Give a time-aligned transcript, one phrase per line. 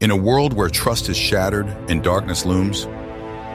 [0.00, 2.84] In a world where trust is shattered and darkness looms,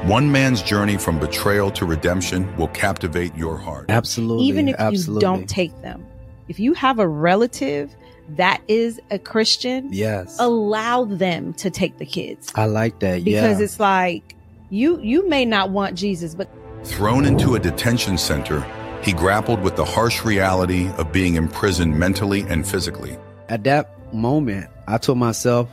[0.04, 3.86] one man's journey from betrayal to redemption will captivate your heart.
[3.88, 4.44] Absolutely.
[4.44, 5.16] Even if absolutely.
[5.16, 6.06] you don't take them.
[6.50, 7.96] If you have a relative
[8.36, 10.36] that is a Christian, Yes.
[10.38, 12.52] allow them to take the kids.
[12.56, 13.24] I like that.
[13.24, 13.64] Because yeah.
[13.64, 14.36] it's like
[14.70, 16.50] you you may not want Jesus, but
[16.84, 18.66] Thrown into a detention center,
[19.02, 23.18] he grappled with the harsh reality of being imprisoned mentally and physically.
[23.48, 25.70] At that moment, I told myself,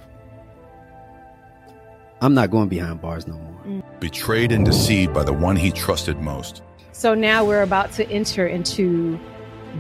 [2.23, 3.61] I'm not going behind bars no more.
[3.65, 4.01] Mm.
[4.01, 6.63] Betrayed and deceived by the one he trusted most.
[6.93, 9.19] So now we're about to enter into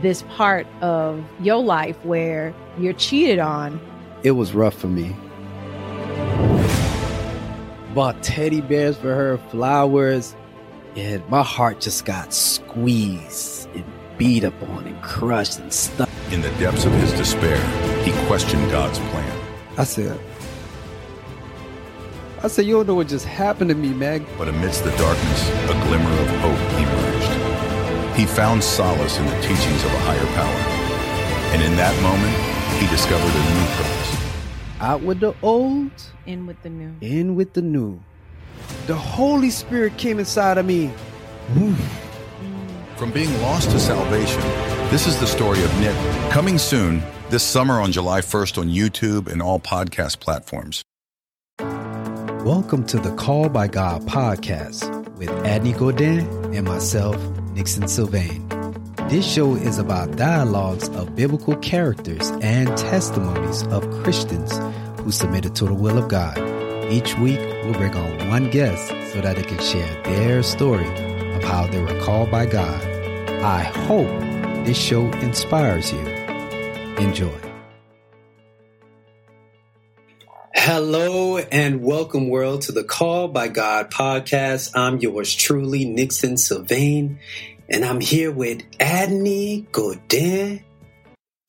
[0.00, 3.78] this part of your life where you're cheated on.
[4.22, 5.14] It was rough for me.
[7.94, 10.34] Bought teddy bears for her, flowers,
[10.96, 13.84] and my heart just got squeezed and
[14.16, 16.08] beat up on and crushed and stuck.
[16.30, 17.58] In the depths of his despair,
[18.02, 19.40] he questioned God's plan.
[19.76, 20.18] I said,
[22.42, 24.24] I said, you don't know what just happened to me, Meg.
[24.38, 28.16] But amidst the darkness, a glimmer of hope emerged.
[28.18, 30.60] He found solace in the teachings of a higher power.
[31.52, 32.34] And in that moment,
[32.80, 34.80] he discovered a new purpose.
[34.80, 35.90] Out with the old,
[36.24, 36.94] In with the new.
[37.02, 38.00] in with the new.
[38.86, 40.90] The Holy Spirit came inside of me.
[42.96, 44.40] From being lost to salvation,
[44.90, 45.96] this is the story of Nick.
[46.30, 50.82] Coming soon, this summer on July 1st on YouTube and all podcast platforms.
[52.44, 54.88] Welcome to the Called by God podcast
[55.18, 56.20] with Adney Godin
[56.54, 57.16] and myself,
[57.52, 58.48] Nixon Sylvain.
[59.10, 64.58] This show is about dialogues of biblical characters and testimonies of Christians
[65.02, 66.38] who submitted to the will of God.
[66.90, 70.86] Each week, we'll bring on one guest so that they can share their story
[71.34, 72.82] of how they were called by God.
[73.42, 74.08] I hope
[74.64, 76.06] this show inspires you.
[76.96, 77.49] Enjoy.
[80.62, 84.76] Hello and welcome, world, to the Called by God podcast.
[84.76, 87.18] I'm yours truly, Nixon Sylvain,
[87.70, 90.62] and I'm here with Adney Godin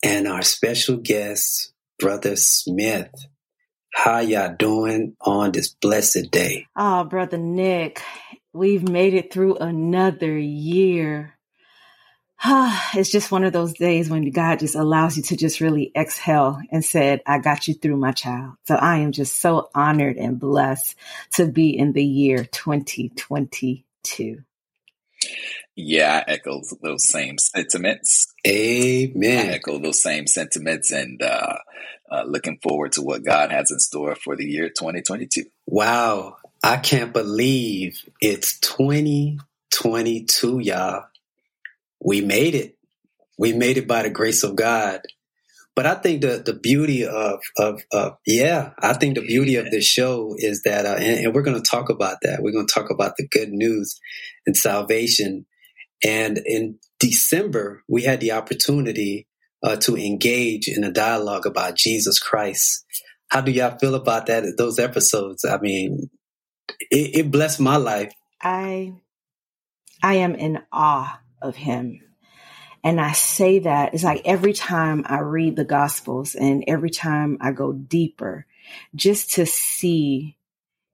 [0.01, 3.11] and our special guest, Brother Smith.
[3.93, 6.67] How y'all doing on this blessed day?
[6.77, 8.01] Oh, brother Nick,
[8.53, 11.33] we've made it through another year.
[12.95, 16.59] it's just one of those days when God just allows you to just really exhale
[16.71, 18.53] and said, I got you through my child.
[18.67, 20.95] So I am just so honored and blessed
[21.33, 24.43] to be in the year 2022.
[25.75, 28.33] Yeah, I echo those same sentiments.
[28.45, 29.49] I Amen.
[29.51, 31.57] echo those same sentiments and uh,
[32.11, 35.43] uh, looking forward to what God has in store for the year 2022.
[35.67, 36.37] Wow.
[36.63, 41.03] I can't believe it's 2022, y'all.
[42.03, 42.77] We made it.
[43.37, 45.01] We made it by the grace of God.
[45.75, 49.71] But I think the, the beauty of, of, of, yeah, I think the beauty of
[49.71, 52.41] this show is that, uh, and, and we're going to talk about that.
[52.41, 53.97] We're going to talk about the good news
[54.45, 55.45] and salvation.
[56.03, 59.27] And in December, we had the opportunity
[59.63, 62.85] uh, to engage in a dialogue about Jesus Christ.
[63.29, 64.43] How do y'all feel about that?
[64.57, 65.45] Those episodes?
[65.45, 66.09] I mean,
[66.89, 68.11] it, it blessed my life.
[68.41, 68.93] I
[70.03, 72.01] I am in awe of him.
[72.83, 77.37] And I say that it's like every time I read the gospels and every time
[77.39, 78.45] I go deeper,
[78.95, 80.37] just to see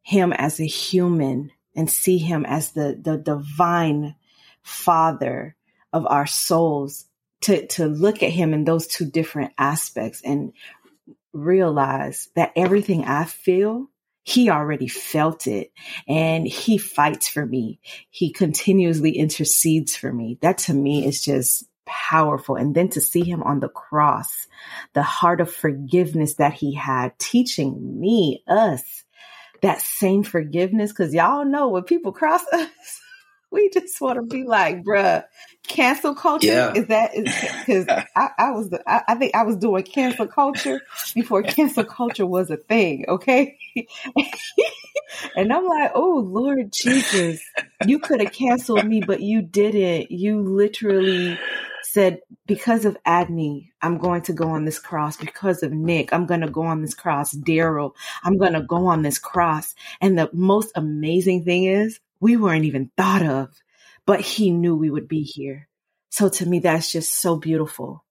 [0.01, 4.15] him as a human and see him as the, the divine
[4.63, 5.55] father
[5.93, 7.05] of our souls,
[7.41, 10.53] to, to look at him in those two different aspects and
[11.33, 13.89] realize that everything I feel,
[14.27, 15.71] he already felt it
[16.05, 17.79] and he fights for me.
[18.09, 20.37] He continuously intercedes for me.
[20.41, 22.57] That to me is just powerful.
[22.57, 24.47] And then to see him on the cross,
[24.91, 29.05] the heart of forgiveness that he had, teaching me, us,
[29.61, 30.91] that same forgiveness.
[30.91, 33.01] Cause y'all know when people cross us,
[33.57, 35.23] we just want to be like, bruh,
[35.67, 36.47] cancel culture.
[36.47, 36.73] Yeah.
[36.73, 40.79] Is that because I, I was the, I, I think I was doing cancel culture
[41.15, 43.05] before cancel culture was a thing.
[43.07, 43.57] Okay.
[45.35, 47.41] and I'm like, oh Lord Jesus,
[47.85, 50.11] you could have canceled me, but you didn't.
[50.11, 51.39] You literally
[51.83, 55.17] said, because of Adney, I'm going to go on this cross.
[55.17, 57.33] Because of Nick, I'm going to go on this cross.
[57.33, 57.93] Darryl,
[58.23, 59.73] I'm going to go on this cross.
[59.99, 63.49] And the most amazing thing is, we weren't even thought of,
[64.05, 65.67] but he knew we would be here.
[66.09, 68.03] So to me, that's just so beautiful.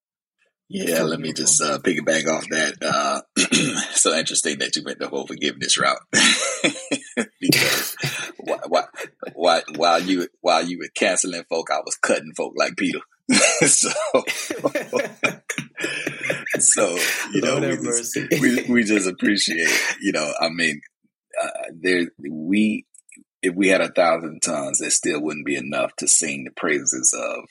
[0.69, 2.75] Yeah, let me just uh, piggyback off that.
[2.83, 3.21] Uh,
[3.93, 6.01] so interesting that you went the whole forgiveness route
[7.41, 7.97] because
[8.39, 8.89] while,
[9.35, 12.99] while, while you while you were canceling folk, I was cutting folk like Peter.
[13.67, 13.91] so
[16.59, 16.99] so
[17.33, 19.69] you know, we just, we, we just, appreciate.
[20.01, 20.81] You know, I mean,
[21.43, 21.51] uh,
[21.81, 22.87] there we
[23.47, 27.15] if we had a thousand tons, it still wouldn't be enough to sing the praises
[27.17, 27.45] of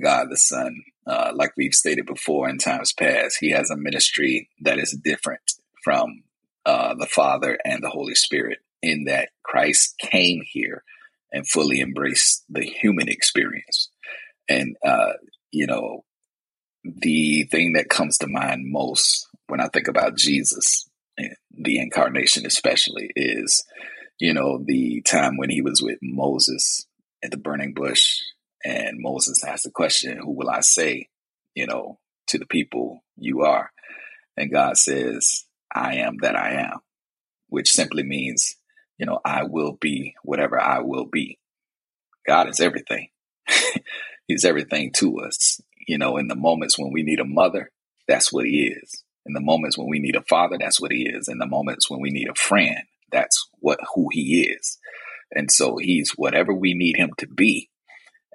[0.00, 0.82] God the Son.
[1.06, 5.42] Uh, like we've stated before in times past, He has a ministry that is different
[5.82, 6.22] from
[6.64, 10.84] uh, the Father and the Holy Spirit in that Christ came here
[11.32, 13.90] and fully embraced the human experience.
[14.48, 15.14] And, uh,
[15.50, 16.04] you know,
[16.84, 20.88] the thing that comes to mind most when I think about Jesus,
[21.50, 23.64] the incarnation especially, is,
[24.20, 26.86] you know, the time when he was with Moses
[27.24, 28.20] at the burning bush
[28.64, 31.08] and Moses asked the question, Who will I say,
[31.54, 33.72] you know, to the people you are?
[34.36, 36.80] And God says, I am that I am,
[37.48, 38.56] which simply means,
[38.98, 41.38] you know, I will be whatever I will be.
[42.26, 43.08] God is everything.
[44.26, 45.62] He's everything to us.
[45.88, 47.70] You know, in the moments when we need a mother,
[48.06, 49.02] that's what he is.
[49.24, 51.28] In the moments when we need a father, that's what he is.
[51.28, 52.80] In the moments when we need a friend,
[53.12, 54.78] that's what who he is.
[55.32, 57.70] And so he's whatever we need him to be.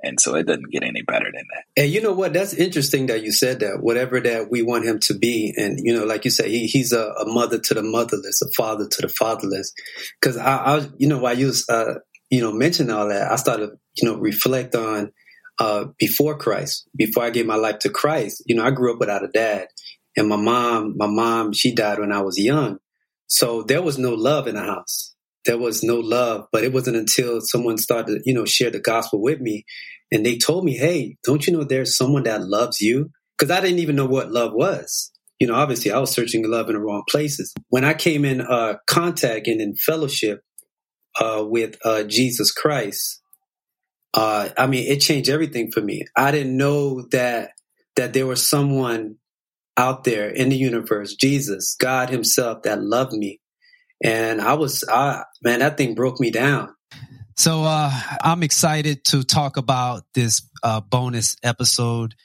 [0.04, 1.82] And so it doesn't get any better than that.
[1.82, 2.32] And you know what?
[2.32, 3.82] That's interesting that you said that.
[3.82, 6.94] Whatever that we want him to be, and you know, like you said, he, he's
[6.94, 9.74] a, a mother to the motherless, a father to the fatherless.
[10.22, 11.96] Because I, I, you know, while you uh,
[12.30, 15.12] you know, mentioning all that, I started, you know, reflect on
[15.60, 18.44] uh, before Christ, before I gave my life to Christ.
[18.46, 19.68] You know, I grew up without a dad,
[20.16, 22.78] and my mom, my mom, she died when I was young,
[23.28, 26.48] so there was no love in the house there was no love.
[26.52, 29.66] But it wasn't until someone started, you know, share the gospel with me
[30.12, 33.12] and they told me, Hey, don't you know there's someone that loves you?
[33.38, 35.12] Cause I didn't even know what love was.
[35.40, 37.54] You know, obviously I was searching love in the wrong places.
[37.70, 40.42] When I came in uh, contact and in fellowship
[41.20, 43.22] uh, with uh, Jesus Christ,
[44.14, 46.06] uh, I mean, it changed everything for me.
[46.16, 47.52] I didn't know that
[47.98, 49.18] that there was someone
[49.78, 53.42] out there in the universe, Jesus, God Himself, that loved me
[54.04, 56.76] and I was, I, man, that thing broke me down.
[57.38, 57.92] So uh,
[58.22, 62.16] I'm excited to talk about this uh, bonus episode.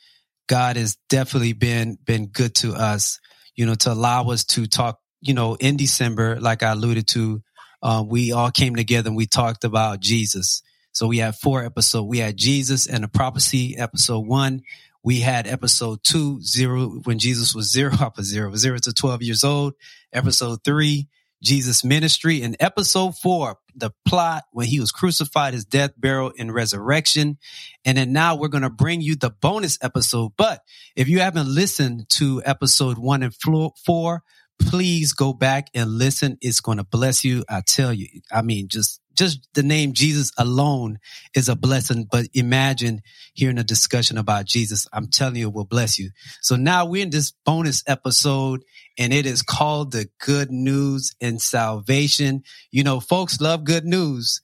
[0.49, 3.19] God has definitely been been good to us,
[3.55, 4.99] you know, to allow us to talk.
[5.23, 7.43] You know, in December, like I alluded to,
[7.83, 10.63] uh, we all came together and we talked about Jesus.
[10.93, 12.09] So we had four episodes.
[12.09, 14.63] We had Jesus and the prophecy, episode one.
[15.03, 19.23] We had episode two, zero, when Jesus was zero, up a zero, zero to 12
[19.23, 19.75] years old.
[20.13, 21.09] Episode three,
[21.43, 26.53] Jesus' ministry And episode four, the plot when he was crucified, his death, burial, and
[26.53, 27.39] resurrection.
[27.85, 30.33] And then now we're going to bring you the bonus episode.
[30.37, 30.61] But
[30.97, 34.23] if you haven't listened to episode one and four,
[34.59, 36.37] please go back and listen.
[36.43, 37.45] It's going to bless you.
[37.49, 38.09] I tell you.
[38.31, 40.99] I mean, just just the name Jesus alone
[41.35, 42.09] is a blessing.
[42.11, 43.03] But imagine
[43.35, 44.89] hearing a discussion about Jesus.
[44.93, 46.11] I'm telling you, it will bless you.
[46.41, 48.65] So now we're in this bonus episode
[48.99, 52.45] and it is called the good news and salvation.
[52.71, 54.41] You know, folks love good news.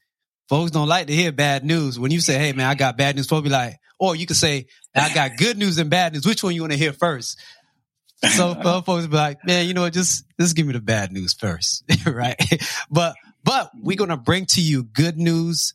[0.48, 1.98] Folks don't like to hear bad news.
[1.98, 4.36] When you say, Hey man, I got bad news, folks be like, or you could
[4.36, 6.26] say, I got good news and bad news.
[6.26, 7.40] Which one you want to hear first?
[8.34, 9.94] So folks be like, man, you know what?
[9.94, 11.82] Just, just give me the bad news first.
[12.06, 12.36] right.
[12.90, 13.14] But
[13.46, 15.72] but we're going to bring to you good news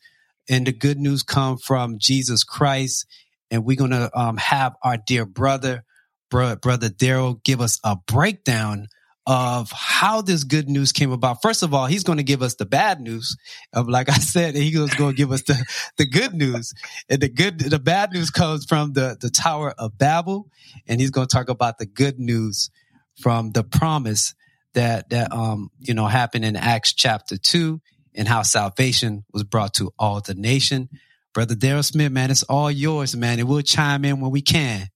[0.50, 3.06] and the good news come from Jesus Christ.
[3.50, 5.86] And we're going to um, have our dear brother,
[6.30, 8.88] bro, brother Darryl, give us a breakdown
[9.26, 11.42] of how this good news came about.
[11.42, 13.38] First of all, he's going to give us the bad news.
[13.72, 15.64] Of, like I said, he was going to give us the,
[15.96, 16.74] the good news.
[17.10, 20.50] And the good, the bad news comes from the, the Tower of Babel.
[20.88, 22.70] And he's going to talk about the good news
[23.16, 24.36] from the promise
[24.74, 27.82] that that um you know happened in Acts chapter two
[28.16, 30.90] and how salvation was brought to all the nation.
[31.34, 34.90] Brother Darryl Smith, man, it's all yours, man, and we'll chime in when we can.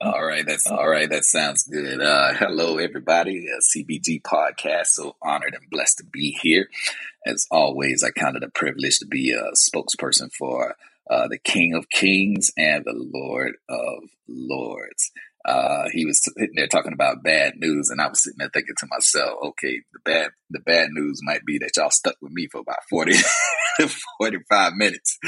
[0.00, 1.08] All right, that's all right.
[1.08, 2.00] That sounds good.
[2.00, 3.48] Uh, hello, everybody.
[3.48, 4.88] Uh, CBG podcast.
[4.88, 6.68] So honored and blessed to be here.
[7.24, 10.76] As always, I count it a privilege to be a spokesperson for
[11.10, 15.10] uh, the King of Kings and the Lord of Lords
[15.46, 18.74] uh, he was sitting there talking about bad news, and I was sitting there thinking
[18.78, 22.48] to myself, okay, the bad the bad news might be that y'all stuck with me
[22.50, 23.12] for about 40,
[24.18, 25.18] 45 minutes,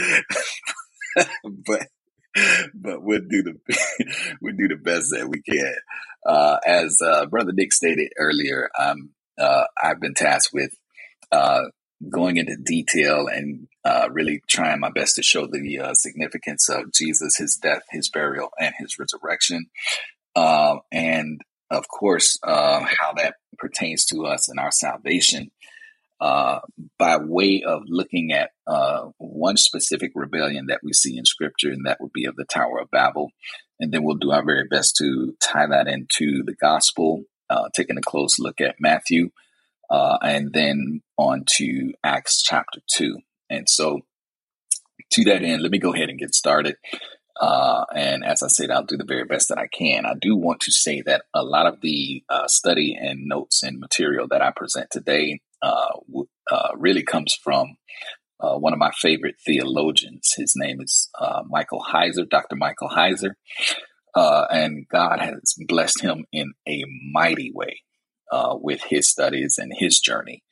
[1.14, 1.86] but
[2.74, 3.54] but we'll do the
[4.42, 5.74] we'll do the best that we can.
[6.26, 10.72] Uh, as uh, Brother Nick stated earlier, um, uh, I've been tasked with
[11.30, 11.62] uh,
[12.10, 16.92] going into detail and uh, really trying my best to show the uh, significance of
[16.92, 19.66] Jesus, his death, his burial, and his resurrection.
[20.36, 21.40] Uh, and
[21.70, 25.50] of course, uh, how that pertains to us and our salvation.
[26.20, 26.60] uh,
[26.98, 31.86] by way of looking at uh, one specific rebellion that we see in Scripture, and
[31.86, 33.30] that would be of the Tower of Babel.
[33.80, 37.22] And then we'll do our very best to tie that into the gospel,
[37.76, 39.30] taking a close look at Matthew,
[39.90, 43.18] uh, and then on to Acts chapter 2.
[43.50, 44.00] And so,
[45.12, 46.76] to that end, let me go ahead and get started.
[47.40, 50.04] Uh, and as I said, I'll do the very best that I can.
[50.04, 53.78] I do want to say that a lot of the uh, study and notes and
[53.78, 55.90] material that I present today uh,
[56.50, 57.76] uh really comes from
[58.40, 60.34] uh, one of my favorite theologians.
[60.36, 62.56] His name is uh, Michael Heiser, Dr.
[62.56, 63.34] Michael Heiser.
[64.14, 67.82] and God has blessed him in a mighty way
[68.32, 70.42] with his studies and his journey.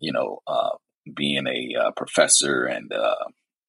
[0.00, 0.40] you know,
[1.14, 2.92] being a professor and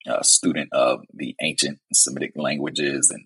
[0.07, 3.25] a student of the ancient Semitic languages and,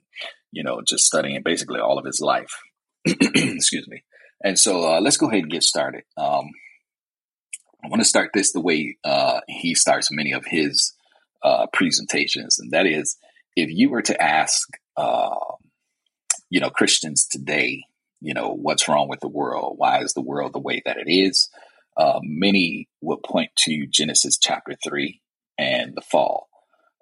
[0.51, 2.62] you know, just studying basically all of his life.
[3.05, 4.03] Excuse me.
[4.43, 6.03] And so uh, let's go ahead and get started.
[6.15, 6.50] Um,
[7.84, 10.93] I want to start this the way uh, he starts many of his
[11.43, 13.17] uh, presentations, and that is
[13.55, 15.36] if you were to ask, uh,
[16.50, 17.84] you know, Christians today,
[18.21, 19.75] you know, what's wrong with the world?
[19.77, 21.50] Why is the world the way that it is?
[21.95, 25.19] Uh, many would point to Genesis chapter 3
[25.57, 26.47] and the fall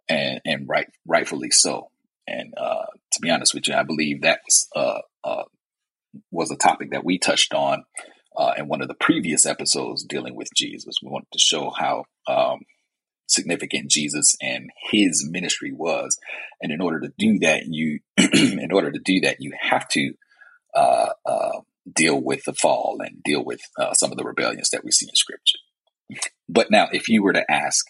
[0.08, 1.90] and and right rightfully so.
[2.28, 5.44] And uh, to be honest with you, I believe that was uh, uh,
[6.32, 7.84] was a topic that we touched on
[8.38, 10.96] uh, in one of the previous episodes dealing with Jesus.
[11.02, 12.60] We wanted to show how um,
[13.28, 16.18] significant Jesus and his ministry was,
[16.62, 20.14] and in order to do that, you in order to do that, you have to
[20.76, 21.60] uh, uh,
[21.94, 23.62] deal with the fall and deal with
[23.94, 25.60] some of the rebellions that we see in Scripture.
[26.48, 27.86] But now, if you were to ask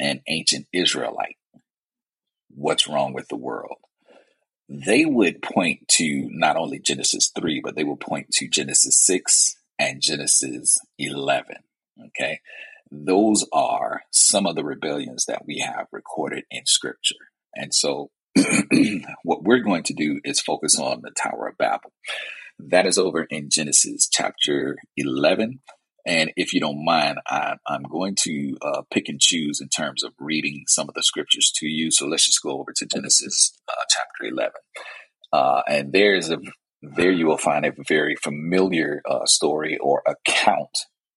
[0.00, 1.36] an ancient Israelite
[2.50, 3.76] what's wrong with the world,
[4.68, 9.56] they would point to not only Genesis 3, but they would point to Genesis 6
[9.78, 11.56] and Genesis 11.
[12.06, 12.40] Okay.
[12.90, 17.14] Those are some of the rebellions that we have recorded in scripture.
[17.54, 18.10] And so
[19.22, 21.92] what we're going to do is focus on the Tower of Babel.
[22.58, 25.60] That is over in Genesis chapter 11.
[26.06, 30.04] And if you don't mind, I, am going to uh, pick and choose in terms
[30.04, 31.90] of reading some of the scriptures to you.
[31.90, 34.52] So let's just go over to Genesis uh, chapter 11.
[35.32, 36.38] Uh, and there's a
[36.82, 40.76] there you will find a very familiar uh, story or account,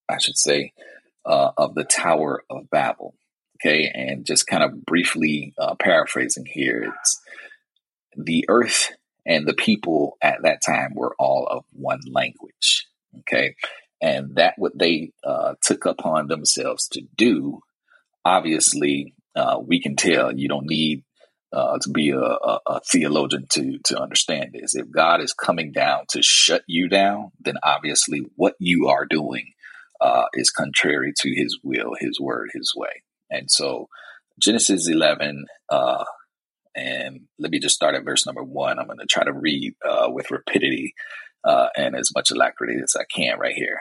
[0.10, 0.72] I should say,
[1.26, 3.16] uh, of the Tower of Babel.
[3.58, 7.22] Okay, and just kind of briefly uh, paraphrasing here, it's
[8.16, 8.92] the earth
[9.26, 12.88] and the people at that time were all of one language.
[13.20, 13.56] Okay,
[14.02, 17.62] and that what they uh, took upon themselves to do
[18.28, 21.04] obviously uh, we can tell you don't need
[21.54, 25.72] uh, to be a, a, a, theologian to to understand this if god is coming
[25.72, 29.46] down to shut you down then obviously what you are doing
[30.02, 33.88] uh, is contrary to his will his word his way and so
[34.40, 36.04] genesis 11 uh,
[36.76, 39.74] and let me just start at verse number one i'm going to try to read
[39.88, 40.94] uh, with rapidity
[41.48, 43.80] uh, and as much alacrity as I can right here.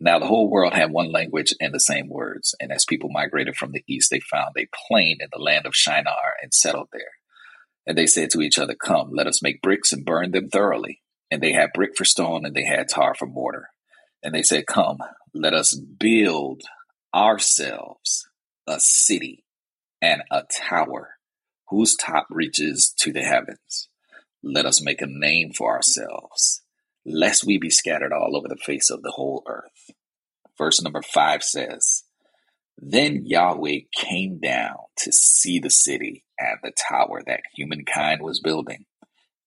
[0.00, 2.54] Now, the whole world had one language and the same words.
[2.60, 5.74] And as people migrated from the east, they found a plain in the land of
[5.74, 7.12] Shinar and settled there.
[7.86, 11.02] And they said to each other, Come, let us make bricks and burn them thoroughly.
[11.30, 13.68] And they had brick for stone and they had tar for mortar.
[14.22, 14.98] And they said, Come,
[15.34, 16.62] let us build
[17.14, 18.25] ourselves
[18.66, 19.44] a city
[20.02, 21.14] and a tower
[21.68, 23.88] whose top reaches to the heavens.
[24.42, 26.62] Let us make a name for ourselves
[27.06, 29.90] lest we be scattered all over the face of the whole earth.
[30.58, 32.04] Verse number five says,
[32.76, 38.86] Then Yahweh came down to see the city and the tower that humankind was building.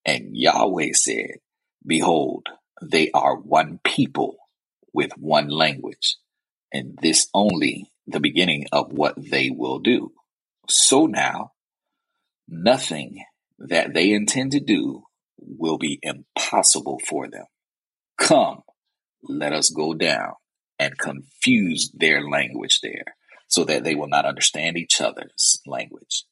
[0.06, 1.40] And Yahweh said,
[1.86, 2.48] Behold,
[2.82, 4.38] they are one people
[4.94, 6.18] with one language,
[6.74, 10.12] and this only the beginning of what they will do.
[10.68, 11.52] So now,
[12.48, 13.24] nothing
[13.60, 15.04] that they intend to do
[15.38, 17.46] will be impossible for them.
[18.18, 18.62] Come,
[19.24, 20.34] let us go down
[20.78, 23.16] and confuse their language there
[23.48, 26.24] so that they will not understand each other's language.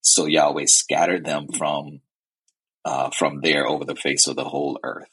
[0.00, 2.00] So Yahweh scattered them from
[2.84, 5.12] uh, from there over the face of the whole earth,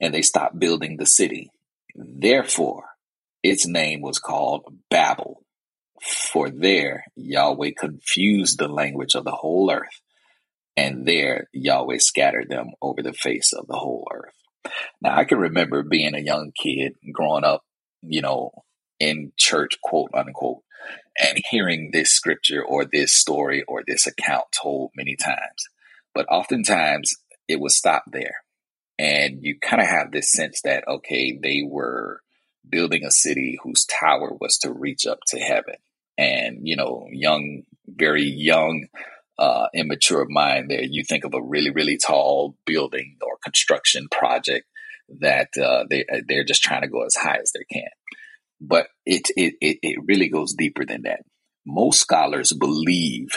[0.00, 1.50] and they stopped building the city.
[1.94, 2.84] Therefore,
[3.42, 5.44] its name was called Babel,
[6.00, 10.00] for there Yahweh confused the language of the whole earth,
[10.76, 14.34] and there Yahweh scattered them over the face of the whole earth.
[15.00, 17.64] Now, I can remember being a young kid growing up,
[18.02, 18.50] you know,
[18.98, 20.62] in church, quote unquote,
[21.18, 25.68] and hearing this scripture or this story or this account told many times.
[26.14, 27.14] But oftentimes
[27.48, 28.36] it was stopped there.
[28.98, 32.20] And you kind of have this sense that, okay, they were
[32.68, 35.76] building a city whose tower was to reach up to heaven.
[36.20, 38.88] And, you know, young, very young,
[39.38, 44.66] uh, immature mind there, you think of a really, really tall building or construction project
[45.20, 47.88] that uh, they, they're just trying to go as high as they can.
[48.60, 51.20] But it, it, it, it really goes deeper than that.
[51.66, 53.30] Most scholars believe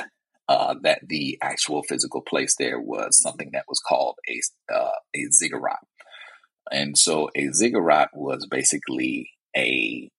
[0.50, 4.42] uh, that the actual physical place there was something that was called a,
[4.74, 5.80] uh, a ziggurat.
[6.70, 10.10] And so a ziggurat was basically a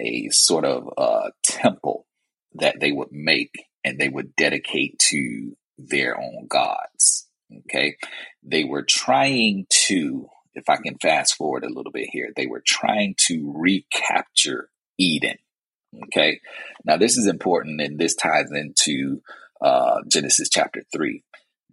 [0.00, 2.06] a sort of uh, temple
[2.54, 7.28] that they would make and they would dedicate to their own gods.
[7.68, 7.96] Okay,
[8.42, 12.62] they were trying to, if I can fast forward a little bit here, they were
[12.66, 15.36] trying to recapture Eden.
[16.04, 16.40] Okay,
[16.84, 19.22] now this is important and this ties into
[19.60, 21.22] uh, Genesis chapter 3,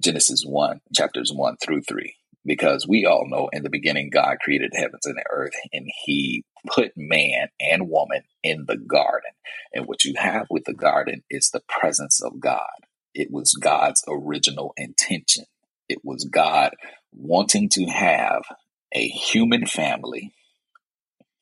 [0.01, 2.15] Genesis 1, chapters 1 through 3
[2.45, 5.87] because we all know in the beginning God created the heavens and the earth and
[6.05, 9.31] he put man and woman in the garden.
[9.73, 12.87] And what you have with the garden is the presence of God.
[13.13, 15.45] It was God's original intention.
[15.87, 16.71] It was God
[17.11, 18.43] wanting to have
[18.93, 20.33] a human family,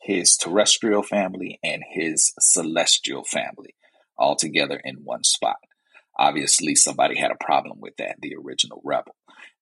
[0.01, 3.75] his terrestrial family and his celestial family
[4.17, 5.57] all together in one spot.
[6.17, 9.15] Obviously, somebody had a problem with that, the original rebel.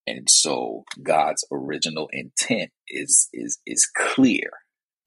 [0.08, 4.50] And so God's original intent is is is clear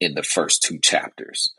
[0.03, 1.53] in the first two chapters.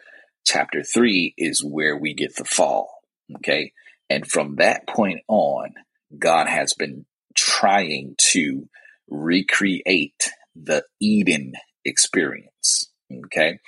[0.44, 3.00] Chapter 3 is where we get the fall,
[3.36, 3.72] okay?
[4.10, 5.74] And from that point on,
[6.18, 8.68] God has been trying to
[9.08, 12.90] recreate the Eden experience,
[13.26, 13.58] okay?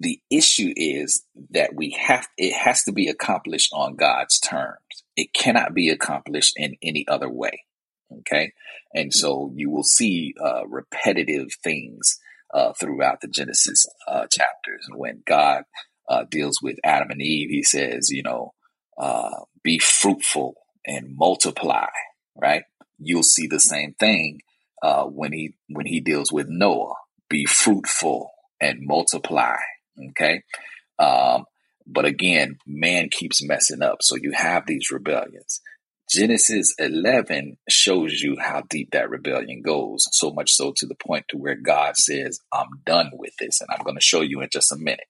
[0.00, 4.78] The issue is that we have it has to be accomplished on God's terms.
[5.16, 7.64] It cannot be accomplished in any other way.
[8.20, 8.52] Okay.
[8.94, 12.18] And so you will see uh, repetitive things
[12.52, 14.86] uh, throughout the Genesis uh, chapters.
[14.88, 15.64] And when God
[16.08, 18.54] uh, deals with Adam and Eve, he says, you know,
[18.98, 20.54] uh, be fruitful
[20.86, 21.88] and multiply,
[22.36, 22.64] right?
[22.98, 24.40] You'll see the same thing
[24.82, 26.94] uh, when he when he deals with Noah.
[27.28, 29.56] Be fruitful and multiply.
[30.10, 30.42] Okay.
[30.98, 31.44] Um,
[31.86, 33.98] but again, man keeps messing up.
[34.02, 35.60] So you have these rebellions.
[36.10, 41.26] Genesis 11 shows you how deep that rebellion goes, so much so to the point
[41.28, 43.60] to where God says, I'm done with this.
[43.60, 45.06] And I'm going to show you in just a minute.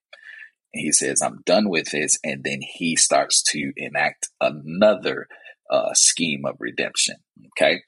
[0.75, 2.19] And he says, I'm done with this.
[2.25, 5.29] And then he starts to enact another
[5.71, 7.17] uh, scheme of redemption.
[7.57, 7.83] Okay.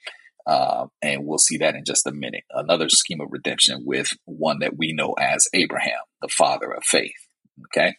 [0.46, 2.44] Uh, and we'll see that in just a minute.
[2.50, 7.12] Another scheme of redemption with one that we know as Abraham, the father of faith.
[7.66, 7.94] Okay.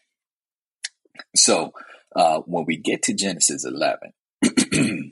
[1.35, 1.73] So
[2.15, 4.13] uh, when we get to Genesis 11,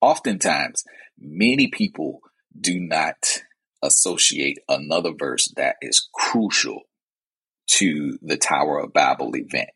[0.00, 0.84] oftentimes
[1.18, 2.20] many people
[2.58, 3.42] do not
[3.82, 6.82] associate another verse that is crucial
[7.66, 9.70] to the Tower of Babel event.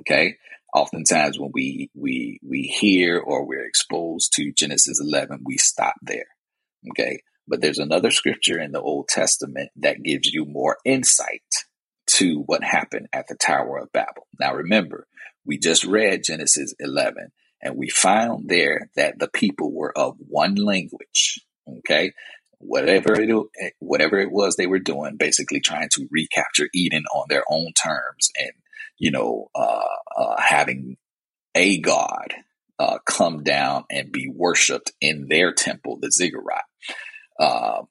[0.00, 0.36] Okay.
[0.74, 6.26] Oftentimes when we we we hear or we're exposed to Genesis 11, we stop there.
[6.90, 7.20] Okay.
[7.46, 11.42] But there's another scripture in the Old Testament that gives you more insight
[12.06, 14.26] to what happened at the Tower of Babel.
[14.38, 15.06] Now remember,
[15.44, 20.56] we just read Genesis 11 and we found there that the people were of one
[20.56, 21.40] language.
[21.78, 22.12] Okay.
[22.58, 27.44] Whatever it, whatever it was they were doing, basically trying to recapture Eden on their
[27.48, 28.52] own terms and,
[28.98, 29.82] you know, uh,
[30.16, 30.96] uh, having
[31.54, 32.34] a God
[32.78, 36.64] uh, come down and be worshiped in their temple, the ziggurat.
[37.38, 37.82] Uh,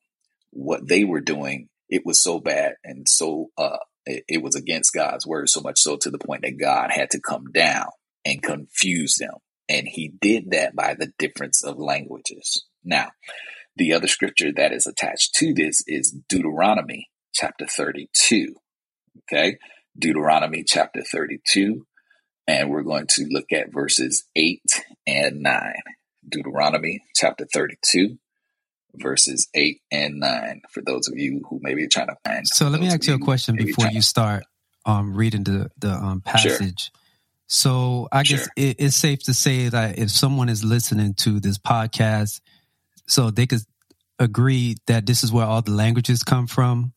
[0.51, 4.93] what they were doing, it was so bad and so uh, it, it was against
[4.93, 7.87] God's word, so much so to the point that God had to come down
[8.25, 9.35] and confuse them
[9.69, 12.65] and he did that by the difference of languages.
[12.83, 13.11] Now,
[13.75, 18.55] the other scripture that is attached to this is Deuteronomy chapter 32.
[19.23, 19.57] Okay.
[19.97, 21.85] Deuteronomy chapter 32.
[22.47, 24.61] And we're going to look at verses 8
[25.07, 25.73] and 9.
[26.27, 28.17] Deuteronomy chapter 32,
[28.95, 30.61] verses 8 and 9.
[30.71, 32.47] For those of you who may be trying to find.
[32.47, 34.43] So let me ask you a question before you start
[34.85, 36.91] um, reading the, the um, passage.
[36.91, 37.00] Sure.
[37.51, 41.57] So I guess it, it's safe to say that if someone is listening to this
[41.57, 42.39] podcast,
[43.07, 43.59] so they could
[44.19, 46.93] agree that this is where all the languages come from.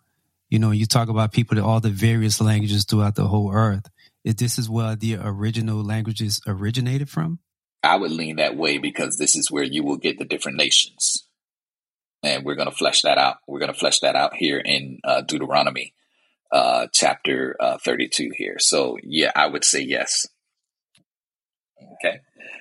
[0.51, 3.90] You know, you talk about people that all the various languages throughout the whole earth.
[4.23, 7.40] Is this is where the original languages originated from?
[7.83, 11.27] I would lean that way because this is where you will get the different nations.
[12.23, 13.38] And we're going to flesh that out.
[13.49, 15.95] We're going to flesh that out here in uh, Deuteronomy
[16.53, 18.61] uh, chapter uh, 32 here.
[18.61, 20.29] So, yeah, I would say yes.
[21.83, 22.21] Okay.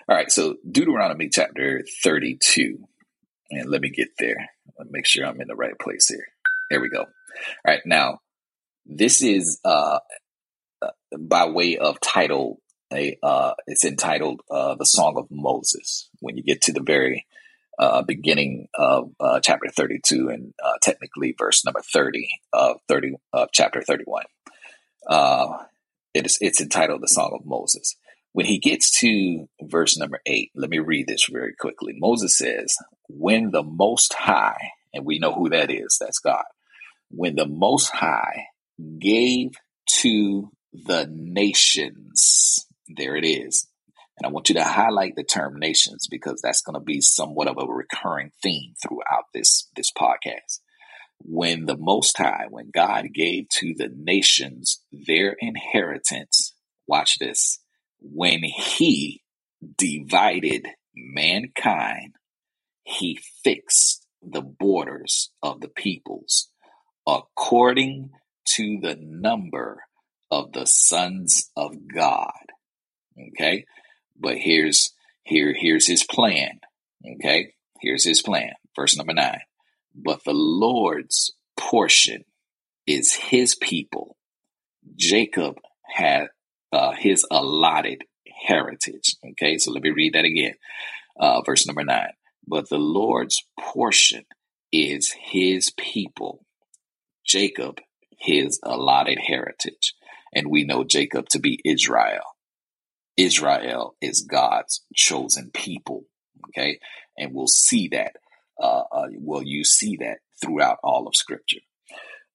[0.10, 0.32] All right.
[0.32, 2.80] So Deuteronomy chapter 32.
[3.52, 4.50] And let me get there.
[4.78, 6.26] Let me make sure I'm in the right place here.
[6.70, 7.02] There we go.
[7.02, 7.08] All
[7.66, 7.82] right.
[7.86, 8.20] Now,
[8.86, 10.00] This is uh,
[10.82, 12.60] uh, by way of title.
[12.94, 17.26] A uh, it's entitled uh, "The Song of Moses." When you get to the very
[17.80, 23.50] uh, beginning of uh, chapter 32 and uh, technically verse number 30 of 30 of
[23.54, 24.26] chapter 31.
[25.08, 25.58] Uh,
[26.14, 27.96] it is it's entitled the Song of Moses.
[28.34, 31.94] When he gets to verse number eight, let me read this very quickly.
[31.96, 32.76] Moses says,
[33.08, 36.46] "When the Most High, and we know who that is, that's God.
[37.10, 38.48] When the Most High
[39.00, 39.52] gave
[40.02, 43.68] to the nations, there it is,
[44.18, 47.48] and I want you to highlight the term nations because that's going to be somewhat
[47.48, 50.60] of a recurring theme throughout this, this podcast.
[51.20, 56.54] When the Most High, when God gave to the nations their inheritance,
[56.88, 57.60] watch this,
[58.04, 59.22] when He
[59.78, 62.16] divided mankind,
[62.84, 66.50] He fixed the borders of the peoples
[67.08, 68.12] according
[68.56, 69.84] to the number
[70.32, 72.32] of the sons of God.
[73.34, 73.66] Okay.
[74.20, 76.60] But here's here here's his plan.
[77.18, 77.54] Okay?
[77.82, 78.54] Here's his plan.
[78.76, 79.40] Verse number 9.
[79.96, 82.24] But the Lord's portion
[82.88, 84.18] is his people.
[84.96, 86.28] Jacob had
[86.74, 88.04] uh, his allotted
[88.48, 89.16] heritage.
[89.32, 90.56] Okay, so let me read that again.
[91.20, 92.14] Uh, verse number nine.
[92.48, 94.26] But the Lord's portion
[94.72, 96.46] is his people,
[97.26, 97.80] Jacob,
[98.20, 99.94] his allotted heritage.
[100.34, 102.24] And we know Jacob to be Israel.
[103.16, 106.06] Israel is God's chosen people.
[106.50, 106.80] Okay.
[107.18, 108.14] And we'll see that.
[108.60, 111.60] Uh, uh, well, you see that throughout all of Scripture.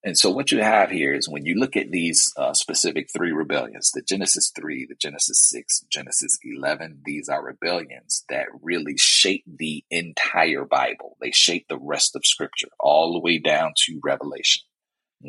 [0.04, 3.32] And so, what you have here is when you look at these uh, specific three
[3.32, 9.44] rebellions the Genesis 3, the Genesis 6, Genesis 11 these are rebellions that really shape
[9.46, 11.16] the entire Bible.
[11.20, 14.62] They shape the rest of Scripture all the way down to Revelation.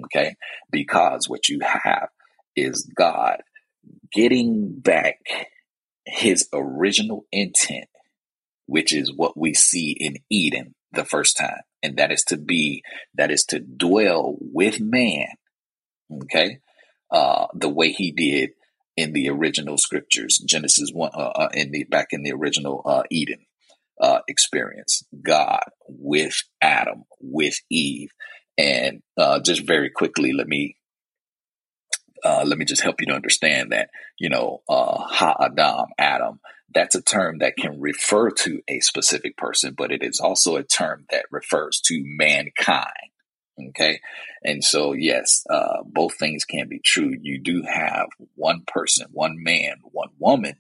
[0.06, 0.36] Okay?
[0.72, 2.10] Because what you have
[2.56, 3.42] is God
[4.12, 5.20] getting back
[6.06, 7.90] his original intent,
[8.68, 11.62] which is what we see in Eden the first time.
[11.82, 12.84] And that is to be,
[13.16, 15.28] that is to dwell with man,
[16.24, 16.60] okay,
[17.12, 18.52] uh, the way he did
[18.98, 23.04] in the original scriptures, Genesis 1, uh, uh, in the, back in the original uh,
[23.10, 23.46] Eden
[24.02, 25.04] uh, experience.
[25.24, 28.10] God with Adam, with Eve.
[28.58, 30.76] And uh, just very quickly, let me
[32.24, 36.40] uh, let me just help you to understand that, you know, uh, ha-adam, Adam,
[36.74, 40.64] that's a term that can refer to a specific person, but it is also a
[40.64, 42.88] term that refers to mankind.
[43.70, 44.00] Okay.
[44.44, 47.14] And so, yes, uh, both things can be true.
[47.22, 50.56] You do have one person, one man, one woman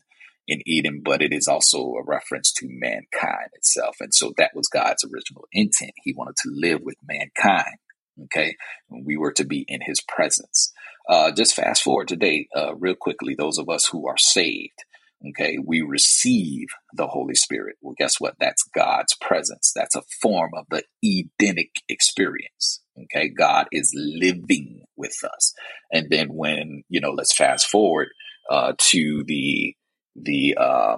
[0.48, 3.98] in Eden, but it is also a reference to mankind itself.
[4.02, 5.94] And so that was God's original intent.
[6.04, 7.78] He wanted to live with mankind.
[8.24, 8.56] Okay.
[8.90, 10.74] We were to be in his presence.
[11.08, 14.84] Uh, just fast forward today, uh, real quickly, those of us who are saved,
[15.28, 17.76] okay, we receive the Holy Spirit.
[17.82, 18.36] Well, guess what?
[18.40, 19.72] That's God's presence.
[19.76, 22.82] That's a form of the Edenic experience.
[23.04, 23.30] Okay.
[23.30, 25.54] God is living with us.
[25.92, 28.10] And then when, you know, let's fast forward,
[28.50, 29.76] uh, to the,
[30.16, 30.98] the, uh,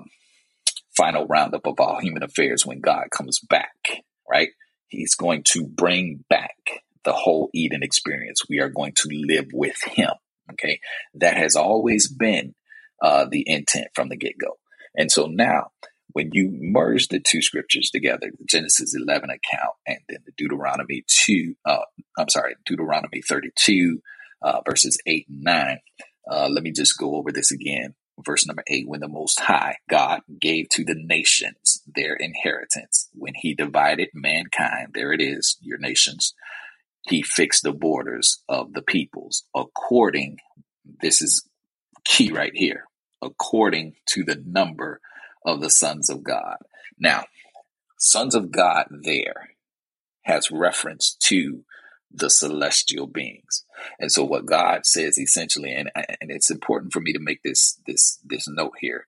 [0.96, 4.50] final roundup of all human affairs when God comes back, right?
[4.88, 6.56] He's going to bring back
[7.04, 8.42] the whole Eden experience.
[8.50, 10.12] We are going to live with Him.
[10.52, 10.80] Okay.
[11.14, 12.56] That has always been
[13.02, 14.58] uh, the intent from the get go.
[14.96, 15.72] And so now,
[16.14, 21.04] when you merge the two scriptures together, the Genesis 11 account and then the Deuteronomy
[21.08, 21.78] 2, uh,
[22.18, 24.00] I'm sorry, Deuteronomy 32,
[24.42, 25.80] uh, verses 8 and 9,
[26.30, 27.96] uh, let me just go over this again.
[28.24, 33.34] Verse number 8 When the Most High God gave to the nations their inheritance, when
[33.36, 36.34] he divided mankind, there it is, your nations,
[37.08, 40.38] he fixed the borders of the peoples according,
[41.02, 41.48] this is
[42.06, 42.86] key right here,
[43.22, 45.02] according to the number
[45.46, 46.58] of the sons of God.
[47.00, 47.26] Now,
[47.98, 49.52] sons of God there
[50.24, 51.64] has reference to
[52.14, 53.64] the celestial beings.
[54.00, 57.80] And so what God says essentially, and, and it's important for me to make this,
[57.88, 59.08] this, this note here,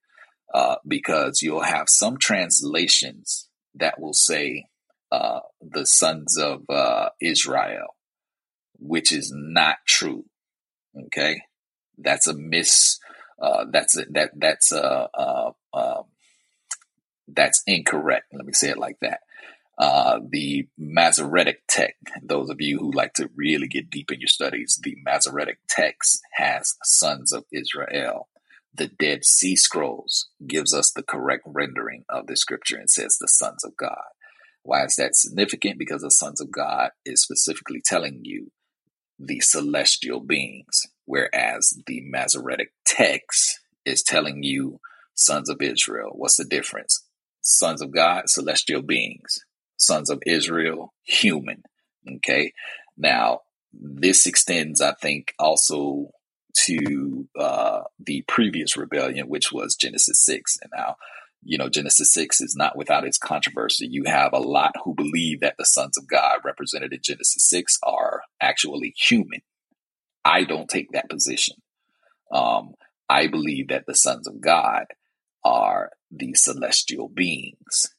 [0.54, 4.66] uh, because you'll have some translations that will say
[5.12, 7.96] uh, the sons of uh, Israel,
[8.80, 10.26] which is not true.
[11.08, 11.42] Okay,
[11.98, 13.00] that's a miss.
[13.42, 16.04] Uh, that's that that's a uh, um,
[17.28, 18.28] that's incorrect.
[18.34, 19.22] Let me say it like that.
[19.78, 24.28] Uh, the Masoretic text, those of you who like to really get deep in your
[24.28, 28.30] studies, the Masoretic text has sons of Israel.
[28.76, 33.28] The Dead Sea Scrolls gives us the correct rendering of the scripture and says the
[33.28, 34.04] sons of God.
[34.64, 35.78] Why is that significant?
[35.80, 38.52] Because the sons of God is specifically telling you
[39.20, 44.80] the celestial beings, whereas the Masoretic text is telling you
[45.16, 46.12] sons of Israel.
[46.14, 47.06] What's the difference?
[47.42, 49.40] Sons of God, celestial beings.
[49.78, 51.64] Sons of Israel, human.
[52.18, 52.54] Okay.
[52.98, 53.42] Now,
[53.74, 56.12] this extends, I think, also
[56.66, 60.58] to uh, the previous rebellion, which was Genesis 6.
[60.62, 60.96] And now,
[61.44, 63.88] you know, Genesis 6 is not without its controversy.
[63.90, 67.80] You have a lot who believe that the sons of God represented in Genesis 6
[67.84, 69.42] are actually human.
[70.26, 71.58] I don't take that position.
[72.32, 72.74] Um,
[73.10, 74.86] I believe that the sons of God
[75.44, 77.94] are the celestial beings,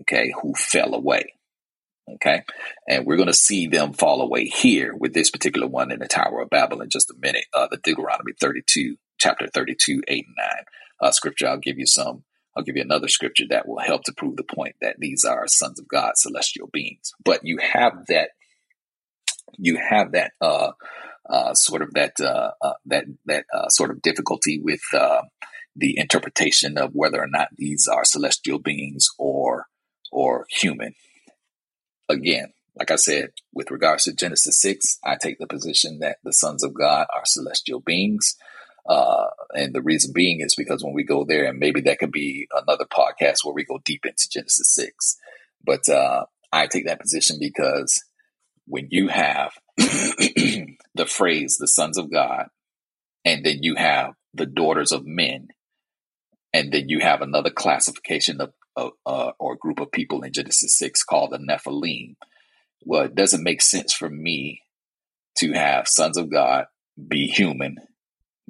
[0.00, 1.34] okay, who fell away.
[2.14, 2.42] Okay.
[2.88, 6.08] And we're going to see them fall away here with this particular one in the
[6.08, 7.44] Tower of Babel in just a minute.
[7.54, 10.48] Uh, the Deuteronomy 32, chapter 32, 8 and 9.
[11.02, 12.24] Uh, scripture, I'll give you some.
[12.56, 15.46] I'll give you another scripture that will help to prove the point that these are
[15.46, 17.12] sons of God, celestial beings.
[17.24, 18.30] But you have that,
[19.56, 20.72] you have that, uh,
[21.30, 25.22] uh, sort of that, uh, uh that, that, uh, sort of difficulty with, uh,
[25.76, 29.66] the interpretation of whether or not these are celestial beings or,
[30.10, 30.94] or human
[32.10, 36.32] again, like I said, with regards to Genesis 6, I take the position that the
[36.32, 38.36] sons of God are celestial beings.
[38.86, 42.46] And the reason being is because when we go there, and maybe that could be
[42.52, 45.16] another podcast where we go deep into Genesis 6.
[45.64, 45.80] But
[46.52, 48.02] I take that position because
[48.66, 49.52] when you have
[50.94, 52.46] the phrase the sons of God,
[53.24, 55.48] and then you have the daughters of men,
[56.52, 61.02] and then you have another classification of uh, or group of people in Genesis 6
[61.04, 62.14] called the Nephilim.
[62.82, 64.62] Well, it doesn't make sense for me
[65.38, 66.66] to have sons of God
[67.08, 67.76] be human,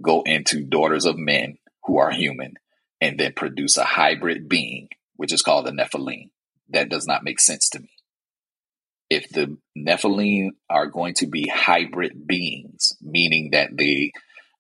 [0.01, 2.55] go into daughters of men who are human,
[3.01, 6.31] and then produce a hybrid being, which is called the Nephilim.
[6.69, 7.91] That does not make sense to me.
[9.11, 14.13] If the Nephilim are going to be hybrid beings, meaning that they,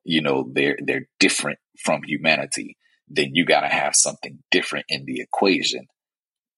[0.04, 2.76] you know, they're they're different from humanity,
[3.08, 5.86] then you got to have something different in the equation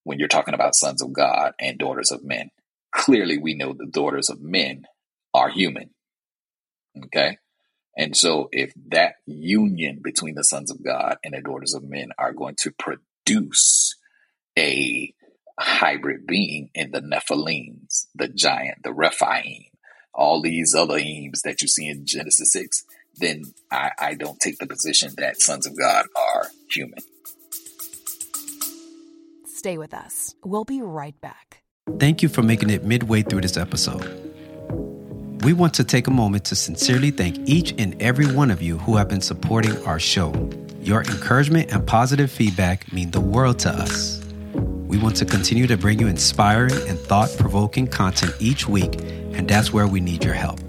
[0.04, 2.50] when you're talking about sons of God and daughters of men.
[2.92, 4.84] Clearly, we know the daughters of men
[5.34, 5.90] are human.
[7.06, 7.38] Okay.
[7.96, 12.08] And so, if that union between the sons of God and the daughters of men
[12.18, 13.96] are going to produce
[14.58, 15.14] a
[15.58, 19.64] hybrid being in the Nephilims, the giant, the Rephaim,
[20.14, 22.84] all these other eames that you see in Genesis 6,
[23.16, 26.98] then I, I don't take the position that sons of God are human.
[29.46, 30.34] Stay with us.
[30.44, 31.62] We'll be right back.
[31.98, 34.18] Thank you for making it midway through this episode.
[35.44, 38.78] We want to take a moment to sincerely thank each and every one of you
[38.78, 40.32] who have been supporting our show.
[40.80, 44.21] Your encouragement and positive feedback mean the world to us.
[44.92, 49.00] We want to continue to bring you inspiring and thought provoking content each week,
[49.32, 50.60] and that's where we need your help.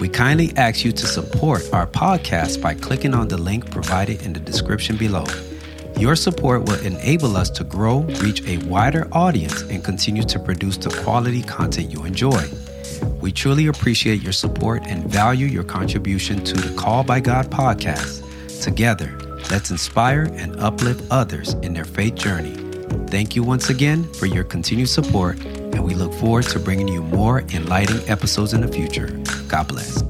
[0.00, 4.32] We kindly ask you to support our podcast by clicking on the link provided in
[4.32, 5.26] the description below.
[5.98, 10.78] Your support will enable us to grow, reach a wider audience, and continue to produce
[10.78, 12.48] the quality content you enjoy.
[13.20, 18.24] We truly appreciate your support and value your contribution to the Called by God podcast.
[18.62, 19.18] Together,
[19.50, 22.69] let's inspire and uplift others in their faith journey.
[23.10, 27.02] Thank you once again for your continued support and we look forward to bringing you
[27.02, 29.08] more enlightening episodes in the future.
[29.48, 30.04] God bless.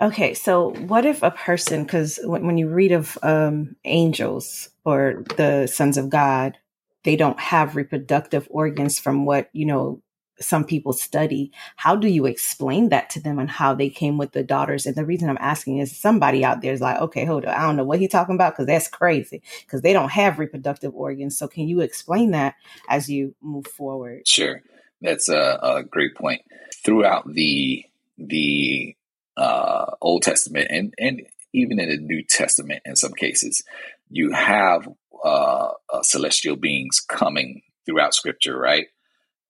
[0.00, 5.68] Okay, so what if a person, because when, you read of um, angels or the
[5.68, 6.58] sons of God,
[7.04, 10.02] they don't have reproductive organs from what, you know,
[10.40, 11.52] some people study.
[11.76, 14.86] How do you explain that to them and how they came with the daughters?
[14.86, 17.54] And the reason I'm asking is somebody out there is like, okay, hold on.
[17.54, 20.94] I don't know what he's talking about because that's crazy because they don't have reproductive
[20.94, 21.38] organs.
[21.38, 22.54] So can you explain that
[22.88, 24.26] as you move forward?
[24.26, 24.62] Sure.
[25.00, 26.42] That's a, a great point.
[26.84, 27.84] Throughout the,
[28.18, 28.96] the
[29.36, 33.62] uh, Old Testament and, and even in the New Testament, in some cases,
[34.10, 34.88] you have
[35.24, 38.86] uh, uh, celestial beings coming throughout Scripture, right?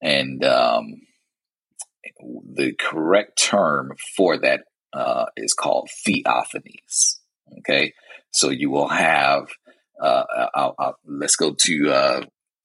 [0.05, 1.01] And um,
[2.21, 4.61] the correct term for that
[4.93, 7.17] uh, is called theophanies.
[7.61, 7.95] Okay,
[8.31, 9.49] so you will have.
[10.01, 12.21] Uh, I'll, I'll, let's go to uh,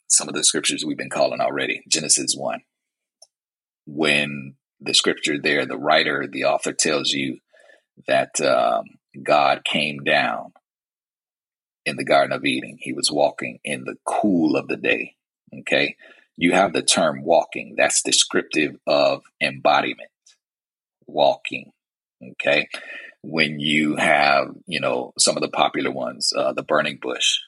[0.09, 1.81] some of the scriptures we've been calling already.
[1.87, 2.61] Genesis one,
[3.85, 7.37] when the scripture there, the writer, the author tells you
[8.07, 8.83] that um,
[9.23, 10.51] God came down
[11.85, 12.77] in the Garden of Eden.
[12.81, 15.15] He was walking in the cool of the day.
[15.61, 15.95] Okay,
[16.39, 17.75] you have the term walking.
[17.77, 20.09] That's descriptive of embodiment,
[21.05, 21.73] walking.
[22.31, 22.69] Okay.
[23.21, 27.39] When you have, you know, some of the popular ones, uh, the burning bush,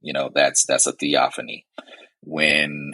[0.00, 1.64] you know, that's, that's a theophany.
[2.22, 2.90] When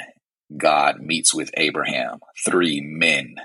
[0.55, 3.37] God meets with Abraham, three men.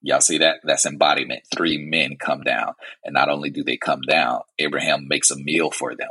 [0.00, 0.60] Y'all see that?
[0.64, 1.42] That's embodiment.
[1.54, 2.72] Three men come down.
[3.04, 6.08] And not only do they come down, Abraham makes a meal for them.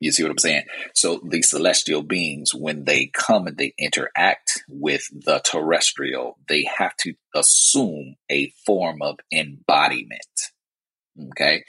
[0.00, 0.62] You see what I'm saying?
[0.94, 6.96] So the celestial beings, when they come and they interact with the terrestrial, they have
[6.98, 10.22] to assume a form of embodiment.
[11.30, 11.64] Okay.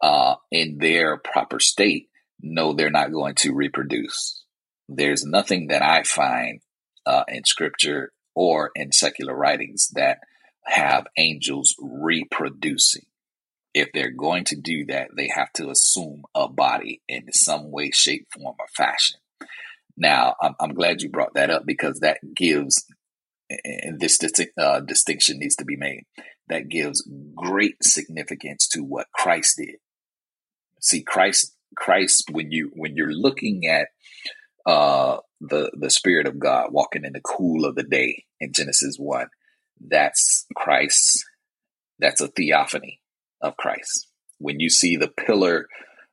[0.00, 2.08] Uh, in their proper state,
[2.40, 4.44] no, they're not going to reproduce.
[4.88, 6.60] There's nothing that I find
[7.06, 10.18] uh, in scripture or in secular writings that
[10.64, 13.04] have angels reproducing.
[13.74, 17.90] If they're going to do that, they have to assume a body in some way,
[17.90, 19.18] shape, form, or fashion.
[19.96, 22.86] Now, I'm, I'm glad you brought that up because that gives,
[23.64, 24.18] and this
[24.56, 26.04] uh, distinction needs to be made,
[26.48, 29.76] that gives great significance to what Christ did.
[30.80, 33.88] See, Christ, Christ, when you when you're looking at
[34.66, 38.96] uh, the the Spirit of God walking in the cool of the day in Genesis
[38.98, 39.28] one.
[39.80, 41.24] That's Christ.
[41.98, 43.00] That's a theophany
[43.40, 44.08] of Christ.
[44.38, 45.68] When you see the pillar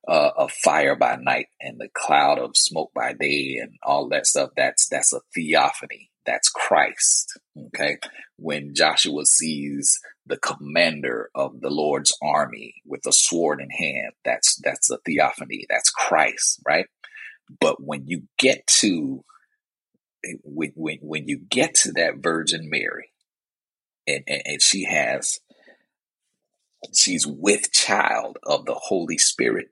[0.07, 4.25] uh, of fire by night and the cloud of smoke by day and all that
[4.25, 6.10] stuff, that's that's a theophany.
[6.25, 7.39] That's Christ.
[7.67, 7.97] Okay.
[8.38, 14.60] When Joshua sees the commander of the Lord's army with a sword in hand, that's
[14.63, 15.65] that's a theophany.
[15.69, 16.86] That's Christ, right?
[17.60, 19.23] But when you get to
[20.43, 23.12] when, when, when you get to that Virgin Mary,
[24.07, 25.39] and, and, and she has
[26.94, 29.67] she's with child of the Holy Spirit,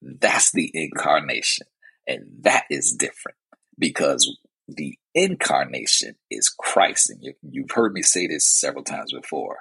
[0.00, 1.66] that's the incarnation.
[2.06, 3.38] And that is different
[3.78, 4.36] because
[4.68, 7.10] the incarnation is Christ.
[7.10, 9.58] And you, you've heard me say this several times before.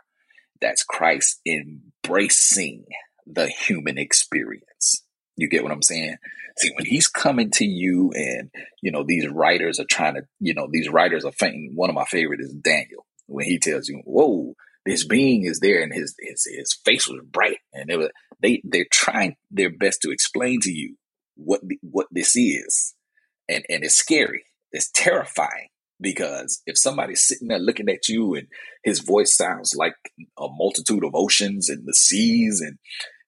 [0.60, 2.86] That's Christ embracing
[3.26, 5.04] the human experience.
[5.36, 6.18] You get what I'm saying?
[6.58, 8.52] See, when he's coming to you and,
[8.82, 11.72] you know, these writers are trying to, you know, these writers are fainting.
[11.76, 14.54] One of my favorite is Daniel when he tells you, whoa,
[14.86, 17.60] this being is there and his, his, his face was bright.
[17.74, 20.96] And they were, they, they're trying their best to explain to you
[21.36, 22.96] what, what this is.
[23.48, 24.44] And, and it's scary.
[24.72, 25.67] It's terrifying
[26.02, 28.48] because if somebody's sitting there looking at you and
[28.84, 29.94] his voice sounds like
[30.38, 32.78] a multitude of oceans and the seas and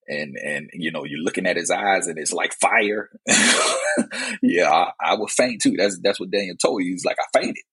[0.08, 3.10] and and you know you're looking at his eyes and it's like fire
[4.42, 7.40] yeah I, I would faint too that's that's what daniel told you he's like i
[7.40, 7.64] fainted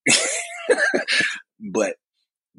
[1.73, 1.97] but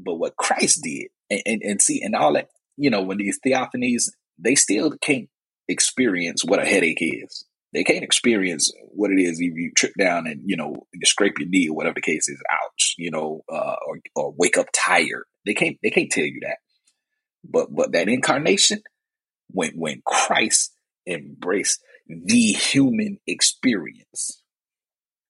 [0.03, 3.39] but what christ did and, and, and see and all that you know when these
[3.45, 5.29] theophanies they still can't
[5.67, 10.27] experience what a headache is they can't experience what it is if you trip down
[10.27, 13.41] and you know you scrape your knee or whatever the case is ouch you know
[13.51, 16.57] uh, or, or wake up tired they can't they can't tell you that
[17.43, 18.81] but but that incarnation
[19.51, 20.73] when when Christ
[21.07, 24.41] embraced the human experience.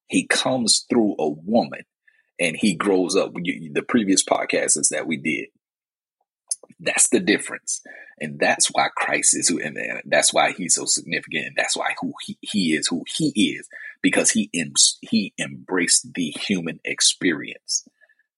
[0.07, 1.81] He comes through a woman
[2.41, 3.33] and he grows up.
[3.33, 5.49] The previous podcast that we did.
[6.79, 7.81] That's the difference.
[8.19, 11.45] And that's why Christ is who, and that's why he's so significant.
[11.45, 13.69] And that's why who he, he is who he is,
[14.01, 17.87] because he, em, he embraced the human experience.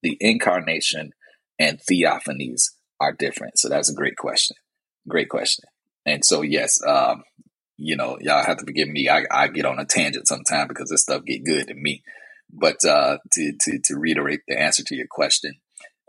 [0.02, 1.14] The incarnation
[1.58, 3.58] and theophanies are different.
[3.58, 4.58] So that's a great question.
[5.08, 5.64] Great question.
[6.06, 7.24] And so, yes, um,
[7.78, 9.08] you know, y'all have to forgive me.
[9.08, 12.04] I, I get on a tangent sometime because this stuff get good to me.
[12.52, 15.54] But uh, to, to, to reiterate the answer to your question,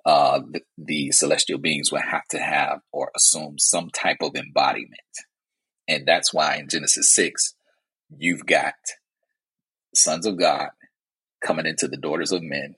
[0.04, 5.00] uh, the, the celestial beings will have to have or assume some type of embodiment.
[5.88, 7.54] And that's why in Genesis 6,
[8.16, 8.74] you've got
[9.94, 10.70] sons of God
[11.42, 12.74] coming into the daughters of men,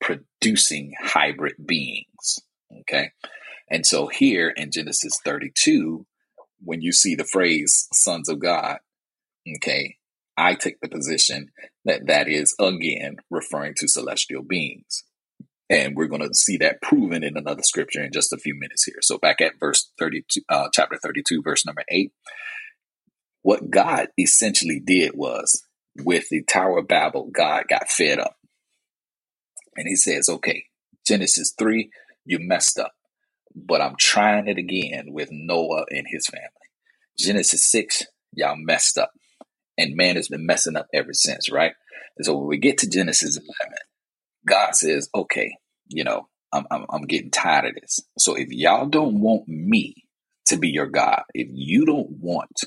[0.00, 2.40] producing hybrid beings.
[2.80, 3.10] Okay.
[3.70, 6.06] And so here in Genesis 32,
[6.60, 8.78] when you see the phrase sons of God,
[9.56, 9.96] okay,
[10.36, 11.50] I take the position
[11.86, 15.04] that that is again referring to celestial beings.
[15.68, 18.84] And we're going to see that proven in another scripture in just a few minutes
[18.84, 18.98] here.
[19.00, 22.12] So back at verse 32, uh, chapter 32, verse number eight,
[23.42, 25.64] what God essentially did was
[26.04, 28.36] with the Tower of Babel, God got fed up.
[29.76, 30.64] And he says, okay,
[31.06, 31.90] Genesis 3,
[32.24, 32.92] you messed up
[33.56, 36.46] but I'm trying it again with Noah and his family.
[37.18, 39.12] Genesis 6, y'all messed up.
[39.78, 41.72] And man has been messing up ever since, right?
[42.16, 43.76] And so when we get to Genesis 11,
[44.46, 45.56] God says, okay,
[45.88, 48.00] you know, I'm, I'm, I'm getting tired of this.
[48.18, 49.94] So if y'all don't want me
[50.46, 52.60] to be your God, if you don't want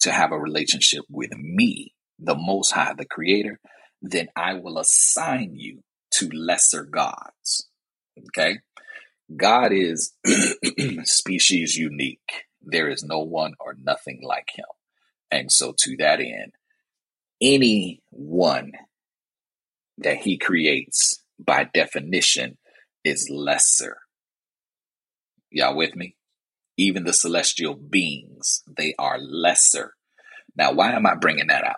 [0.00, 3.58] to have a relationship with me, the Most High, the Creator,
[4.02, 5.80] then I will assign you
[6.12, 7.68] to lesser gods.
[8.28, 8.58] Okay?
[9.36, 10.12] God is
[11.04, 12.44] species unique.
[12.62, 14.66] There is no one or nothing like him.
[15.30, 16.52] And so, to that end,
[17.40, 18.72] anyone
[19.98, 22.58] that he creates by definition
[23.04, 23.98] is lesser.
[25.50, 26.16] Y'all with me?
[26.76, 29.94] Even the celestial beings, they are lesser.
[30.56, 31.76] Now, why am I bringing that out?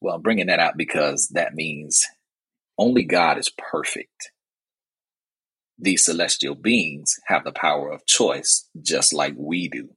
[0.00, 2.04] Well, I'm bringing that out because that means
[2.78, 4.32] only God is perfect.
[5.78, 9.90] These celestial beings have the power of choice just like we do.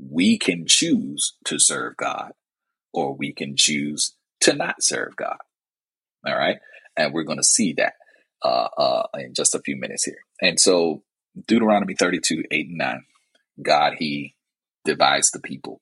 [0.00, 2.32] We can choose to serve God
[2.92, 5.38] or we can choose to not serve God.
[6.26, 6.58] All right.
[6.96, 7.94] And we're going to see that
[8.42, 10.18] uh, uh, in just a few minutes here.
[10.40, 11.02] And so,
[11.46, 13.04] Deuteronomy 32, 8 and 9,
[13.62, 14.34] God, He
[14.84, 15.80] divides the people.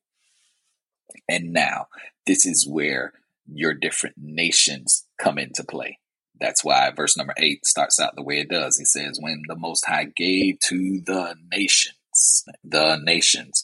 [1.28, 1.86] And now,
[2.26, 3.12] this is where
[3.46, 5.98] your different nations come into play.
[6.40, 8.78] That's why verse number 8 starts out the way it does.
[8.78, 13.62] He says, When the Most High gave to the nations, the nations,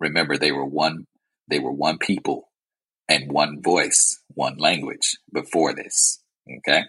[0.00, 1.06] remember they were one,
[1.48, 2.48] they were one people
[3.08, 6.22] and one voice, one language before this.
[6.58, 6.84] Okay.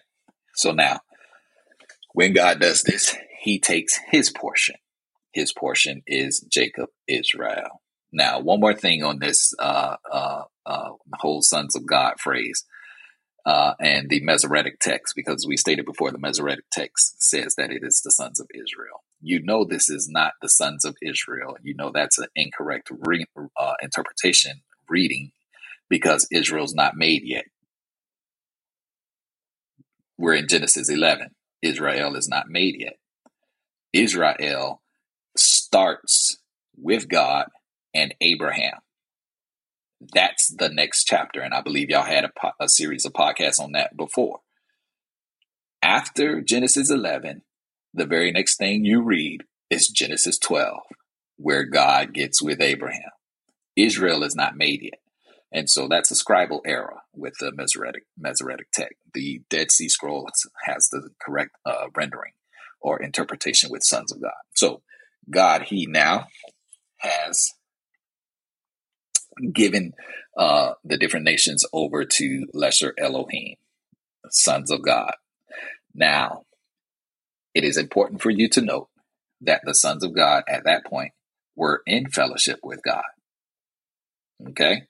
[0.56, 1.02] So now,
[2.14, 4.76] when God does this, he takes his portion.
[5.34, 7.82] His portion is Jacob, Israel.
[8.12, 12.66] Now, one more thing on this uh, uh, uh, whole sons of God phrase
[13.46, 17.82] uh, and the Masoretic text, because we stated before the Masoretic text says that it
[17.84, 19.04] is the sons of Israel.
[19.22, 21.58] You know, this is not the sons of Israel.
[21.64, 23.26] You know, that's an incorrect re-
[23.60, 25.32] uh, interpretation reading
[25.90, 27.46] because Israel's not made yet.
[30.18, 31.30] We're in Genesis 11.
[31.62, 32.98] Israel is not made yet.
[33.94, 34.82] Israel
[35.38, 36.38] starts
[36.78, 37.48] with God
[37.94, 38.80] and Abraham.
[40.14, 41.42] That's the next chapter.
[41.42, 44.40] And I believe y'all had a, a series of podcasts on that before.
[45.82, 47.44] After Genesis 11,
[47.94, 50.80] the very next thing you read is Genesis 12,
[51.38, 53.12] where God gets with Abraham.
[53.76, 55.00] Israel is not made yet.
[55.52, 58.96] And so that's a scribal error with the Masoretic, Masoretic text.
[59.14, 60.28] The Dead Sea Scroll
[60.64, 62.34] has the correct uh, rendering
[62.80, 64.32] or interpretation with sons of God.
[64.56, 64.82] So
[65.30, 66.28] God, He now
[67.00, 67.52] has
[69.54, 69.94] given
[70.38, 73.56] uh, the different nations over to lesser Elohim,
[74.30, 75.14] sons of God.
[75.94, 76.44] Now,
[77.54, 78.88] it is important for you to note
[79.42, 81.12] that the sons of God at that point
[81.56, 83.04] were in fellowship with God.
[84.50, 84.84] Okay?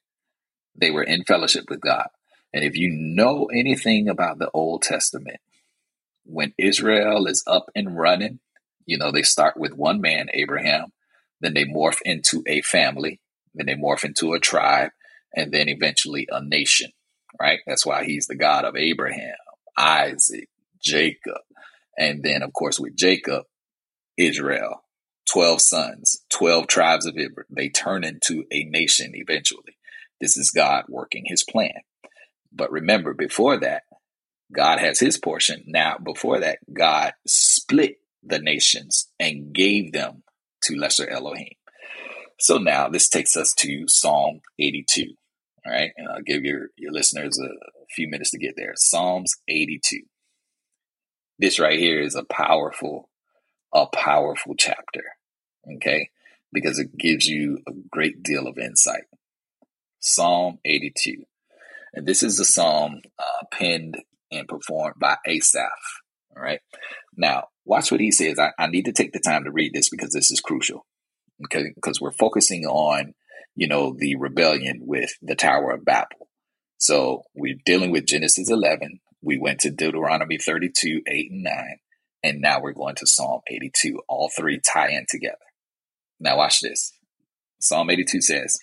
[0.76, 2.08] They were in fellowship with God.
[2.54, 5.40] And if you know anything about the Old Testament,
[6.26, 8.40] when Israel is up and running,
[8.86, 10.92] you know, they start with one man, Abraham,
[11.40, 13.20] then they morph into a family,
[13.56, 14.92] then they morph into a tribe,
[15.36, 16.92] and then eventually a nation,
[17.40, 17.60] right?
[17.66, 19.36] That's why he's the God of Abraham,
[19.78, 20.50] Isaac,
[20.82, 21.42] Jacob.
[21.98, 23.44] And then, of course, with Jacob,
[24.18, 24.84] Israel,
[25.32, 27.46] 12 sons, 12 tribes of Israel.
[27.50, 29.78] They turn into a nation eventually.
[30.20, 31.82] This is God working his plan.
[32.52, 33.84] But remember, before that,
[34.54, 35.64] God has his portion.
[35.68, 40.24] Now, before that, God split the nations and gave them
[40.64, 41.56] to lesser Elohim.
[42.40, 45.14] So now this takes us to Psalm 82.
[45.66, 45.92] All right.
[45.96, 48.74] And I'll give your, your listeners a, a few minutes to get there.
[48.76, 50.02] Psalms 82.
[51.40, 53.10] This right here is a powerful,
[53.74, 55.04] a powerful chapter.
[55.78, 56.10] Okay.
[56.54, 59.04] Because it gives you a great deal of insight.
[60.00, 61.24] Psalm 82.
[61.94, 63.98] And this is a psalm uh, penned
[64.32, 65.70] and performed by Asaph.
[66.36, 66.60] All right.
[67.16, 68.40] Now, watch what he says.
[68.40, 70.86] I, I need to take the time to read this because this is crucial.
[71.46, 71.72] Okay.
[71.76, 73.14] Because we're focusing on,
[73.56, 76.28] you know, the rebellion with the Tower of Babel.
[76.78, 79.00] So we're dealing with Genesis 11.
[79.22, 81.54] We went to Deuteronomy 32, 8, and 9.
[82.24, 84.02] And now we're going to Psalm 82.
[84.08, 85.38] All three tie in together.
[86.20, 86.94] Now, watch this.
[87.60, 88.60] Psalm 82 says,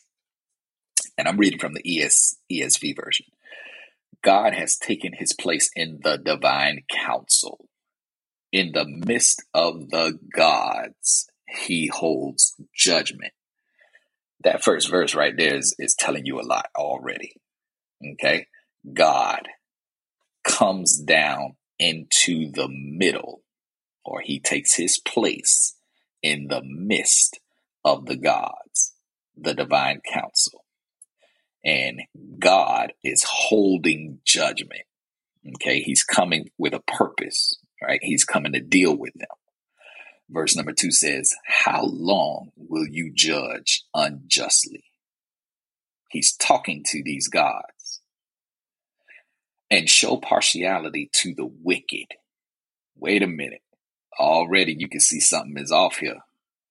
[1.16, 3.26] and I'm reading from the ES, ESV version.
[4.22, 7.66] God has taken his place in the divine council.
[8.52, 13.32] In the midst of the gods, he holds judgment.
[14.44, 17.34] That first verse right there is, is telling you a lot already.
[18.14, 18.46] Okay?
[18.94, 19.48] God
[20.44, 23.42] comes down into the middle,
[24.04, 25.76] or he takes his place
[26.22, 27.38] in the midst
[27.84, 28.94] of the gods,
[29.36, 30.64] the divine council
[31.64, 32.02] and
[32.38, 34.82] God is holding judgment.
[35.56, 38.00] Okay, he's coming with a purpose, right?
[38.02, 39.28] He's coming to deal with them.
[40.30, 44.84] Verse number two says, How long will you judge unjustly?
[46.10, 47.77] He's talking to these gods
[49.70, 52.06] and show partiality to the wicked.
[52.96, 53.62] Wait a minute.
[54.18, 56.20] Already you can see something is off here.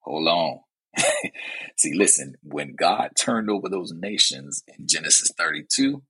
[0.01, 0.59] Hold on.
[1.77, 6.01] See, listen, when God turned over those nations in Genesis 32,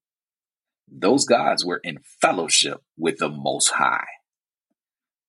[0.90, 4.08] Those gods were in fellowship with the Most High.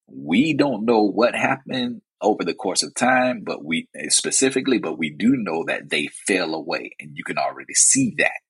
[0.08, 5.10] We don't know what happened over the course of time, but we specifically, but we
[5.10, 8.40] do know that they fell away, and you can already see that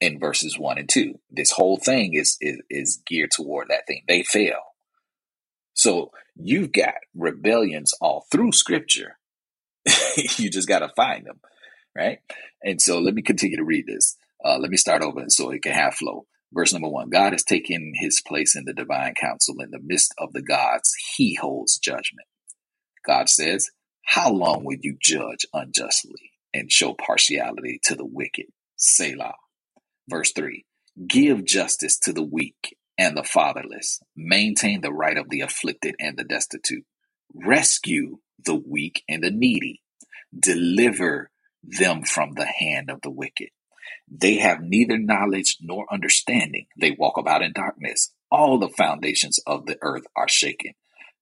[0.00, 1.18] in verses one and two.
[1.30, 4.02] This whole thing is is, is geared toward that thing.
[4.08, 4.60] They fail.
[5.74, 9.18] So you've got rebellions all through Scripture.
[10.36, 11.40] you just got to find them,
[11.96, 12.18] right?
[12.62, 14.16] And so let me continue to read this.
[14.44, 16.26] Uh, let me start over so it can have flow.
[16.52, 19.60] Verse number one God has taken his place in the divine council.
[19.60, 22.26] In the midst of the gods, he holds judgment.
[23.06, 23.70] God says,
[24.04, 28.46] How long will you judge unjustly and show partiality to the wicked?
[28.76, 29.34] Selah.
[30.10, 30.64] Verse 3
[31.06, 36.18] Give justice to the weak and the fatherless, maintain the right of the afflicted and
[36.18, 36.84] the destitute,
[37.34, 39.80] rescue the weak and the needy,
[40.38, 41.30] deliver
[41.62, 43.48] them from the hand of the wicked.
[44.10, 46.66] They have neither knowledge nor understanding.
[46.78, 48.12] They walk about in darkness.
[48.30, 50.72] All the foundations of the earth are shaken.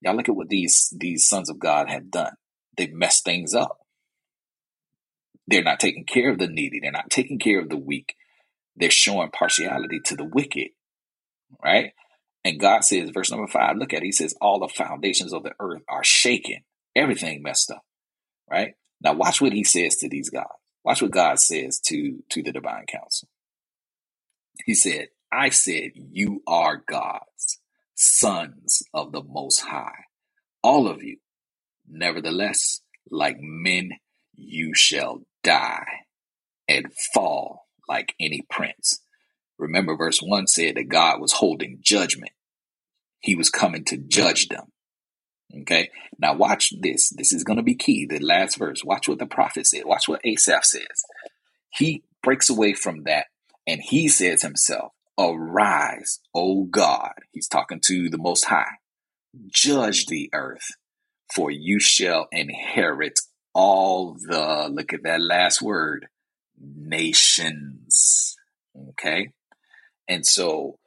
[0.01, 2.34] Y'all look at what these these sons of God have done.
[2.76, 3.78] They've messed things up.
[5.47, 6.80] They're not taking care of the needy.
[6.80, 8.14] They're not taking care of the weak.
[8.79, 10.68] They're showing partiality to the wicked,
[11.62, 11.93] right?
[12.45, 14.07] And God says, verse number five, look at it.
[14.07, 16.59] He says, all the foundations of the earth are shaken.
[16.97, 17.85] Everything messed up,
[18.51, 18.74] right?
[19.01, 20.49] Now watch what he says to these gods.
[20.85, 23.29] Watch what God says to, to the divine council.
[24.64, 27.61] He said, I said, you are gods,
[27.95, 30.05] sons of the most high,
[30.62, 31.18] all of you.
[31.89, 33.93] Nevertheless, like men,
[34.35, 35.87] you shall die
[36.68, 39.01] and fall like any prince.
[39.59, 42.32] Remember, verse 1 said that God was holding judgment,
[43.20, 44.66] He was coming to judge them.
[45.62, 47.09] Okay, now watch this.
[47.11, 48.07] This is going to be key.
[48.07, 48.84] The last verse.
[48.84, 49.86] Watch what the prophet said.
[49.86, 51.05] Watch what Asaph says.
[51.70, 53.26] He breaks away from that
[53.66, 57.12] and he says himself, Arise, O God.
[57.32, 58.76] He's talking to the Most High.
[59.47, 60.68] Judge the earth,
[61.34, 63.20] for you shall inherit
[63.55, 66.09] all the, look at that last word,
[66.61, 68.37] nations.
[68.91, 69.31] Okay.
[70.09, 70.79] And so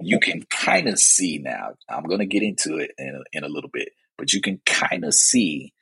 [0.00, 3.44] you can kind of see now, I'm going to get into it in a, in
[3.44, 5.72] a little bit, but you can kind of see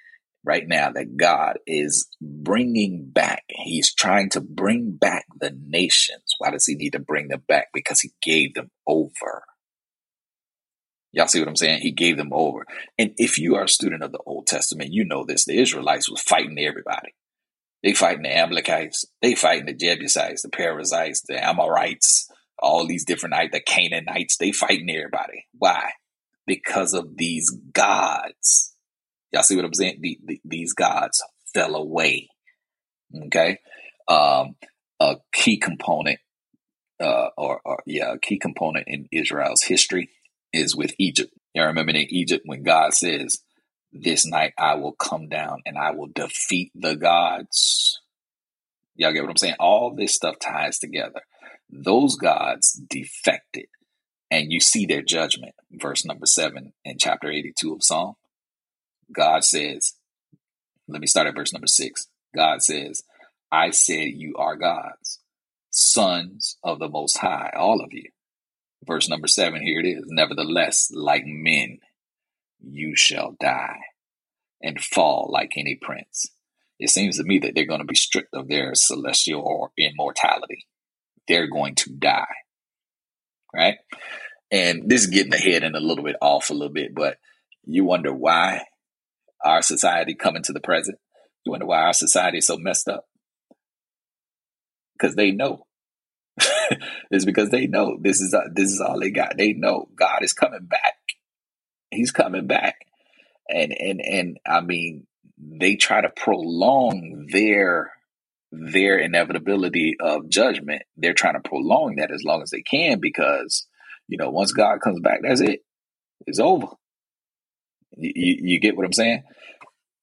[0.45, 6.35] right now that God is bringing back, He's trying to bring back the nations.
[6.39, 7.69] Why does He need to bring them back?
[7.73, 9.45] Because He gave them over.
[11.13, 11.81] Y'all see what I'm saying?
[11.81, 12.67] He gave them over.
[12.99, 15.45] And if you are a student of the Old Testament, you know this.
[15.45, 17.15] The Israelites was fighting everybody.
[17.85, 19.05] They fighting the Amalekites.
[19.20, 24.39] They fighting the Jebusites, the Perizzites, the Amorites, all these different the Canaanites.
[24.39, 25.47] They fighting everybody.
[25.59, 25.91] Why?
[26.47, 28.74] Because of these gods.
[29.32, 29.99] Y'all see what I'm saying?
[30.01, 31.22] The, the, these gods
[31.53, 32.30] fell away.
[33.26, 33.59] Okay.
[34.09, 34.57] Um,
[34.99, 36.20] a key component,
[37.03, 40.09] uh, or, or yeah, a key component in Israel's history
[40.55, 41.35] is with Egypt.
[41.53, 43.41] Y'all remember in Egypt when God says,
[43.95, 48.01] this night I will come down and I will defeat the gods.
[48.97, 49.57] Y'all get what I'm saying?
[49.61, 51.23] All this stuff ties together.
[51.71, 53.67] Those gods defected,
[54.31, 55.55] and you see their judgment.
[55.73, 58.15] Verse number seven in chapter 82 of Psalm.
[59.13, 59.95] God says,
[60.89, 62.09] let me start at verse number six.
[62.35, 63.03] God says,
[63.51, 65.21] I said you are gods,
[65.71, 68.11] sons of the Most High, all of you.
[68.85, 70.05] Verse number seven, here it is.
[70.07, 71.79] Nevertheless, like men,
[72.71, 73.81] you shall die
[74.62, 76.27] and fall like any prince.
[76.79, 80.67] It seems to me that they're going to be stripped of their celestial or immortality.
[81.29, 82.27] They're going to die.
[83.55, 83.77] Right?
[84.51, 87.19] And this is getting ahead and a little bit off a little bit, but
[87.65, 88.65] you wonder why
[89.45, 90.99] our society coming to the present.
[91.45, 93.05] You wonder why our society is so messed up.
[94.99, 95.67] Because they know.
[97.11, 99.37] it's because they know this is uh, this is all they got.
[99.37, 100.95] They know God is coming back
[101.91, 102.76] he's coming back.
[103.49, 105.07] And and and I mean,
[105.39, 107.93] they try to prolong their
[108.51, 110.82] their inevitability of judgment.
[110.97, 113.66] They're trying to prolong that as long as they can because
[114.09, 115.61] you know once God comes back, that's it.
[116.26, 116.68] It's over.
[117.97, 119.22] You, you, get what I'm saying?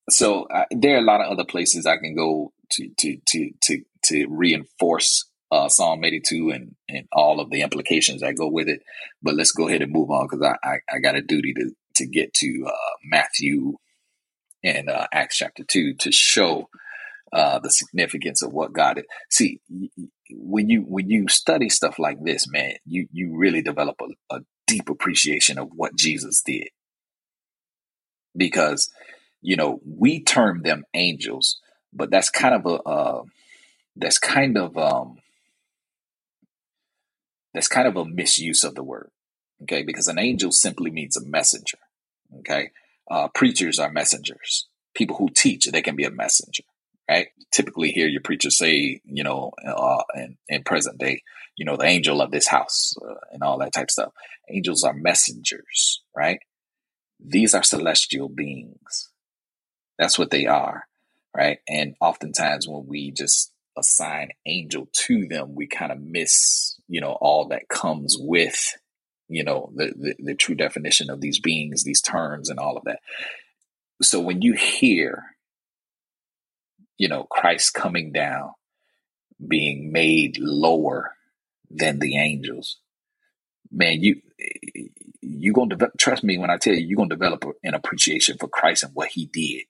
[0.09, 3.51] So uh, there are a lot of other places I can go to to to
[3.63, 8.70] to to reinforce uh, Psalm 82 and, and all of the implications that go with
[8.70, 8.82] it.
[9.22, 11.72] But let's go ahead and move on because I, I, I, got a duty to
[11.95, 13.74] to get to uh, Matthew
[14.64, 16.70] and uh, Acts chapter 2 to show
[17.34, 19.04] uh, the significance of what God is.
[19.30, 19.60] See,
[20.32, 24.39] when you when you study stuff like this, man, you you really develop a, a
[24.68, 26.70] deep appreciation of what Jesus did.
[28.36, 28.89] Because,
[29.41, 31.60] you know, we term them angels,
[31.91, 33.24] but that's kind of a uh,
[33.97, 35.18] that's kind of um,
[37.54, 39.12] That's kind of a misuse of the word,
[39.64, 39.84] okay?
[39.84, 41.80] Because an angel simply means a messenger,
[42.39, 42.72] okay?
[43.10, 44.68] Uh, preachers are messengers.
[44.95, 46.64] People who teach, they can be a messenger,
[47.10, 47.28] right?
[47.52, 51.22] Typically, hear your preacher say, you know, uh, in, in present day,
[51.58, 54.14] you know, the angel of this house uh, and all that type of stuff.
[54.49, 56.39] Angels are messengers, right?
[57.20, 59.10] These are celestial beings.
[59.99, 60.86] That's what they are,
[61.36, 61.60] right?
[61.68, 67.17] And oftentimes when we just assign angel to them, we kind of miss, you know,
[67.22, 68.78] all that comes with,
[69.28, 72.84] you know, the, the, the true definition of these beings, these terms, and all of
[72.86, 72.99] that.
[74.01, 75.24] So when you hear,
[76.97, 78.51] you know, Christ coming down,
[79.47, 81.13] being made lower
[81.69, 82.78] than the angels,
[83.72, 84.22] man, you
[85.22, 85.97] you gonna develop.
[85.97, 89.09] Trust me when I tell you, you're gonna develop an appreciation for Christ and what
[89.09, 89.63] He did,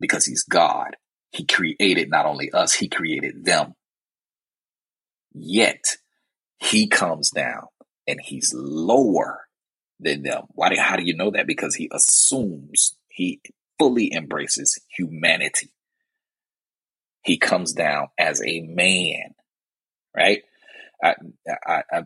[0.00, 0.96] because He's God.
[1.32, 3.74] He created not only us, he created them.
[5.32, 5.96] Yet
[6.58, 7.68] he comes down
[8.06, 9.40] and he's lower
[9.98, 10.44] than them.
[10.50, 11.46] Why do, how do you know that?
[11.46, 13.40] Because he assumes he
[13.78, 15.72] fully embraces humanity.
[17.24, 19.34] He comes down as a man,
[20.14, 20.42] right?
[21.02, 21.14] I,
[21.66, 22.02] I, I,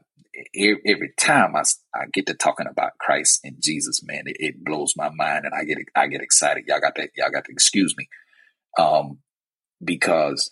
[0.54, 1.62] every time I,
[1.94, 5.54] I get to talking about Christ and Jesus, man, it, it blows my mind and
[5.54, 6.64] I get I get excited.
[6.66, 8.08] Y'all got to y'all got to excuse me
[8.78, 9.18] um,
[9.82, 10.50] because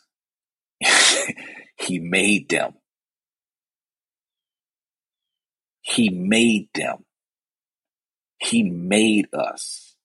[1.76, 2.74] he made them.
[5.82, 7.04] He made them.
[8.38, 9.96] He made us.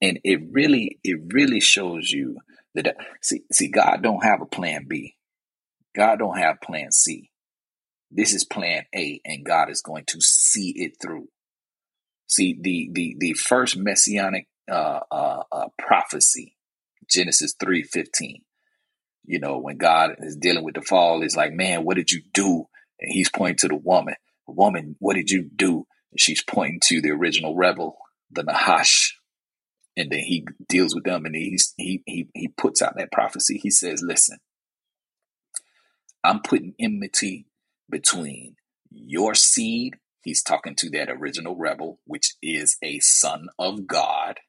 [0.00, 2.38] And it really, it really shows you
[2.74, 5.16] that see, see, God don't have a plan B.
[5.94, 7.30] God don't have plan C.
[8.10, 11.28] This is plan A, and God is going to see it through.
[12.26, 16.56] See, the the the first messianic uh, uh, uh, prophecy
[17.12, 18.42] Genesis 3:15.
[19.24, 22.22] You know, when God is dealing with the fall, he's like, "Man, what did you
[22.32, 22.68] do?"
[23.00, 24.16] And he's pointing to the woman.
[24.46, 25.86] Woman, what did you do?
[26.10, 27.98] And she's pointing to the original rebel,
[28.30, 29.18] the Nahash.
[29.96, 33.58] And then he deals with them and he's, he, he, he puts out that prophecy.
[33.58, 34.38] He says, Listen,
[36.24, 37.46] I'm putting enmity
[37.90, 38.56] between
[38.90, 39.96] your seed.
[40.22, 44.40] He's talking to that original rebel, which is a son of God.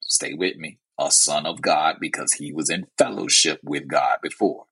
[0.00, 4.64] Stay with me a son of God because he was in fellowship with God before.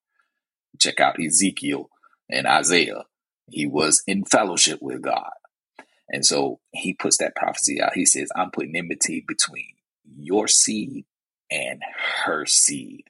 [0.79, 1.91] Check out Ezekiel
[2.31, 3.05] and Isaiah.
[3.51, 5.31] He was in fellowship with God.
[6.09, 7.95] And so he puts that prophecy out.
[7.95, 9.75] He says, I'm putting enmity between
[10.19, 11.05] your seed
[11.51, 11.83] and
[12.25, 13.05] her seed.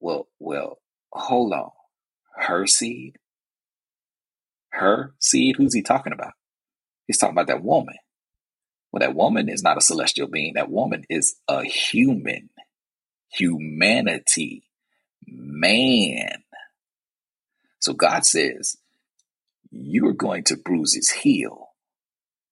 [0.00, 0.78] Well, well,
[1.12, 1.70] hold on.
[2.36, 3.16] Her seed?
[4.70, 5.56] Her seed?
[5.56, 6.32] Who's he talking about?
[7.06, 7.96] He's talking about that woman.
[8.92, 10.54] Well, that woman is not a celestial being.
[10.54, 12.50] That woman is a human,
[13.30, 14.64] humanity,
[15.26, 16.42] man.
[17.80, 18.76] So God says,
[19.70, 21.68] You're going to bruise his heel,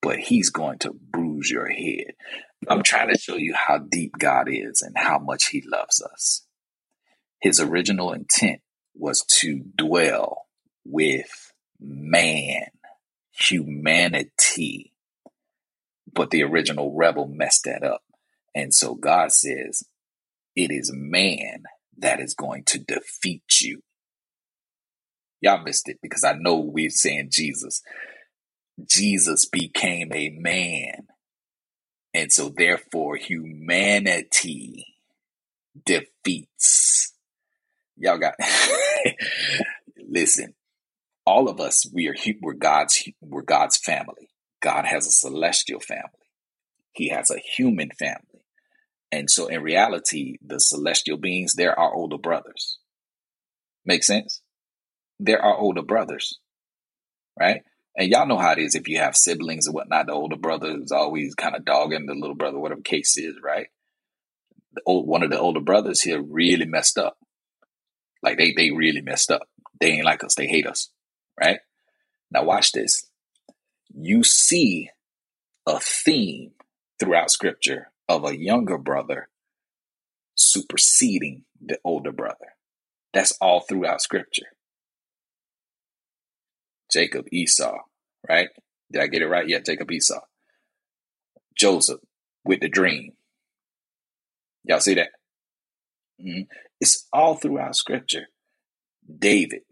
[0.02, 2.12] but he's going to bruise your head.
[2.68, 6.46] I'm trying to show you how deep God is and how much he loves us.
[7.40, 8.60] His original intent
[8.94, 10.46] was to dwell
[10.84, 12.66] with man,
[13.30, 14.92] humanity
[16.16, 18.02] but the original rebel messed that up.
[18.54, 19.84] And so God says,
[20.56, 21.64] it is man
[21.98, 23.82] that is going to defeat you.
[25.42, 27.82] Y'all missed it because I know we're saying Jesus.
[28.88, 31.06] Jesus became a man.
[32.14, 34.86] And so therefore humanity
[35.84, 37.12] defeats.
[37.98, 38.34] Y'all got
[40.08, 40.54] listen.
[41.26, 44.30] All of us we are we're God's we're God's family.
[44.66, 46.26] God has a celestial family,
[46.92, 48.42] He has a human family.
[49.12, 52.78] And so, in reality, the celestial beings, they're our older brothers.
[53.84, 54.42] Make sense?
[55.20, 56.40] They're our older brothers,
[57.38, 57.62] right?
[57.96, 60.06] And y'all know how it is if you have siblings and whatnot.
[60.06, 63.68] The older brother is always kind of dogging the little brother, whatever case is, right?
[64.72, 67.16] The old, one of the older brothers here really messed up.
[68.20, 69.42] Like they they really messed up.
[69.80, 70.34] They ain't like us.
[70.34, 70.90] They hate us,
[71.40, 71.60] right?
[72.32, 73.08] Now watch this
[73.94, 74.90] you see
[75.66, 76.52] a theme
[76.98, 79.28] throughout scripture of a younger brother
[80.34, 82.54] superseding the older brother.
[83.12, 84.46] That's all throughout scripture.
[86.92, 87.78] Jacob, Esau,
[88.28, 88.48] right?
[88.92, 89.48] Did I get it right?
[89.48, 90.20] Yeah, Jacob, Esau.
[91.56, 92.00] Joseph
[92.44, 93.12] with the dream.
[94.64, 95.10] Y'all see that?
[96.20, 96.42] Mm-hmm.
[96.80, 98.26] It's all throughout scripture.
[99.18, 99.62] David.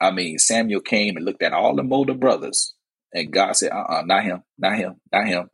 [0.00, 2.74] I mean, Samuel came and looked at all the older brothers
[3.14, 5.50] and God said, uh uh not him, not him, not him.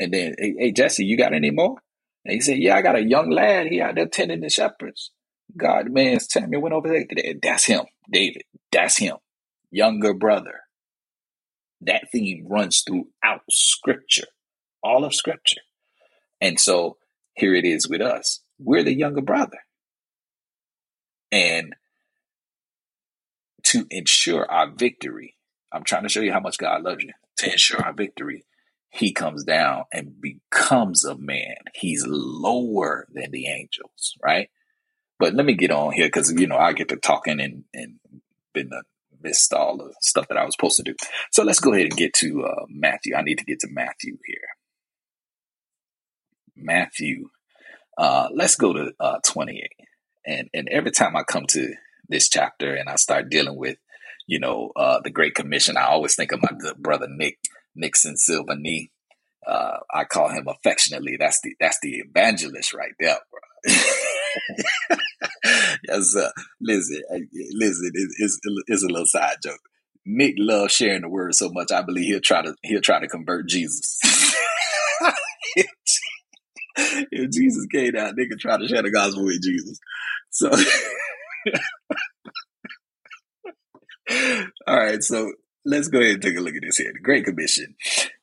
[0.00, 1.76] And then, hey, hey, Jesse, you got any more?
[2.24, 3.66] And he said, Yeah, I got a young lad.
[3.68, 5.10] He out there tending the shepherds.
[5.56, 7.04] God, man, Samuel went over there.
[7.42, 8.42] That's him, David.
[8.72, 9.16] That's him.
[9.70, 10.60] younger brother.
[11.82, 14.26] That theme runs throughout scripture,
[14.82, 15.60] all of scripture.
[16.40, 16.96] And so
[17.34, 18.40] here it is with us.
[18.58, 19.58] We're the younger brother.
[21.32, 21.74] And
[23.64, 25.33] to ensure our victory,
[25.74, 27.12] I'm trying to show you how much God loves you.
[27.38, 28.44] To ensure our victory,
[28.90, 31.56] he comes down and becomes a man.
[31.74, 34.50] He's lower than the angels, right?
[35.18, 37.98] But let me get on here because you know I get to talking and and
[38.52, 38.70] been
[39.20, 40.94] missed all the stuff that I was supposed to do.
[41.32, 43.16] So let's go ahead and get to uh, Matthew.
[43.16, 44.38] I need to get to Matthew here.
[46.56, 47.30] Matthew,
[47.98, 49.70] uh, let's go to uh, 28.
[50.26, 51.74] And and every time I come to
[52.08, 53.78] this chapter and I start dealing with,
[54.26, 57.38] you know, uh, the Great Commission, I always think of my good brother Nick
[57.74, 58.90] Nixon Silva knee.
[59.46, 61.16] Uh, I call him affectionately.
[61.18, 63.74] That's the that's the evangelist right there, bro.
[65.88, 66.30] yes, sir.
[66.60, 67.02] Listen,
[67.52, 67.90] listen.
[67.94, 69.60] It's, it's a little side joke.
[70.06, 71.72] Nick loves sharing the word so much.
[71.72, 73.98] I believe he'll try to he'll try to convert Jesus.
[76.76, 79.78] if Jesus came out, Nick could try to share the gospel with Jesus.
[80.30, 80.50] So,
[84.66, 85.02] all right.
[85.02, 85.32] So
[85.64, 86.92] let's go ahead and take a look at this here.
[86.92, 87.74] The Great Commission.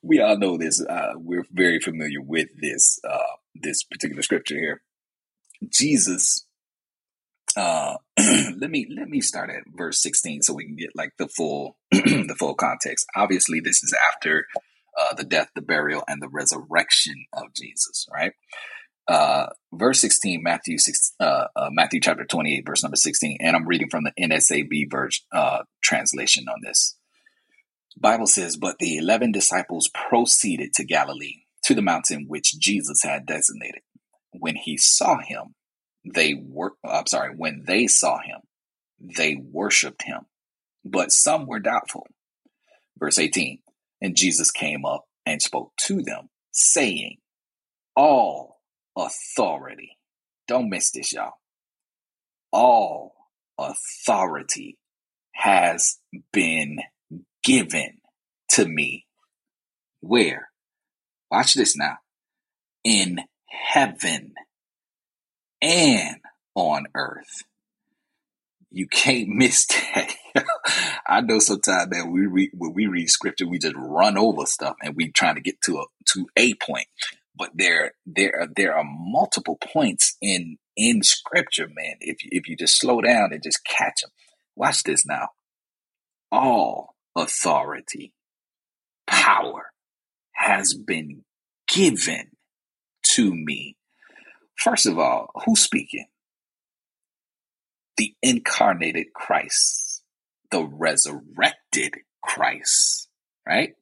[0.02, 0.84] We all know this.
[0.84, 4.82] Uh, we're very familiar with this uh, this particular scripture here.
[5.68, 6.46] Jesus.
[7.54, 11.28] Uh, let me let me start at verse sixteen so we can get like the
[11.28, 13.06] full the full context.
[13.14, 14.46] Obviously, this is after
[14.98, 18.06] uh, the death, the burial, and the resurrection of Jesus.
[18.12, 18.32] Right.
[19.08, 23.66] Uh, verse 16, Matthew 6, uh, uh, Matthew chapter 28, verse number 16, and I'm
[23.66, 26.96] reading from the NASB version, uh, translation on this.
[27.98, 33.26] Bible says, But the eleven disciples proceeded to Galilee, to the mountain which Jesus had
[33.26, 33.82] designated.
[34.30, 35.54] When he saw him,
[36.04, 38.40] they were I'm sorry, when they saw him,
[38.98, 40.22] they worshiped him.
[40.84, 42.06] But some were doubtful.
[42.98, 43.60] Verse 18,
[44.00, 47.18] and Jesus came up and spoke to them, saying,
[47.94, 48.51] All
[48.96, 49.98] authority.
[50.48, 51.34] Don't miss this, y'all.
[52.52, 53.14] All
[53.58, 54.78] authority
[55.32, 55.98] has
[56.32, 56.78] been
[57.44, 57.98] given
[58.50, 59.06] to me.
[60.00, 60.50] Where?
[61.30, 61.98] Watch this now.
[62.84, 64.34] In heaven
[65.62, 66.16] and
[66.54, 67.42] on earth.
[68.70, 70.14] You can't miss that.
[71.06, 74.76] I know sometimes that we read when we read scripture, we just run over stuff
[74.82, 75.84] and we trying to get to a
[76.14, 76.86] to a point.
[77.36, 81.96] But there there are there are multiple points in in scripture, man.
[82.00, 84.10] If you, if you just slow down and just catch them.
[84.56, 85.28] Watch this now.
[86.30, 88.14] All authority,
[89.06, 89.72] power
[90.32, 91.24] has been
[91.68, 92.32] given
[93.14, 93.76] to me.
[94.56, 96.06] First of all, who's speaking?
[97.96, 100.02] The incarnated Christ,
[100.50, 103.08] the resurrected Christ,
[103.46, 103.74] right?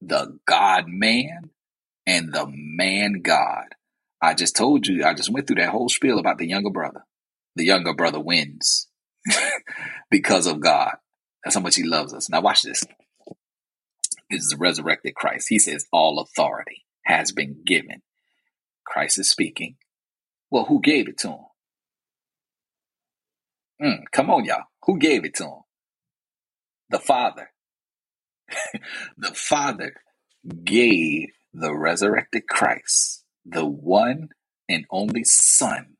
[0.00, 1.50] The God man
[2.06, 3.66] and the man God.
[4.22, 7.04] I just told you, I just went through that whole spiel about the younger brother.
[7.56, 8.88] The younger brother wins
[10.10, 10.96] because of God.
[11.44, 12.28] That's how much he loves us.
[12.28, 12.84] Now watch this.
[14.30, 15.46] This is the resurrected Christ.
[15.48, 18.02] He says all authority has been given.
[18.84, 19.76] Christ is speaking.
[20.50, 21.38] Well, who gave it to him?
[23.82, 24.64] Mm, come on, y'all.
[24.86, 25.60] Who gave it to him?
[26.90, 27.50] The Father.
[29.18, 29.94] the Father
[30.64, 31.28] gave
[31.58, 34.28] the resurrected Christ, the one
[34.68, 35.96] and only Son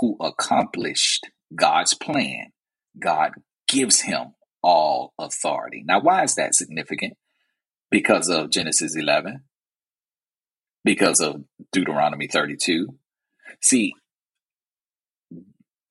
[0.00, 2.52] who accomplished God's plan.
[2.98, 3.32] God
[3.68, 5.82] gives him all authority.
[5.84, 7.14] Now, why is that significant?
[7.90, 9.42] Because of Genesis 11,
[10.84, 11.42] because of
[11.72, 12.88] Deuteronomy 32.
[13.60, 13.94] See,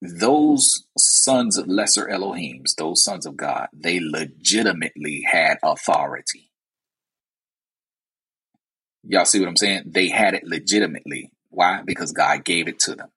[0.00, 6.51] those sons of lesser Elohims, those sons of God, they legitimately had authority.
[9.04, 9.84] Y'all see what I'm saying?
[9.86, 11.32] They had it legitimately.
[11.50, 11.82] Why?
[11.84, 13.08] Because God gave it to them.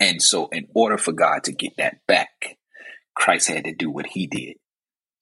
[0.00, 2.58] And so, in order for God to get that back,
[3.14, 4.56] Christ had to do what he did.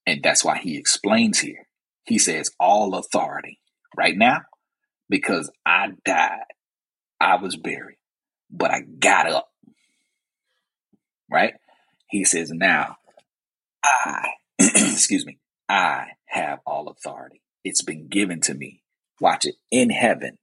[0.06, 1.68] And that's why he explains here.
[2.04, 3.60] He says, All authority.
[3.96, 4.40] Right now,
[5.08, 6.44] because I died,
[7.20, 7.98] I was buried,
[8.50, 9.48] but I got up.
[11.30, 11.54] Right?
[12.08, 12.96] He says, Now,
[13.84, 17.42] I, excuse me, I have all authority.
[17.64, 18.81] It's been given to me.
[19.20, 20.38] Watch it in heaven.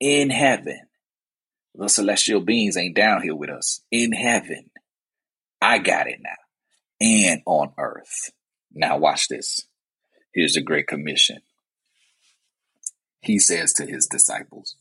[0.00, 0.80] In heaven.
[1.74, 3.82] The celestial beings ain't down here with us.
[3.90, 4.70] In heaven
[5.60, 6.30] I got it now.
[7.00, 8.30] And on earth.
[8.72, 9.66] Now, watch this.
[10.32, 11.38] Here's the Great Commission.
[13.20, 14.76] He says to his disciples,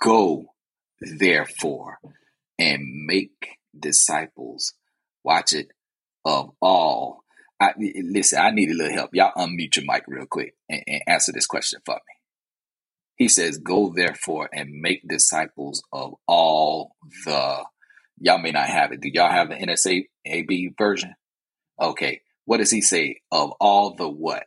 [0.00, 0.46] Go,
[1.00, 1.98] therefore,
[2.58, 4.74] and make disciples.
[5.22, 5.68] Watch it
[6.24, 7.21] of all.
[7.62, 9.10] I, listen, I need a little help.
[9.14, 12.14] Y'all unmute your mic real quick and, and answer this question for me.
[13.16, 17.64] He says, Go therefore and make disciples of all the.
[18.18, 19.00] Y'all may not have it.
[19.00, 21.14] Do y'all have the NASB version?
[21.80, 22.20] Okay.
[22.44, 23.20] What does he say?
[23.30, 24.44] Of all the what?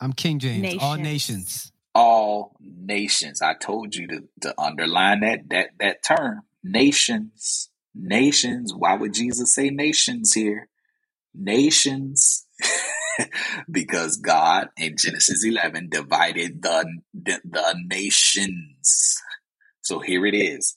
[0.00, 0.62] I'm King James.
[0.62, 0.82] Nations.
[0.82, 1.72] All nations.
[1.94, 3.40] All nations.
[3.40, 6.42] I told you to, to underline that that that term.
[6.64, 7.70] Nations.
[7.94, 8.74] Nations.
[8.74, 10.68] Why would Jesus say nations here?
[11.34, 12.46] Nations.
[13.70, 19.16] because God in Genesis 11 divided the, the, the nations.
[19.82, 20.76] So here it is.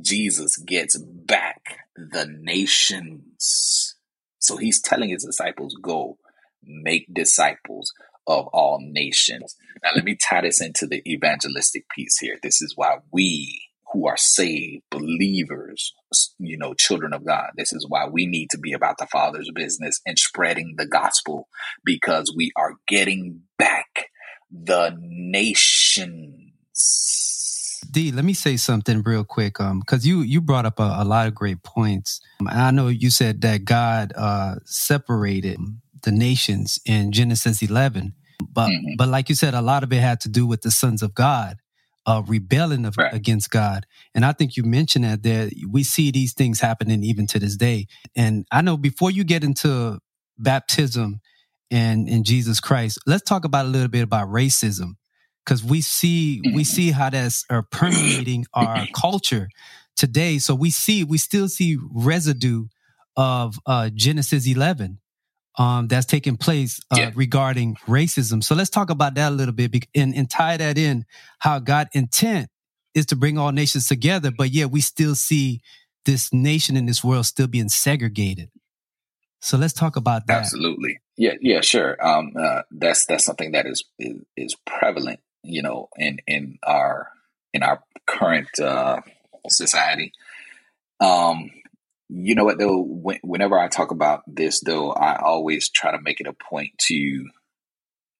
[0.00, 1.62] Jesus gets back
[1.96, 3.94] the nations.
[4.38, 6.18] So he's telling his disciples, go
[6.62, 7.92] make disciples
[8.26, 9.56] of all nations.
[9.82, 12.38] Now, let me tie this into the evangelistic piece here.
[12.42, 13.65] This is why we
[13.96, 15.94] who are saved, believers,
[16.38, 17.52] you know, children of God.
[17.56, 21.48] This is why we need to be about the Father's business and spreading the gospel
[21.82, 24.10] because we are getting back
[24.50, 26.52] the nations.
[27.90, 29.58] D, let me say something real quick.
[29.60, 32.20] Um, because you you brought up a, a, lot of great points.
[32.40, 35.58] Um, I know you said that God uh separated
[36.02, 38.12] the nations in Genesis 11,
[38.52, 38.96] but mm-hmm.
[38.98, 41.14] but like you said, a lot of it had to do with the sons of
[41.14, 41.56] God
[42.06, 43.12] uh, rebelling of, right.
[43.12, 43.86] against God.
[44.14, 47.56] And I think you mentioned that there we see these things happening even to this
[47.56, 47.86] day.
[48.14, 49.98] And I know before you get into
[50.38, 51.20] baptism
[51.70, 54.92] and in Jesus Christ, let's talk about a little bit about racism
[55.44, 56.60] because we see we mm-hmm.
[56.62, 59.48] see how that's uh, permeating our culture
[59.96, 60.38] today.
[60.38, 62.66] So we see we still see residue
[63.16, 64.98] of uh, Genesis 11
[65.56, 67.10] um, that's taking place uh, yeah.
[67.14, 68.42] regarding racism.
[68.42, 71.06] So let's talk about that a little bit and, and tie that in
[71.38, 72.48] how God intent
[72.94, 75.60] is to bring all nations together, but yet we still see
[76.04, 78.50] this nation in this world still being segregated.
[79.40, 80.38] So let's talk about that.
[80.38, 80.98] Absolutely.
[81.16, 81.96] Yeah, yeah, sure.
[82.04, 87.10] Um, uh, that's that's something that is, is, is prevalent, you know, in in our
[87.52, 89.00] in our current uh,
[89.48, 90.12] society.
[91.00, 91.50] Um,
[92.08, 92.80] you know what though?
[92.80, 96.72] When, whenever I talk about this, though, I always try to make it a point
[96.88, 97.26] to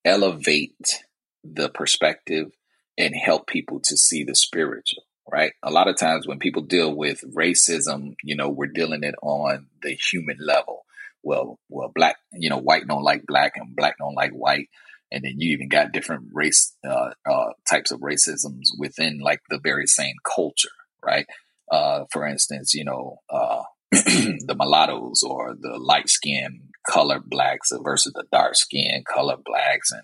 [0.05, 1.03] elevate
[1.43, 2.51] the perspective
[2.97, 5.03] and help people to see the spiritual.
[5.29, 5.51] Right.
[5.61, 9.67] A lot of times when people deal with racism, you know, we're dealing it on
[9.83, 10.85] the human level.
[11.21, 14.69] Well, well, black, you know, white don't like black and black don't like white
[15.11, 19.59] and then you even got different race uh, uh, types of racisms within like the
[19.59, 20.69] very same culture,
[21.03, 21.25] right?
[21.71, 28.13] Uh, for instance, you know, uh, the mulattoes or the light skinned colored blacks versus
[28.13, 29.91] the dark skinned colored blacks.
[29.91, 30.03] And,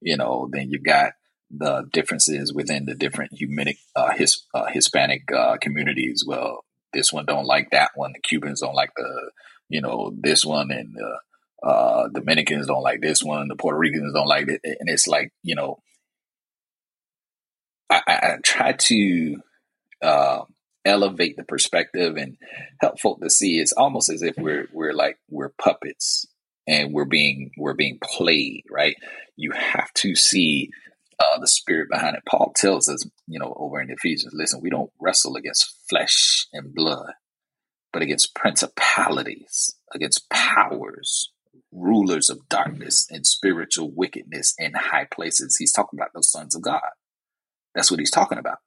[0.00, 1.12] you know, then you got
[1.50, 6.24] the differences within the different Humanic, uh, his, uh, Hispanic uh, communities.
[6.26, 8.12] Well, this one don't like that one.
[8.12, 9.30] The Cubans don't like the,
[9.68, 13.48] you know, this one, and the uh, Dominicans don't like this one.
[13.48, 15.78] The Puerto Ricans don't like it, and it's like, you know,
[17.88, 19.36] I, I try to
[20.02, 20.42] uh,
[20.84, 22.36] elevate the perspective and
[22.80, 23.58] help folk to see.
[23.58, 26.26] It's almost as if we're we're like we're puppets
[26.66, 28.96] and we're being we're being played right?
[29.36, 30.70] You have to see
[31.18, 32.22] uh, the spirit behind it.
[32.28, 36.74] Paul tells us you know over in ephesians listen we don't wrestle against flesh and
[36.74, 37.12] blood
[37.92, 41.30] but against principalities against powers
[41.72, 45.56] rulers of darkness and spiritual wickedness in high places.
[45.58, 46.90] He's talking about those sons of god.
[47.74, 48.58] That's what he's talking about.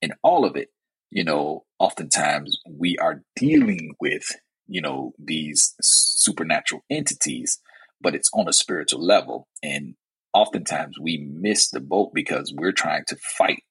[0.00, 0.68] And all of it
[1.12, 4.24] you know, oftentimes we are dealing with,
[4.66, 7.60] you know, these supernatural entities,
[8.00, 9.46] but it's on a spiritual level.
[9.62, 9.94] And
[10.32, 13.62] oftentimes we miss the boat because we're trying to fight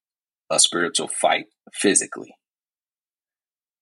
[0.52, 2.36] a spiritual fight physically.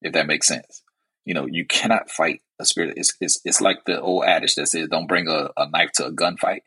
[0.01, 0.82] If that makes sense.
[1.26, 2.93] You know, you cannot fight a spirit.
[2.95, 6.05] It's, it's, it's like the old adage that says, don't bring a, a knife to
[6.05, 6.62] a gunfight.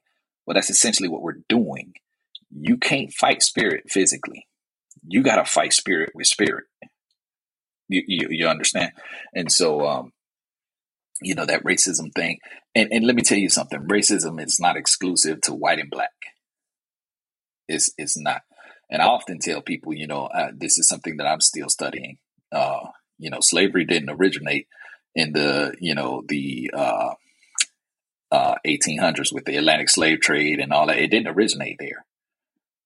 [0.46, 1.94] Well, that's essentially what we're doing.
[2.50, 4.46] You can't fight spirit physically
[5.06, 6.64] you got to fight spirit with spirit.
[7.88, 8.92] You, you, you understand?
[9.34, 10.12] And so, um,
[11.20, 12.38] you know, that racism thing.
[12.74, 16.10] And, and let me tell you something racism is not exclusive to white and black.
[17.68, 18.42] It's, it's not.
[18.90, 22.18] And I often tell people, you know, uh, this is something that I'm still studying.
[22.50, 22.88] Uh,
[23.18, 24.66] you know, slavery didn't originate
[25.14, 27.14] in the, you know, the uh,
[28.30, 30.98] uh, 1800s with the Atlantic slave trade and all that.
[30.98, 32.04] It didn't originate there.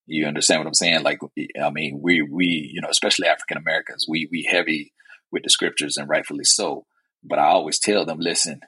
[0.07, 1.03] You understand what I'm saying?
[1.03, 1.19] Like,
[1.61, 4.93] I mean, we we you know, especially African Americans, we we heavy
[5.33, 6.87] with the scriptures, and rightfully so.
[7.25, 8.61] But I always tell them, listen,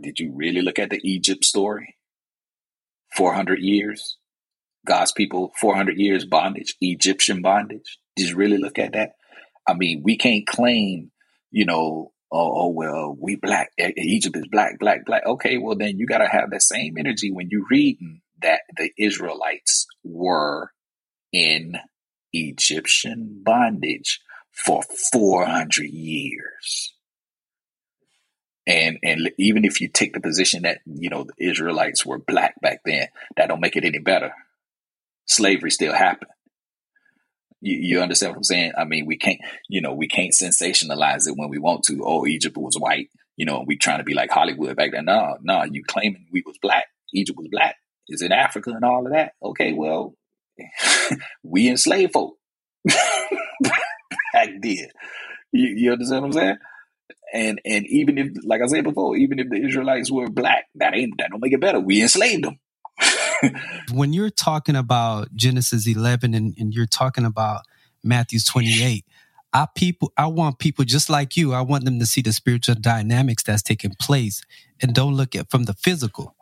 [0.00, 1.96] did you really look at the Egypt story?
[3.16, 4.18] Four hundred years,
[4.86, 7.98] God's people, four hundred years bondage, Egyptian bondage.
[8.16, 9.12] Did you really look at that?
[9.66, 11.10] I mean, we can't claim,
[11.50, 13.70] you know, oh, oh well, we black.
[13.78, 15.24] Egypt is black, black, black.
[15.26, 18.90] Okay, well then you got to have that same energy when you reading that the
[18.98, 20.72] Israelites were
[21.32, 21.76] in
[22.32, 24.20] Egyptian bondage
[24.52, 24.82] for
[25.12, 26.94] 400 years.
[28.66, 32.60] And, and even if you take the position that, you know, the Israelites were black
[32.60, 34.32] back then, that don't make it any better.
[35.26, 36.30] Slavery still happened.
[37.60, 38.72] You, you understand what I'm saying?
[38.76, 42.02] I mean, we can't, you know, we can't sensationalize it when we want to.
[42.04, 43.08] Oh, Egypt was white,
[43.38, 45.06] you know, we trying to be like Hollywood back then.
[45.06, 46.86] No, no, you claiming we was black.
[47.14, 47.76] Egypt was black.
[48.08, 49.32] Is in Africa and all of that.
[49.42, 50.14] Okay, well,
[51.42, 52.36] we enslaved folk
[52.84, 54.88] back then.
[55.52, 56.56] You, you understand what I'm saying?
[57.32, 60.94] And and even if, like I said before, even if the Israelites were black, that
[60.94, 61.80] ain't that don't make it better.
[61.80, 62.58] We enslaved them.
[63.92, 67.62] when you're talking about Genesis 11 and, and you're talking about
[68.02, 69.04] Matthew 28,
[69.52, 71.52] I people I want people just like you.
[71.52, 74.42] I want them to see the spiritual dynamics that's taking place
[74.80, 76.34] and don't look at from the physical.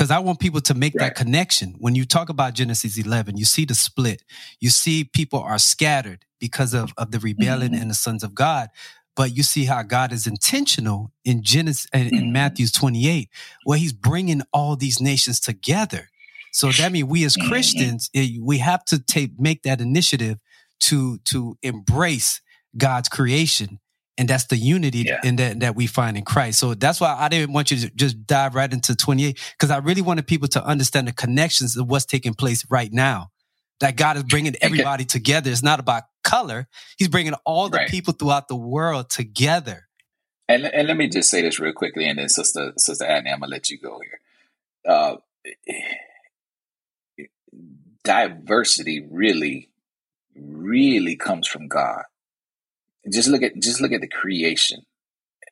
[0.00, 1.08] Because I want people to make right.
[1.08, 1.74] that connection.
[1.76, 4.22] When you talk about Genesis 11, you see the split.
[4.58, 7.82] You see people are scattered because of, of the rebellion mm-hmm.
[7.82, 8.70] and the sons of God.
[9.14, 12.32] But you see how God is intentional in Genesis in, in mm-hmm.
[12.32, 13.28] Matthew's 28,
[13.64, 16.08] where he's bringing all these nations together.
[16.50, 17.50] So that means we as mm-hmm.
[17.50, 20.38] Christians, it, we have to take, make that initiative
[20.80, 22.40] to, to embrace
[22.74, 23.80] God's creation
[24.18, 25.20] and that's the unity yeah.
[25.24, 26.58] in that that we find in Christ.
[26.58, 29.78] So that's why I didn't want you to just dive right into 28 because I
[29.78, 33.30] really wanted people to understand the connections of what's taking place right now.
[33.80, 35.50] That God is bringing everybody together.
[35.50, 36.68] It's not about color.
[36.98, 37.88] He's bringing all the right.
[37.88, 39.88] people throughout the world together.
[40.48, 43.40] And, and let me just say this real quickly, and then Sister Sister Adney, I'm
[43.40, 44.20] gonna let you go here.
[44.86, 45.16] Uh,
[48.04, 49.70] diversity really,
[50.36, 52.02] really comes from God
[53.10, 54.82] just look at just look at the creation.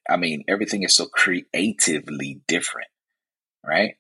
[0.09, 2.89] I mean, everything is so creatively different,
[3.65, 3.97] right?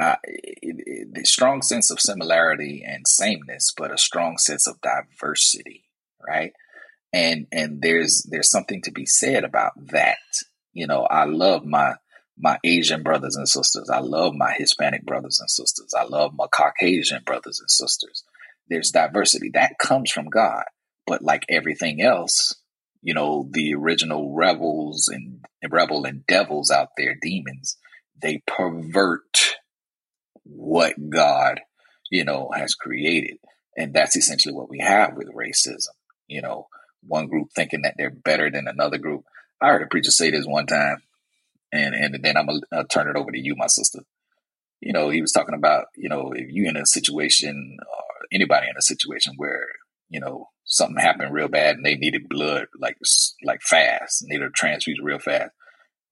[0.00, 4.80] Uh, it, it, the strong sense of similarity and sameness, but a strong sense of
[4.80, 5.84] diversity,
[6.26, 6.52] right?
[7.12, 10.16] And and there's there's something to be said about that.
[10.72, 11.94] You know, I love my
[12.38, 13.90] my Asian brothers and sisters.
[13.90, 15.94] I love my Hispanic brothers and sisters.
[15.96, 18.24] I love my Caucasian brothers and sisters.
[18.68, 20.64] There's diversity that comes from God.
[21.06, 22.54] But like everything else,
[23.02, 27.76] you know, the original rebels and rebel and devils out there, demons,
[28.20, 29.56] they pervert
[30.44, 31.60] what God,
[32.10, 33.38] you know, has created.
[33.76, 35.88] And that's essentially what we have with racism.
[36.28, 36.68] You know,
[37.02, 39.24] one group thinking that they're better than another group.
[39.60, 40.98] I heard a preacher say this one time,
[41.72, 44.00] and and then I'm gonna uh, turn it over to you, my sister.
[44.80, 48.66] You know, he was talking about, you know, if you're in a situation or anybody
[48.68, 49.66] in a situation where
[50.12, 52.96] you know, something happened real bad and they needed blood like
[53.44, 55.50] like fast, needed a transfusion real fast.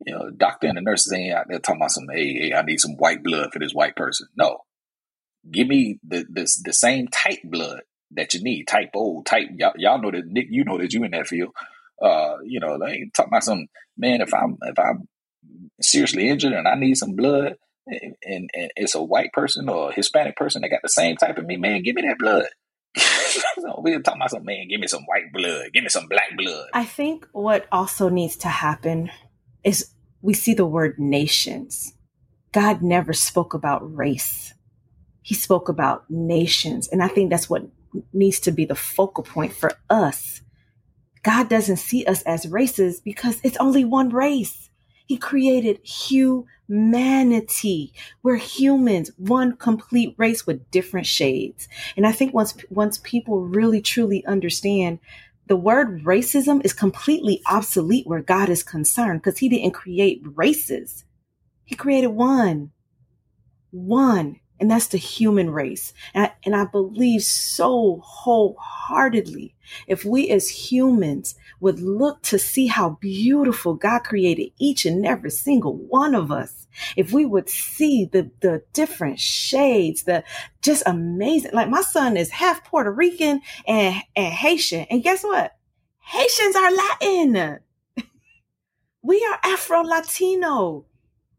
[0.06, 2.54] You know, the doctor and the nurses ain't out there talking about some, hey, hey,
[2.54, 4.28] I need some white blood for this white person.
[4.36, 4.58] No,
[5.50, 7.80] give me the the, the same type blood
[8.12, 9.48] that you need, type O, type.
[9.56, 11.50] Y'all, y'all know that Nick, you know that you in that field.
[12.00, 14.20] Uh, you know, they ain't talking about some man.
[14.20, 15.08] If I'm if I'm
[15.80, 17.56] seriously injured and I need some blood,
[17.86, 21.16] and, and, and it's a white person or a Hispanic person that got the same
[21.16, 22.46] type of me, man, give me that blood.
[23.82, 26.36] we are talking about some man, give me some white blood, give me some black
[26.36, 26.68] blood.
[26.72, 29.10] I think what also needs to happen
[29.62, 29.90] is
[30.22, 31.94] we see the word nations.
[32.52, 34.54] God never spoke about race.
[35.22, 36.88] He spoke about nations.
[36.88, 37.62] And I think that's what
[38.12, 40.40] needs to be the focal point for us.
[41.22, 44.70] God doesn't see us as races because it's only one race.
[45.06, 46.48] He created humanity.
[46.70, 47.92] Manity,
[48.22, 51.68] we're humans, one complete race with different shades.
[51.96, 55.00] And I think once once people really truly understand
[55.48, 61.04] the word racism is completely obsolete where God is concerned because he didn't create races.
[61.64, 62.70] He created one.
[63.72, 65.92] One and that's the human race.
[66.14, 69.54] And I, and I believe so wholeheartedly
[69.86, 75.30] if we as humans would look to see how beautiful God created each and every
[75.30, 80.24] single one of us, if we would see the, the different shades, the
[80.62, 84.86] just amazing, like my son is half Puerto Rican and, and Haitian.
[84.90, 85.56] And guess what?
[86.00, 87.60] Haitians are Latin.
[89.02, 90.86] we are Afro Latino.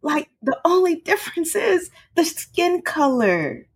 [0.04, 3.68] Like the only difference is the skin color.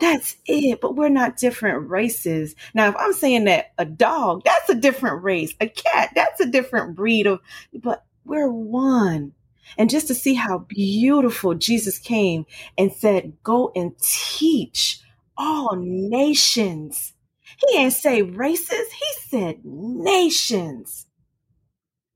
[0.00, 0.80] That's it.
[0.80, 2.56] But we're not different races.
[2.74, 5.54] Now, if I'm saying that a dog, that's a different race.
[5.60, 7.40] A cat, that's a different breed of,
[7.74, 9.34] but we're one.
[9.78, 12.46] And just to see how beautiful Jesus came
[12.78, 15.00] and said, go and teach
[15.36, 17.14] all nations.
[17.58, 18.92] He didn't say races.
[18.92, 21.06] He said nations.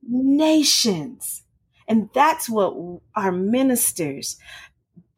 [0.02, 1.41] nations.
[1.88, 4.36] And that's what our ministers,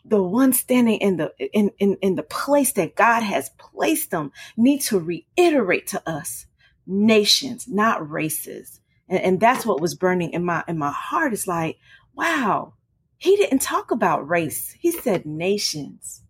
[0.04, 4.32] the ones standing in the in, in, in the place that God has placed them,
[4.56, 6.46] need to reiterate to us.
[6.86, 8.80] Nations, not races.
[9.08, 11.32] And, and that's what was burning in my in my heart.
[11.32, 11.78] Is like,
[12.14, 12.74] wow,
[13.18, 14.74] he didn't talk about race.
[14.78, 16.22] He said nations.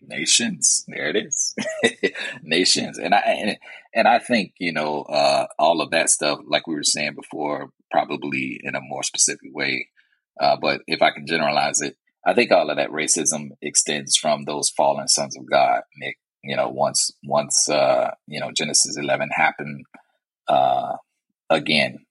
[0.00, 0.84] Nations.
[0.86, 1.54] There it is.
[2.42, 2.98] Nations.
[2.98, 3.58] And I and,
[3.94, 7.70] and I think, you know, uh, all of that stuff, like we were saying before,
[7.94, 9.88] probably in a more specific way.
[10.40, 14.44] Uh, but if I can generalize it, I think all of that racism extends from
[14.44, 16.18] those fallen sons of God, Nick.
[16.42, 19.84] You know, once once uh, you know Genesis eleven happened,
[20.48, 20.96] uh,
[21.48, 22.04] again,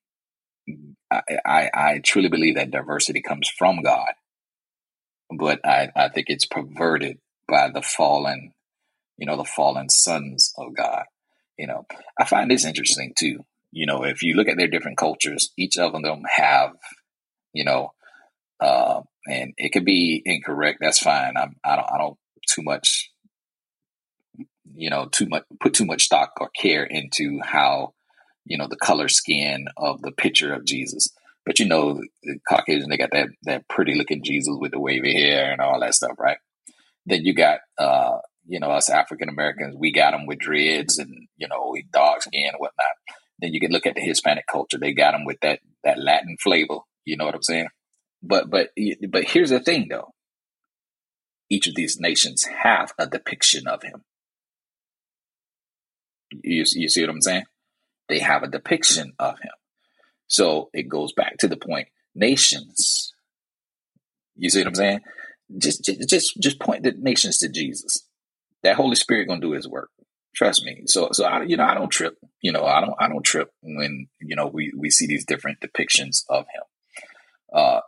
[1.11, 4.13] I, I, I truly believe that diversity comes from God,
[5.37, 8.53] but I, I think it's perverted by the fallen,
[9.17, 11.03] you know, the fallen sons of God.
[11.59, 11.85] You know,
[12.19, 13.45] I find this interesting too.
[13.73, 16.73] You know, if you look at their different cultures, each of them have,
[17.53, 17.91] you know,
[18.59, 20.77] uh, and it could be incorrect.
[20.79, 21.33] That's fine.
[21.35, 22.17] I'm, I don't, I don't
[22.47, 23.09] too much,
[24.75, 27.93] you know, too much put too much stock or care into how,
[28.45, 31.09] you know, the color skin of the picture of Jesus.
[31.43, 35.13] But you know, the Caucasian, they got that that pretty looking Jesus with the wavy
[35.13, 36.37] hair and all that stuff, right?
[37.07, 41.27] Then you got, uh, you know, us African Americans, we got them with dreads and
[41.37, 43.17] you know, dark skin and whatnot.
[43.43, 46.37] Then you can look at the Hispanic culture; they got them with that that Latin
[46.41, 46.77] flavor.
[47.03, 47.67] You know what I'm saying?
[48.21, 48.69] But but
[49.09, 50.13] but here's the thing, though.
[51.49, 54.05] Each of these nations have a depiction of him.
[56.31, 57.43] You, you see what I'm saying?
[58.07, 59.51] They have a depiction of him.
[60.27, 63.13] So it goes back to the point nations.
[64.37, 65.01] You see what I'm saying?
[65.57, 68.07] Just, just, just point the nations to Jesus.
[68.63, 69.89] That Holy Spirit gonna do His work.
[70.35, 70.83] Trust me.
[70.87, 72.17] So, so I, you know, I don't trip.
[72.41, 75.59] You know, I don't, I don't trip when you know we we see these different
[75.59, 76.63] depictions of Him.
[77.53, 77.81] Uh,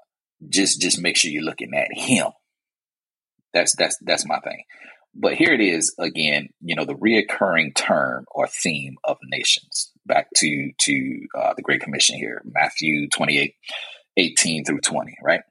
[0.47, 2.27] just, just make sure you're looking at Him.
[3.53, 4.63] That's that's that's my thing.
[5.15, 9.91] But here it is again, you know, the reoccurring term or theme of nations.
[10.05, 13.55] Back to to uh, the Great Commission here, Matthew 28,
[14.17, 15.41] 18 through 20, right?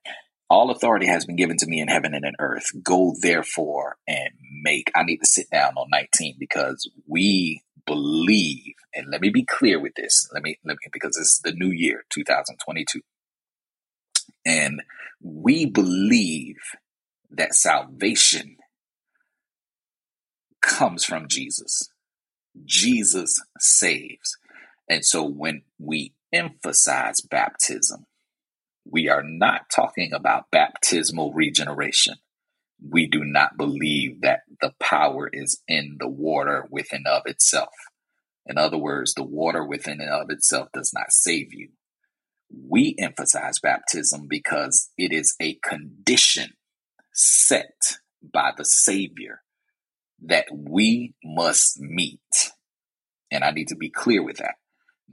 [0.54, 2.70] All authority has been given to me in heaven and in earth.
[2.80, 4.30] Go therefore and
[4.62, 4.88] make.
[4.94, 9.80] I need to sit down on 19 because we believe, and let me be clear
[9.80, 10.28] with this.
[10.32, 13.00] Let me let me because this is the new year, 2022.
[14.46, 14.80] And
[15.20, 16.58] we believe
[17.32, 18.58] that salvation
[20.62, 21.90] comes from Jesus.
[22.64, 24.38] Jesus saves.
[24.88, 28.06] And so when we emphasize baptism,
[28.84, 32.16] we are not talking about baptismal regeneration.
[32.90, 37.70] We do not believe that the power is in the water within of itself.
[38.46, 41.70] In other words, the water within and of itself does not save you.
[42.50, 46.50] We emphasize baptism because it is a condition
[47.12, 49.42] set by the Savior
[50.24, 52.52] that we must meet.
[53.30, 54.54] And I need to be clear with that.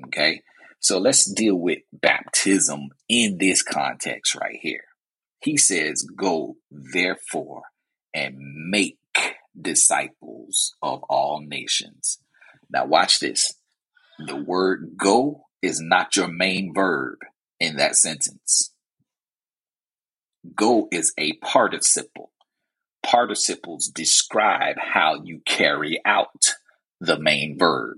[0.08, 0.42] Okay.
[0.82, 4.84] So let's deal with baptism in this context right here.
[5.40, 7.64] He says, Go therefore
[8.14, 8.36] and
[8.70, 8.98] make
[9.60, 12.20] disciples of all nations.
[12.70, 13.54] Now, watch this.
[14.28, 17.20] The word go is not your main verb
[17.60, 18.74] in that sentence.
[20.56, 22.32] Go is a participle
[23.04, 26.56] participles describe how you carry out
[27.00, 27.98] the main verb.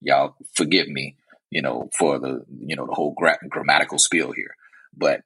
[0.00, 1.16] Y'all forgive me,
[1.50, 4.54] you know, for the, you know, the whole gra- grammatical spiel here,
[4.96, 5.22] but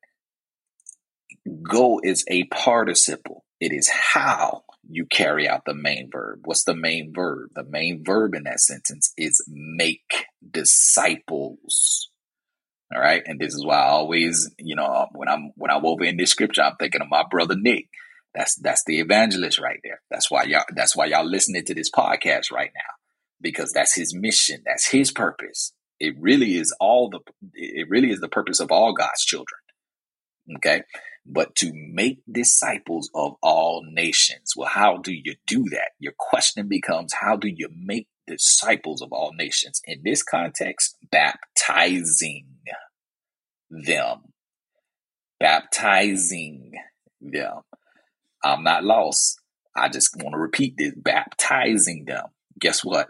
[1.62, 3.44] go is a participle.
[3.60, 6.40] It is how you carry out the main verb.
[6.44, 7.50] What's the main verb?
[7.54, 12.10] The main verb in that sentence is make disciples.
[12.94, 13.22] All right.
[13.26, 16.30] And this is why I always, you know, when I'm when I'm over in this
[16.30, 17.88] scripture, I'm thinking of my brother Nick.
[18.34, 20.00] That's that's the evangelist right there.
[20.10, 22.94] That's why y'all that's why y'all listening to this podcast right now.
[23.40, 24.62] Because that's his mission.
[24.64, 25.72] That's his purpose.
[26.00, 27.20] It really is all the
[27.54, 29.60] it really is the purpose of all God's children.
[30.56, 30.82] Okay?
[31.26, 34.52] But to make disciples of all nations.
[34.56, 35.92] Well, how do you do that?
[35.98, 39.80] Your question becomes how do you make disciples of all nations?
[39.86, 42.46] In this context, baptizing
[43.70, 44.18] them.
[45.40, 46.72] Baptizing
[47.20, 47.60] them.
[48.42, 49.40] I'm not lost.
[49.74, 52.26] I just want to repeat this baptizing them.
[52.60, 53.08] Guess what?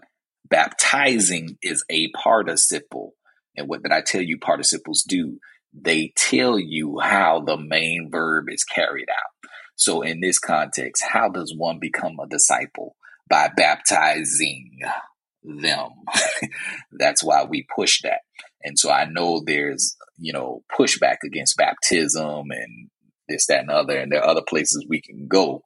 [0.48, 3.14] Baptizing is a participle.
[3.56, 5.38] And what did I tell you participles do?
[5.72, 9.50] They tell you how the main verb is carried out.
[9.76, 12.96] So, in this context, how does one become a disciple?
[13.28, 14.78] By baptizing
[15.42, 15.90] them.
[16.92, 18.20] That's why we push that.
[18.62, 22.90] And so I know there's, you know, pushback against baptism and
[23.28, 23.98] this, that, and other.
[23.98, 25.62] And there are other places we can go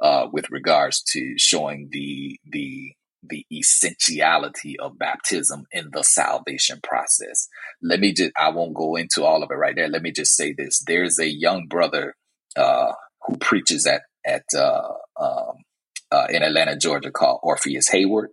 [0.00, 2.92] uh, with regards to showing the the
[3.22, 7.48] the essentiality of baptism in the salvation process.
[7.82, 9.88] Let me just I won't go into all of it right there.
[9.88, 10.82] Let me just say this.
[10.86, 12.16] There's a young brother
[12.56, 12.92] uh,
[13.26, 14.88] who preaches at at uh,
[15.20, 15.56] um,
[16.10, 18.28] uh, in Atlanta, Georgia, called Orpheus Heyward.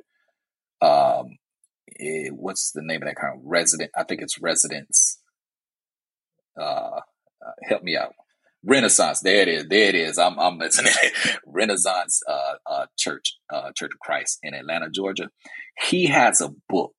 [0.82, 1.38] Um,
[1.88, 3.91] it, what's the name of that kind of resident?
[3.95, 5.20] I think it's residence.
[6.60, 6.99] Uh,
[7.45, 8.14] uh, help me out.
[8.64, 9.22] Renaissance.
[9.22, 9.68] There it is.
[9.68, 10.18] There it is.
[10.18, 10.76] I'm, I'm it.
[11.45, 15.30] Renaissance uh, uh, Church, uh, Church of Christ in Atlanta, Georgia.
[15.88, 16.94] He has a book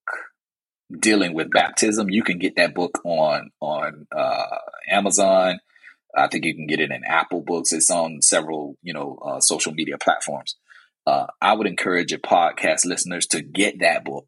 [0.99, 2.09] dealing with baptism.
[2.09, 4.57] You can get that book on on uh,
[4.89, 5.59] Amazon.
[6.15, 7.71] I think you can get it in Apple Books.
[7.71, 10.57] It's on several, you know, uh, social media platforms.
[11.07, 14.27] Uh, I would encourage your podcast listeners to get that book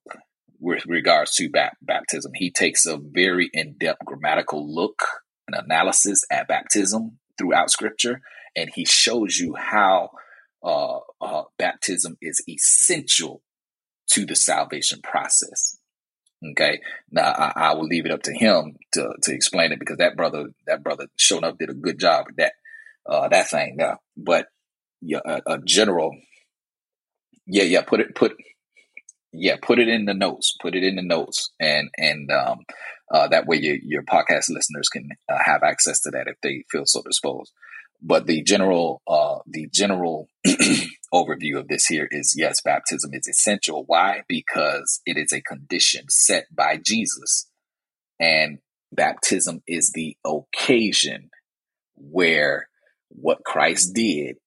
[0.60, 2.32] with regards to ba- baptism.
[2.36, 5.04] He takes a very in depth grammatical look
[5.48, 8.22] and analysis at baptism throughout Scripture,
[8.56, 10.10] and he shows you how
[10.64, 13.42] uh, uh, baptism is essential
[14.12, 15.78] to the salvation process.
[16.52, 19.98] Okay, now I, I, will leave it up to him to to explain it because
[19.98, 22.54] that brother that brother showing up did a good job with that
[23.06, 23.76] uh, that thing.
[23.78, 24.48] Now, but
[25.02, 26.12] yeah, a, a general,
[27.46, 28.36] yeah, yeah, put it put
[29.32, 30.56] yeah, put it in the notes.
[30.62, 32.60] Put it in the notes, and and um,
[33.12, 36.66] uh, that way your your podcast listeners can uh, have access to that if they
[36.70, 37.52] feel so disposed.
[38.02, 40.28] But the general uh, the general
[41.14, 43.84] overview of this here is yes, baptism is essential.
[43.86, 44.24] Why?
[44.28, 47.48] Because it is a condition set by Jesus,
[48.20, 48.60] and
[48.92, 51.30] baptism is the occasion
[51.96, 52.68] where
[53.10, 54.38] what Christ did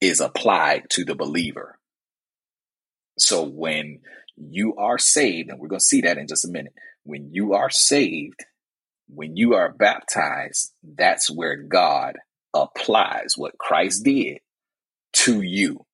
[0.00, 1.78] is applied to the believer.
[3.18, 4.00] So when
[4.36, 6.74] you are saved, and we're going to see that in just a minute,
[7.06, 8.44] when you are saved,
[9.08, 12.16] when you are baptized, that's where God
[12.54, 14.38] applies what Christ did
[15.12, 15.84] to you.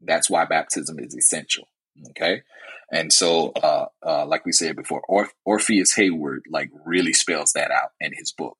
[0.00, 1.68] That's why baptism is essential.
[2.10, 2.42] Okay.
[2.90, 5.02] And so, uh, uh, like we said before,
[5.44, 8.56] Orpheus Heyward like really spells that out in his book.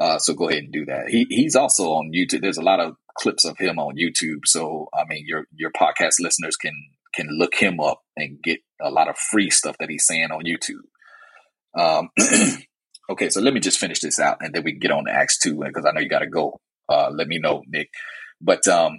[0.00, 1.08] Uh, so go ahead and do that.
[1.08, 2.42] He, he's also on YouTube.
[2.42, 4.40] There's a lot of clips of him on YouTube.
[4.44, 6.74] So, I mean, your, your podcast listeners can
[7.16, 10.44] can look him up and get a lot of free stuff that he's saying on
[10.44, 10.84] YouTube.
[11.76, 12.10] Um,
[13.10, 15.12] okay, so let me just finish this out and then we can get on to
[15.12, 16.60] Acts 2 because I know you got to go.
[16.88, 17.88] Uh, let me know, Nick.
[18.40, 18.98] But um,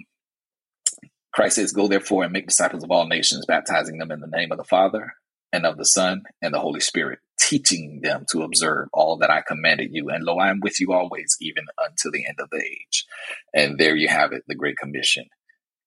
[1.32, 4.52] Christ says, Go therefore and make disciples of all nations, baptizing them in the name
[4.52, 5.12] of the Father
[5.52, 9.42] and of the Son and the Holy Spirit, teaching them to observe all that I
[9.46, 10.10] commanded you.
[10.10, 13.06] And lo, I am with you always, even until the end of the age.
[13.54, 15.26] And there you have it, the Great Commission.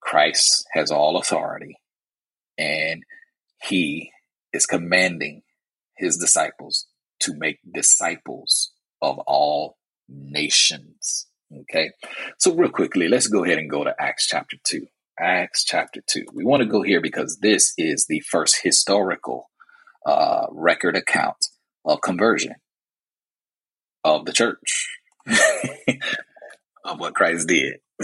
[0.01, 1.77] Christ has all authority
[2.57, 3.03] and
[3.61, 4.11] he
[4.51, 5.43] is commanding
[6.01, 6.87] his disciples
[7.21, 8.71] to make disciples
[9.01, 9.77] of all
[10.09, 11.27] nations.
[11.61, 11.91] Okay.
[12.37, 14.85] So, real quickly, let's go ahead and go to Acts chapter 2.
[15.19, 16.25] Acts chapter 2.
[16.33, 19.49] We want to go here because this is the first historical
[20.05, 21.45] uh, record account
[21.85, 22.55] of conversion
[24.03, 24.87] of the church,
[26.83, 27.75] of what Christ did.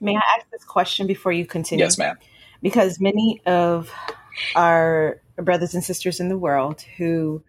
[0.00, 1.84] May I ask this question before you continue?
[1.84, 2.18] Yes, ma'am
[2.62, 3.90] because many of
[4.54, 7.42] our brothers and sisters in the world who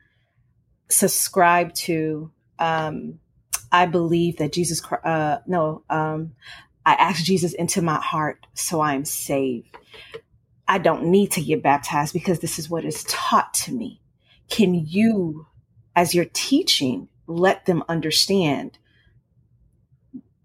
[0.90, 3.20] subscribe to um,
[3.72, 6.34] I believe that Jesus, uh, no, um,
[6.86, 9.78] I asked Jesus into my heart, so I am saved.
[10.68, 14.02] I don't need to get baptized because this is what is taught to me.
[14.50, 15.48] Can you,
[15.96, 18.78] as you're teaching, let them understand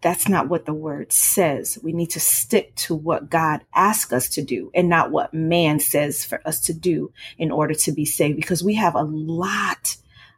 [0.04, 1.78] that's not what the word says.
[1.82, 5.80] We need to stick to what God asks us to do and not what man
[5.80, 8.36] says for us to do in order to be saved.
[8.36, 9.96] Because we have a lot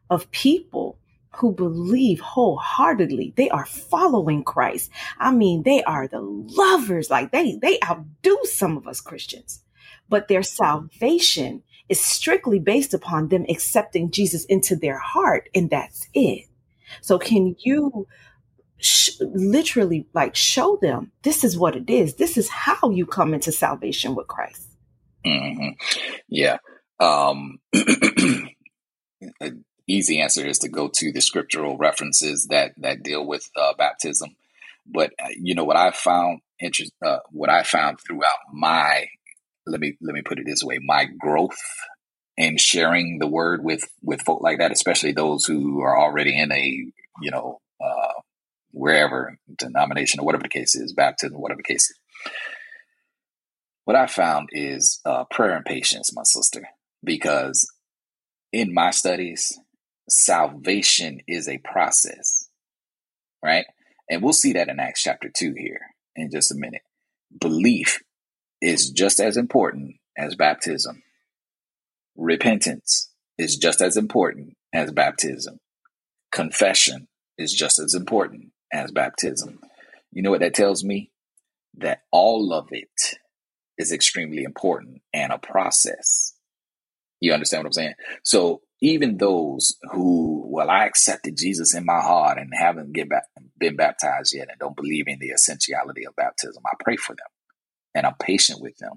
[0.09, 0.99] of people
[1.33, 3.35] who believe wholeheartedly.
[3.37, 4.89] They are following Christ.
[5.19, 7.11] I mean, they are the lovers.
[7.11, 9.65] Like they, they outdo some of us Christians,
[10.09, 15.49] but their salvation is strictly based upon them accepting Jesus into their heart.
[15.57, 16.45] And that's it.
[17.01, 18.07] So can you
[18.79, 22.15] sh- literally like show them this is what it is.
[22.15, 24.69] This is how you come into salvation with Christ.
[25.25, 25.71] Mm-hmm.
[26.29, 26.59] Yeah.
[27.01, 27.59] Um,
[29.89, 34.31] easy answer is to go to the scriptural references that that deal with uh, baptism.
[34.87, 39.07] But uh, you know what I found interest, uh, what I found throughout my
[39.67, 41.59] let me let me put it this way, my growth
[42.37, 46.53] in sharing the word with with folk like that, especially those who are already in
[46.53, 46.63] a
[47.23, 48.13] you know uh,
[48.77, 51.99] wherever denomination or whatever the case is, baptism, whatever the case is.
[53.87, 56.69] What I found is uh, prayer and patience, my sister,
[57.03, 57.73] because
[58.53, 59.59] in my studies,
[60.11, 62.49] salvation is a process,
[63.43, 63.65] right?
[64.11, 65.81] And we'll see that in Acts chapter 2 here
[66.15, 66.83] in just a minute.
[67.41, 68.03] Belief
[68.61, 71.03] is just as important as baptism.
[72.15, 75.61] Repentance is just as important as baptism.
[76.31, 77.09] Confession
[77.39, 79.61] is just as important as baptism.
[80.13, 81.11] You know what that tells me?
[81.79, 83.19] That all of it
[83.79, 86.35] is extremely important and a process.
[87.21, 87.95] You understand what I'm saying?
[88.23, 93.25] So even those who, well, I accepted Jesus in my heart and haven't get back,
[93.59, 97.27] been baptized yet and don't believe in the essentiality of baptism, I pray for them
[97.95, 98.93] and I'm patient with them.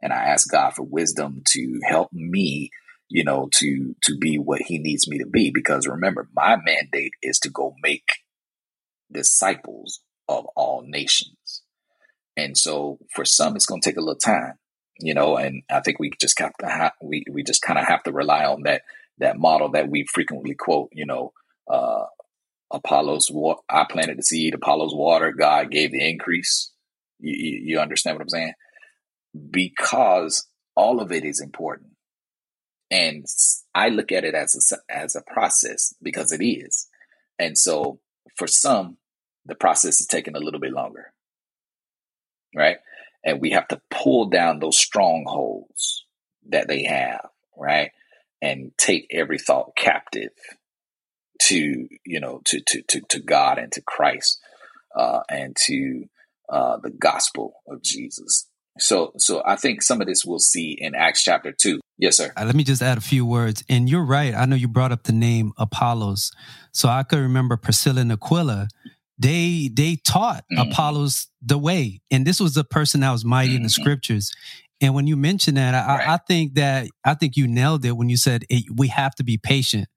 [0.00, 2.70] And I ask God for wisdom to help me,
[3.08, 5.50] you know, to to be what he needs me to be.
[5.52, 8.06] Because remember, my mandate is to go make
[9.12, 11.62] disciples of all nations.
[12.36, 14.54] And so for some, it's going to take a little time,
[15.00, 18.02] you know, and I think we just have to we, we just kind of have
[18.04, 18.82] to rely on that,
[19.18, 21.32] that model that we frequently quote, you know,
[21.70, 22.04] uh,
[22.70, 23.30] Apollos,
[23.70, 26.72] I planted the seed, Apollos water, God gave the increase.
[27.18, 28.52] You, you understand what I'm saying?
[29.50, 31.92] Because all of it is important.
[32.90, 33.24] And
[33.74, 36.88] I look at it as a, as a process because it is.
[37.38, 38.00] And so
[38.36, 38.98] for some,
[39.44, 41.12] the process is taking a little bit longer.
[42.54, 42.78] Right.
[43.24, 46.04] And we have to pull down those strongholds
[46.48, 47.28] that they have.
[47.56, 47.90] Right.
[48.42, 50.30] And take every thought captive
[51.42, 54.40] to, you know, to, to, to, to God and to Christ,
[54.94, 56.04] uh, and to,
[56.48, 58.48] uh, the gospel of Jesus.
[58.78, 61.80] So, so I think some of this we'll see in Acts chapter two.
[61.98, 62.32] Yes, sir.
[62.36, 63.64] Uh, let me just add a few words.
[63.68, 64.34] And you're right.
[64.34, 66.30] I know you brought up the name Apollos.
[66.72, 68.68] So I could remember Priscilla and Aquila
[69.18, 70.70] they they taught mm-hmm.
[70.70, 73.56] Apollos the way, and this was the person that was mighty mm-hmm.
[73.56, 73.82] in the mm-hmm.
[73.82, 74.32] scriptures.
[74.80, 76.08] And when you mentioned that, I, right.
[76.08, 79.24] I think that I think you nailed it when you said it, we have to
[79.24, 79.88] be patient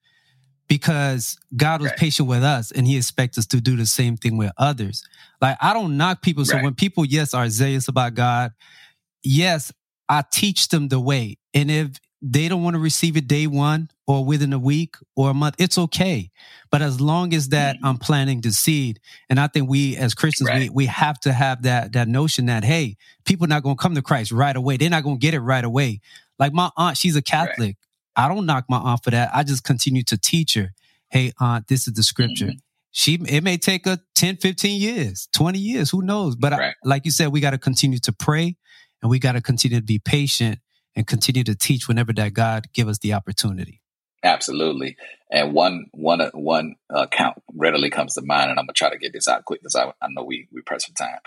[0.68, 2.00] because God was right.
[2.00, 5.04] patient with us, and He expects us to do the same thing with others.
[5.41, 6.45] Like I don't knock people.
[6.45, 6.64] So right.
[6.64, 8.52] when people, yes, are zealous about God,
[9.24, 9.72] yes,
[10.07, 11.38] I teach them the way.
[11.53, 15.30] And if they don't want to receive it day one or within a week or
[15.30, 16.30] a month, it's okay.
[16.70, 17.86] But as long as that mm-hmm.
[17.86, 18.99] I'm planting the seed,
[19.30, 20.64] and I think we as Christians, right.
[20.64, 23.82] we, we have to have that that notion that hey, people are not going to
[23.82, 24.78] come to Christ right away.
[24.78, 26.02] They're not going to get it right away.
[26.38, 27.78] Like my aunt, she's a Catholic.
[28.18, 28.26] Right.
[28.26, 29.30] I don't knock my aunt for that.
[29.34, 30.74] I just continue to teach her,
[31.10, 32.48] hey, aunt, this is the scripture.
[32.48, 32.57] Mm-hmm.
[32.91, 36.36] She it may take a 10, 15 years, 20 years, who knows?
[36.36, 36.74] But right.
[36.84, 38.57] I, like you said, we got to continue to pray
[39.02, 40.60] and we got to continue to be patient
[40.95, 43.82] and continue to teach whenever that God give us the opportunity.
[44.24, 44.98] Absolutely.
[45.32, 48.98] And one one one account uh, readily comes to mind, and I'm gonna try to
[48.98, 51.20] get this out quick because I, I know we we press for time.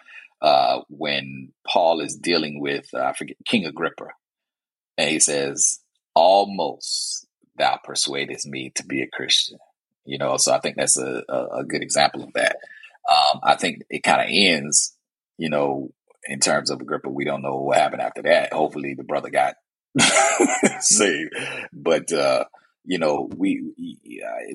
[0.43, 4.09] Uh, when Paul is dealing with uh, I forget King Agrippa,
[4.99, 5.81] and he says,
[6.15, 7.27] "Almost
[7.57, 9.59] thou persuadest me to be a Christian."
[10.05, 12.57] You know, so I think that's a, a, a good example of that.
[13.09, 14.97] Um, I think it kind of ends,
[15.39, 15.91] you know,
[16.25, 18.53] in terms of Agrippa, we don't know what happened after that.
[18.53, 19.55] Hopefully, the brother got
[20.81, 21.35] saved,
[21.73, 22.45] but uh,
[22.85, 23.63] you know, we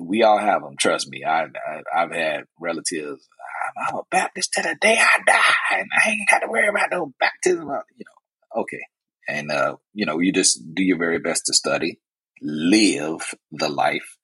[0.00, 0.76] we all have them.
[0.78, 3.28] Trust me, I, I have had relatives.
[3.76, 6.68] I'm, I'm, a Baptist to the day I die, and I ain't got to worry
[6.68, 7.68] about no baptism.
[7.68, 8.82] You know, okay,
[9.28, 12.00] and uh, you know, you just do your very best to study,
[12.42, 14.17] live the life,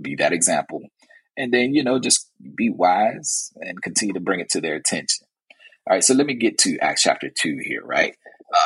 [0.00, 0.80] be that example,
[1.36, 5.26] and then you know, just be wise and continue to bring it to their attention.
[5.86, 8.14] All right, so let me get to Acts chapter 2 here, right?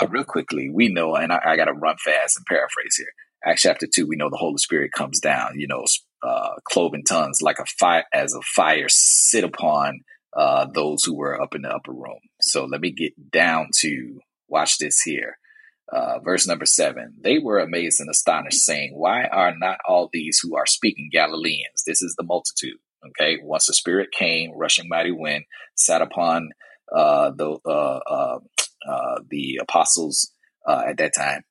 [0.00, 3.08] Uh, real quickly, we know, and I, I got to run fast and paraphrase here.
[3.44, 5.84] Acts chapter 2, we know the Holy Spirit comes down, you know,
[6.22, 10.00] uh, cloven tongues like a fire, as a fire sit upon
[10.36, 12.20] uh, those who were up in the upper room.
[12.40, 15.37] So let me get down to, watch this here.
[15.90, 20.38] Uh, verse number seven, they were amazed and astonished, saying, Why are not all these
[20.42, 21.82] who are speaking Galileans?
[21.86, 22.78] This is the multitude.
[23.08, 23.38] Okay.
[23.42, 25.44] Once the Spirit came, rushing mighty wind,
[25.76, 26.50] sat upon
[26.94, 28.38] uh, the uh, uh,
[28.88, 30.32] uh, the apostles
[30.66, 31.42] uh, at that time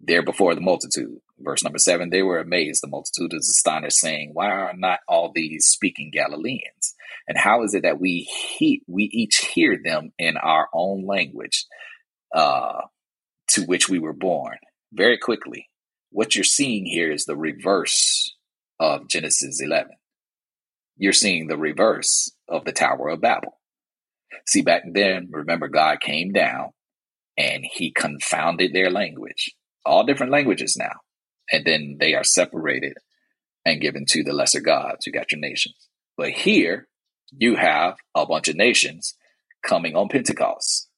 [0.00, 1.18] there before the multitude.
[1.38, 2.82] Verse number seven, they were amazed.
[2.82, 6.94] The multitude is astonished, saying, Why are not all these speaking Galileans?
[7.28, 8.28] And how is it that we
[8.58, 11.66] he- we each hear them in our own language
[12.34, 12.82] uh,
[13.48, 14.56] to which we were born?
[14.92, 15.68] Very quickly,
[16.10, 18.34] what you're seeing here is the reverse
[18.78, 19.92] of Genesis 11.
[20.96, 23.58] You're seeing the reverse of the Tower of Babel.
[24.46, 26.70] See, back then, remember, God came down
[27.36, 29.54] and he confounded their language,
[29.86, 31.00] all different languages now.
[31.50, 32.94] And then they are separated
[33.64, 35.06] and given to the lesser gods.
[35.06, 35.88] You got your nations.
[36.16, 36.88] But here,
[37.30, 39.14] you have a bunch of nations
[39.62, 40.88] coming on Pentecost,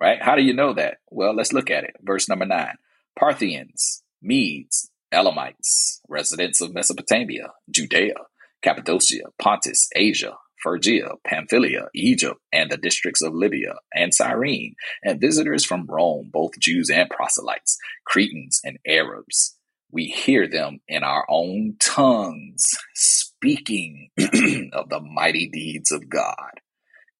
[0.00, 0.22] right?
[0.22, 0.98] How do you know that?
[1.10, 1.96] Well, let's look at it.
[2.02, 2.76] Verse number nine
[3.18, 8.14] Parthians, Medes, Elamites, residents of Mesopotamia, Judea,
[8.62, 15.64] Cappadocia, Pontus, Asia, Phrygia, Pamphylia, Egypt, and the districts of Libya and Cyrene, and visitors
[15.64, 19.56] from Rome, both Jews and proselytes, Cretans and Arabs.
[19.90, 26.60] We hear them in our own tongues speaking of the mighty deeds of God.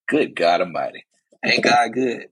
[0.07, 1.05] Good God Almighty.
[1.43, 2.27] Ain't God good?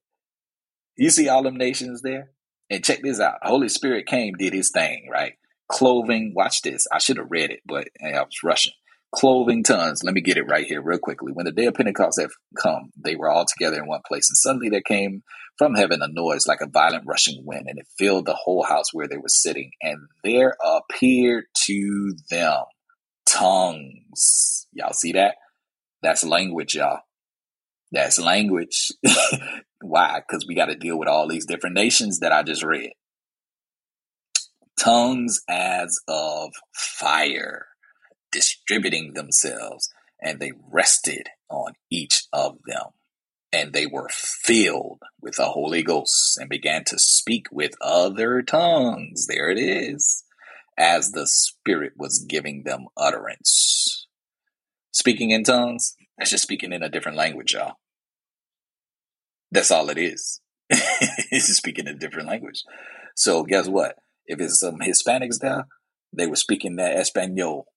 [0.98, 2.32] You see all them nations there?
[2.70, 3.38] And check this out.
[3.44, 5.34] Holy Spirit came, did his thing, right?
[5.70, 6.86] Clothing, watch this.
[6.92, 8.74] I should have read it, but I was rushing
[9.14, 10.04] clothing tons.
[10.04, 11.32] Let me get it right here, real quickly.
[11.32, 12.30] When the day of Pentecost had
[12.62, 15.24] come, they were all together in one place, and suddenly there came
[15.58, 18.94] from heaven a noise like a violent rushing wind, and it filled the whole house
[18.94, 19.72] where they were sitting.
[19.82, 22.64] And there appeared to them
[23.26, 24.68] tongues.
[24.74, 25.36] Y'all see that?
[26.04, 27.00] That's language, y'all.
[27.92, 28.92] That's language.
[29.82, 30.22] Why?
[30.28, 32.92] Because we got to deal with all these different nations that I just read.
[34.78, 37.68] Tongues as of fire
[38.32, 39.90] distributing themselves,
[40.22, 42.88] and they rested on each of them.
[43.52, 49.26] And they were filled with the Holy Ghost and began to speak with other tongues.
[49.28, 50.26] There it is,
[50.78, 54.08] as the Spirit was giving them utterance.
[54.92, 57.74] Speaking in tongues, that's just speaking in a different language, y'all.
[59.52, 60.42] That's all it is.
[60.70, 62.64] it's just speaking a different language.
[63.16, 63.96] So guess what?
[64.26, 65.68] If it's some Hispanics there,
[66.12, 67.68] they were speaking that Espanol.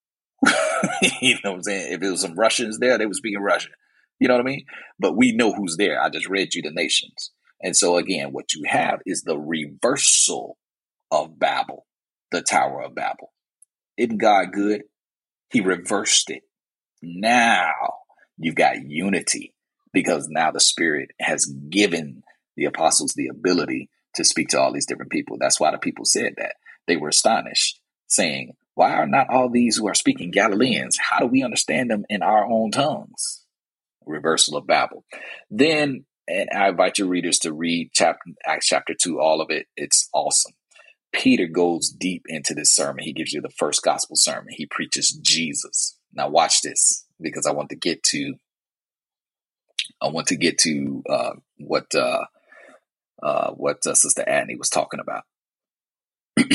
[1.21, 1.93] you know what I'm saying?
[1.93, 3.71] If it was some Russians there, they were speaking Russian.
[4.19, 4.65] You know what I mean?
[4.99, 6.01] But we know who's there.
[6.01, 7.31] I just read you the nations.
[7.61, 10.57] And so again, what you have is the reversal
[11.11, 11.85] of Babel,
[12.31, 13.31] the Tower of Babel.
[13.97, 14.83] Isn't God good?
[15.51, 16.43] He reversed it.
[17.01, 17.73] Now
[18.37, 19.53] you've got unity
[19.93, 22.23] because now the Spirit has given
[22.55, 25.37] the apostles the ability to speak to all these different people.
[25.39, 26.55] That's why the people said that.
[26.87, 30.97] They were astonished, saying, why are not all these who are speaking Galileans?
[30.97, 33.45] How do we understand them in our own tongues?
[34.05, 35.05] Reversal of Babel.
[35.49, 39.67] Then, and I invite your readers to read chapter Acts chapter two, all of it.
[39.75, 40.53] It's awesome.
[41.13, 43.03] Peter goes deep into this sermon.
[43.03, 44.53] He gives you the first gospel sermon.
[44.55, 45.97] He preaches Jesus.
[46.13, 48.35] Now watch this because I want to get to
[50.01, 52.25] I want to get to uh, what uh,
[53.21, 55.23] uh, what uh, Sister Adney was talking about.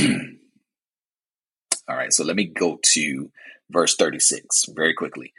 [1.88, 3.30] All right, so let me go to
[3.70, 5.32] verse 36 very quickly.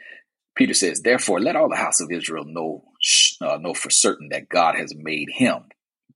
[0.54, 2.84] Peter says, Therefore, let all the house of Israel know,
[3.40, 5.64] uh, know for certain that God has made him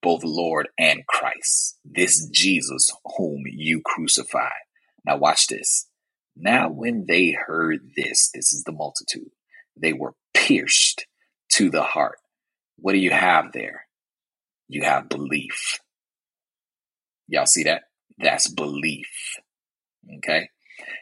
[0.02, 4.50] both Lord and Christ, this Jesus whom you crucified.
[5.04, 5.86] Now, watch this.
[6.36, 9.30] Now, when they heard this, this is the multitude,
[9.76, 11.06] they were pierced
[11.52, 12.18] to the heart.
[12.76, 13.86] What do you have there?
[14.68, 15.78] You have belief.
[17.28, 17.82] Y'all see that?
[18.18, 19.36] That's belief.
[20.18, 20.48] Okay.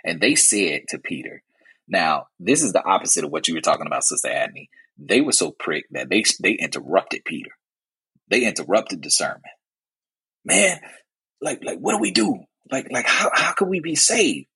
[0.05, 1.43] And they said to Peter,
[1.89, 4.69] now this is the opposite of what you were talking about, Sister Adney.
[4.98, 7.51] They were so pricked that they they interrupted Peter.
[8.28, 9.40] They interrupted the sermon.
[10.44, 10.81] Man,
[11.40, 12.40] like like what do we do?
[12.70, 14.47] Like like how how can we be saved?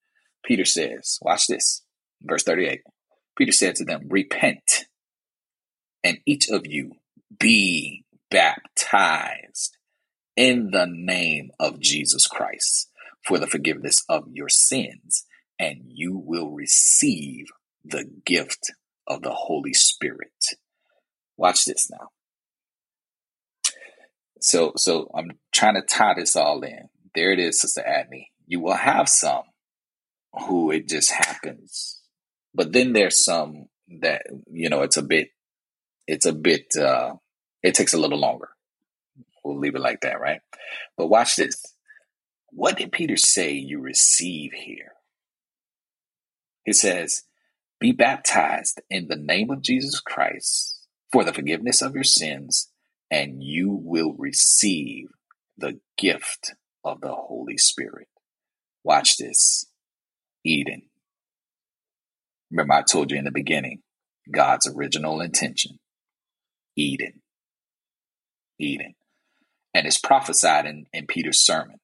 [0.45, 1.83] Peter says, watch this.
[2.23, 2.81] Verse 38.
[3.37, 4.87] Peter said to them, Repent,
[6.03, 6.93] and each of you
[7.39, 9.77] be baptized
[10.37, 12.91] in the name of Jesus Christ
[13.27, 15.25] for the forgiveness of your sins,
[15.59, 17.47] and you will receive
[17.85, 18.73] the gift
[19.07, 20.33] of the Holy Spirit.
[21.37, 22.09] Watch this now.
[24.41, 26.89] So, so I'm trying to tie this all in.
[27.15, 28.27] There it is, Sister Adney.
[28.47, 29.45] You will have some
[30.43, 32.03] who it just happens,
[32.55, 33.67] but then there's some
[34.01, 35.29] that you know it's a bit,
[36.07, 37.15] it's a bit, uh,
[37.63, 38.49] it takes a little longer.
[39.45, 40.41] We'll leave it like that, right?
[40.97, 41.63] But watch this.
[42.51, 44.93] What did Peter say you receive here?
[46.65, 47.25] He says,
[47.79, 52.71] Be baptized in the name of Jesus Christ for the forgiveness of your sins,
[53.11, 55.09] and you will receive
[55.59, 58.09] the gift of the Holy Spirit.
[58.83, 59.67] Watch this
[60.45, 60.83] Eden.
[62.51, 63.83] Remember, I told you in the beginning
[64.31, 65.79] God's original intention
[66.77, 67.23] Eden.
[68.59, 68.95] Eden.
[69.73, 71.81] And it's prophesied in, in Peter's sermon.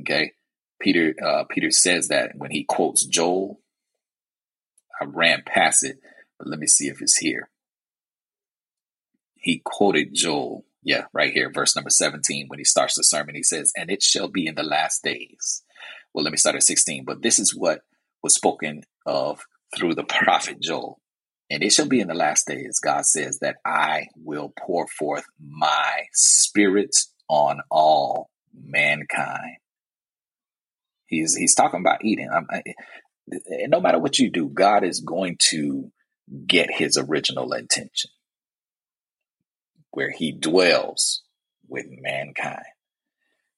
[0.00, 0.32] Okay,
[0.80, 3.60] Peter uh, Peter says that when he quotes Joel.
[5.00, 5.98] I ran past it,
[6.38, 7.50] but let me see if it's here.
[9.34, 13.34] He quoted Joel, yeah, right here, verse number 17, when he starts the sermon.
[13.34, 15.63] He says, And it shall be in the last days.
[16.14, 17.04] Well, let me start at 16.
[17.04, 17.80] But this is what
[18.22, 19.44] was spoken of
[19.76, 21.00] through the prophet Joel.
[21.50, 25.24] And it shall be in the last days, God says, that I will pour forth
[25.38, 26.96] my spirit
[27.28, 29.58] on all mankind.
[31.06, 32.30] He's he's talking about Eden.
[32.32, 32.62] I,
[33.68, 35.92] no matter what you do, God is going to
[36.46, 38.10] get His original intention,
[39.90, 41.22] where He dwells
[41.68, 42.64] with mankind.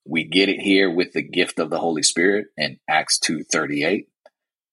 [0.09, 3.85] We get it here with the gift of the Holy Spirit in Acts two thirty
[3.85, 4.09] eight,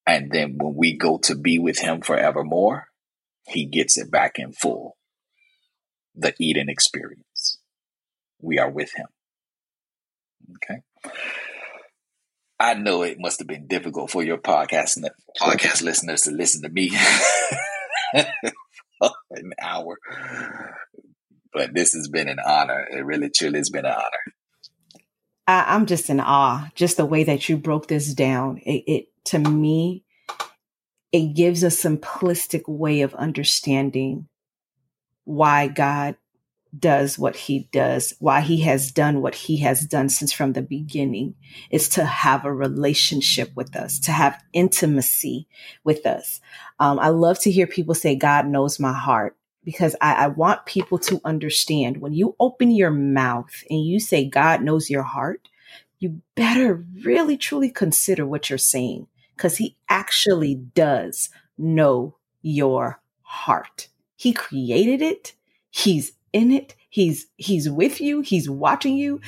[0.06, 2.88] and then when we go to be with Him forevermore,
[3.48, 4.98] He gets it back in full.
[6.16, 7.60] The Eden experience.
[8.40, 9.08] We are with Him.
[10.56, 10.82] Okay.
[12.60, 14.98] I know it must have been difficult for your podcast
[15.40, 16.90] podcast listeners to listen to me
[19.00, 19.98] for an hour,
[21.54, 22.88] but this has been an honor.
[22.90, 24.34] It really, truly has been an honor.
[25.48, 28.60] I, am just in awe, just the way that you broke this down.
[28.60, 30.04] It, it to me,
[31.12, 34.28] it gives a simplistic way of understanding
[35.26, 36.16] why God
[36.78, 40.62] does what he does, why he has done what he has done since from the
[40.62, 41.36] beginning,
[41.70, 45.48] is to have a relationship with us, to have intimacy
[45.84, 46.42] with us.
[46.80, 50.66] Um, I love to hear people say, God knows my heart because I, I want
[50.66, 55.50] people to understand when you open your mouth and you say, God knows your heart,
[56.00, 63.88] you better really truly consider what you're saying because he actually does know your heart.
[64.16, 65.34] He created it.
[65.70, 66.76] He's in it.
[66.90, 68.22] He's he's with you.
[68.22, 69.22] He's watching you.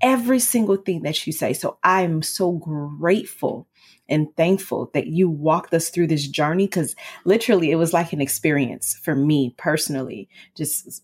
[0.00, 1.52] Every single thing that you say.
[1.52, 3.68] So I am so grateful
[4.08, 8.20] and thankful that you walked us through this journey because literally it was like an
[8.20, 10.28] experience for me personally.
[10.56, 11.02] Just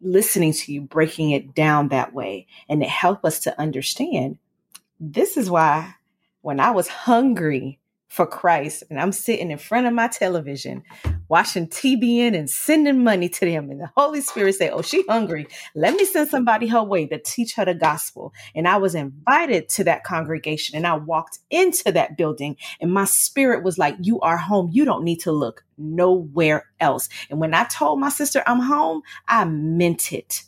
[0.00, 4.38] listening to you breaking it down that way and it helped us to understand
[5.00, 5.94] this is why
[6.42, 7.78] when I was hungry
[8.08, 10.82] for Christ and I'm sitting in front of my television
[11.28, 15.46] watching TBN and sending money to them and the Holy Spirit say, "Oh, she hungry.
[15.74, 19.68] Let me send somebody her way to teach her the gospel." And I was invited
[19.70, 24.20] to that congregation and I walked into that building and my spirit was like, "You
[24.20, 24.70] are home.
[24.72, 29.02] You don't need to look nowhere else." And when I told my sister I'm home,
[29.26, 30.44] I meant it.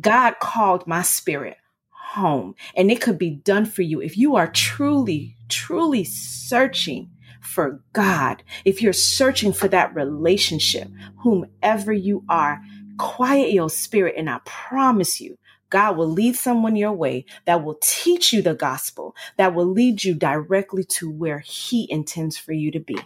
[0.00, 1.58] God called my spirit
[1.90, 2.54] home.
[2.74, 7.10] And it could be done for you if you are truly, truly searching
[7.40, 12.60] for God, if you're searching for that relationship, whomever you are,
[12.98, 14.14] quiet your spirit.
[14.16, 15.38] And I promise you,
[15.70, 20.04] God will lead someone your way that will teach you the gospel, that will lead
[20.04, 22.96] you directly to where He intends for you to be.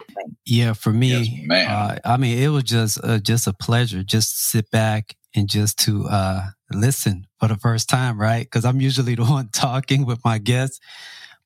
[0.45, 4.31] Yeah, for me, yes, uh, I mean, it was just uh, just a pleasure just
[4.31, 8.43] to sit back and just to uh, listen for the first time, right?
[8.43, 10.79] Because I'm usually the one talking with my guests,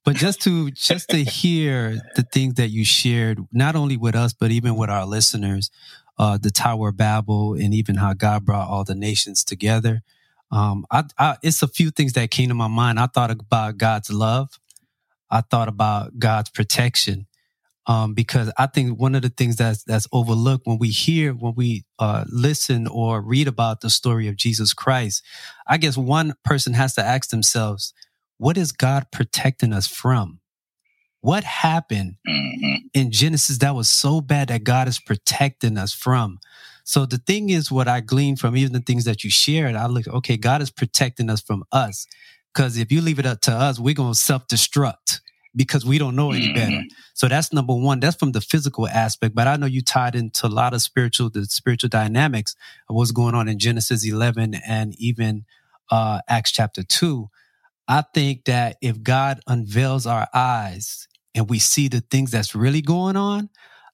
[0.05, 4.33] but just to just to hear the things that you shared, not only with us
[4.33, 5.71] but even with our listeners,
[6.17, 10.03] uh, the Tower of Babel, and even how God brought all the nations together.
[10.51, 12.99] Um, I, I, it's a few things that came to my mind.
[12.99, 14.59] I thought about God's love.
[15.29, 17.25] I thought about God's protection
[17.87, 21.53] um, because I think one of the things that's that's overlooked when we hear, when
[21.55, 25.23] we uh, listen or read about the story of Jesus Christ,
[25.67, 27.93] I guess one person has to ask themselves,
[28.37, 30.39] what is God protecting us from?
[31.21, 32.87] What happened mm-hmm.
[32.93, 36.39] in Genesis that was so bad that God is protecting us from?
[36.83, 39.87] So the thing is, what I gleaned from even the things that you shared, I
[39.87, 42.05] look, okay, God is protecting us from us.
[42.53, 45.19] Because if you leave it up to us, we're going to self destruct
[45.55, 46.71] because we don't know any better.
[46.71, 46.87] Mm-hmm.
[47.13, 47.99] So that's number one.
[47.99, 49.33] That's from the physical aspect.
[49.33, 52.55] But I know you tied into a lot of spiritual, the spiritual dynamics
[52.89, 55.45] of what's going on in Genesis 11 and even
[55.89, 57.29] uh, Acts chapter 2.
[57.87, 62.81] I think that if God unveils our eyes and we see the things that's really
[62.81, 63.49] going on,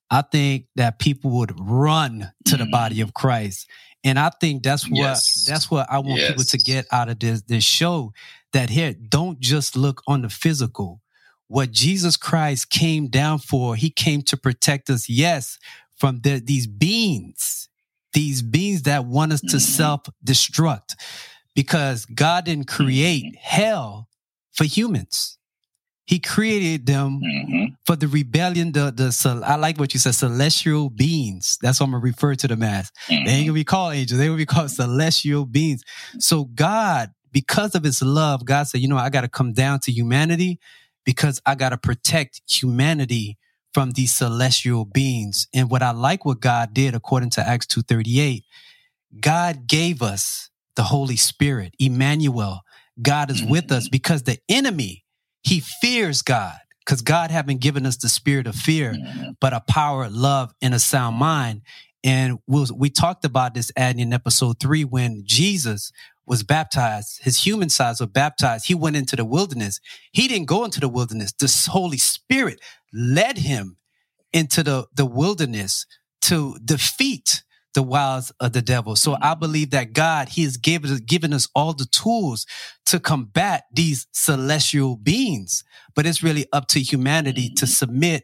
[0.09, 3.03] I think that people would run to the body mm-hmm.
[3.03, 3.67] of Christ.
[4.03, 5.45] And I think that's what yes.
[5.47, 6.29] that's what I want yes.
[6.29, 8.13] people to get out of this this show.
[8.53, 11.01] That here, don't just look on the physical
[11.47, 13.75] what Jesus Christ came down for.
[13.75, 15.57] He came to protect us, yes,
[15.97, 17.69] from the, these beings,
[18.13, 19.57] these beings that want us to mm-hmm.
[19.59, 20.95] self destruct
[21.55, 23.35] because God didn't create mm-hmm.
[23.39, 24.07] hell
[24.51, 25.37] for humans.
[26.05, 27.73] He created them mm-hmm.
[27.85, 28.73] for the rebellion.
[28.73, 31.57] The the I like what you said, celestial beings.
[31.61, 32.91] That's what I'm gonna refer to them as.
[33.07, 33.25] Mm-hmm.
[33.25, 34.19] They ain't gonna be called angels.
[34.19, 35.83] They gonna be called celestial beings.
[36.19, 39.79] So God, because of His love, God said, you know, I got to come down
[39.81, 40.59] to humanity
[41.05, 43.37] because I got to protect humanity
[43.73, 45.47] from these celestial beings.
[45.53, 48.43] And what I like what God did according to Acts 2:38,
[49.19, 52.61] God gave us the Holy Spirit, Emmanuel.
[53.01, 53.91] God is with us mm-hmm.
[53.91, 55.05] because the enemy,
[55.43, 59.31] he fears God because God haven't given us the spirit of fear, mm-hmm.
[59.39, 61.61] but a power, love, and a sound mind.
[62.03, 65.91] And we'll, we talked about this Adney in episode three when Jesus
[66.25, 68.67] was baptized, his human sides were baptized.
[68.67, 69.79] He went into the wilderness.
[70.11, 71.33] He didn't go into the wilderness.
[71.33, 72.59] The Holy Spirit
[72.93, 73.77] led him
[74.31, 75.85] into the, the wilderness
[76.21, 77.43] to defeat
[77.73, 78.95] the wiles of the devil.
[78.95, 82.45] So I believe that God, He has given, given us all the tools
[82.85, 85.63] to combat these celestial beings.
[85.95, 88.23] But it's really up to humanity to submit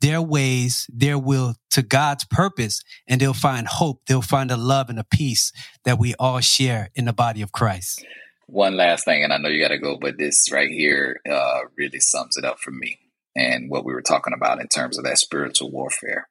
[0.00, 4.02] their ways, their will to God's purpose, and they'll find hope.
[4.06, 5.52] They'll find a love and a peace
[5.84, 8.04] that we all share in the body of Christ.
[8.46, 11.60] One last thing, and I know you got to go, but this right here uh,
[11.76, 12.98] really sums it up for me
[13.36, 16.28] and what we were talking about in terms of that spiritual warfare.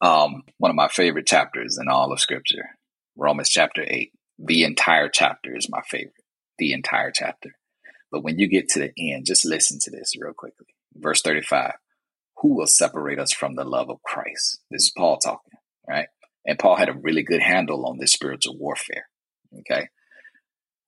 [0.00, 2.70] Um, one of my favorite chapters in all of Scripture,
[3.16, 4.12] Romans chapter 8.
[4.38, 6.12] The entire chapter is my favorite,
[6.58, 7.52] the entire chapter.
[8.12, 10.66] But when you get to the end, just listen to this real quickly.
[10.94, 11.72] Verse 35
[12.38, 14.60] Who will separate us from the love of Christ?
[14.70, 15.58] This is Paul talking,
[15.88, 16.08] right?
[16.44, 19.08] And Paul had a really good handle on this spiritual warfare,
[19.60, 19.88] okay?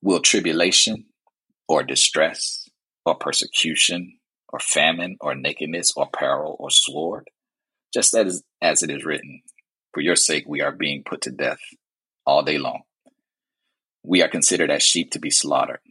[0.01, 1.05] Will tribulation
[1.67, 2.69] or distress
[3.05, 4.19] or persecution
[4.53, 7.29] or famine or nakedness or peril or sword?
[7.93, 9.41] Just as, as it is written,
[9.93, 11.59] for your sake we are being put to death
[12.25, 12.81] all day long.
[14.03, 15.81] We are considered as sheep to be slaughtered,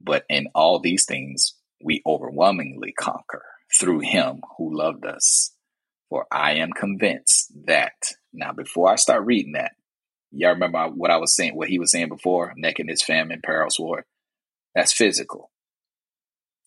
[0.00, 3.44] but in all these things we overwhelmingly conquer
[3.78, 5.52] through him who loved us.
[6.08, 7.92] For I am convinced that,
[8.32, 9.72] now before I start reading that,
[10.30, 14.04] y'all remember what I was saying, what he was saying before, nakedness, famine, peril, sword?
[14.74, 15.50] That's physical.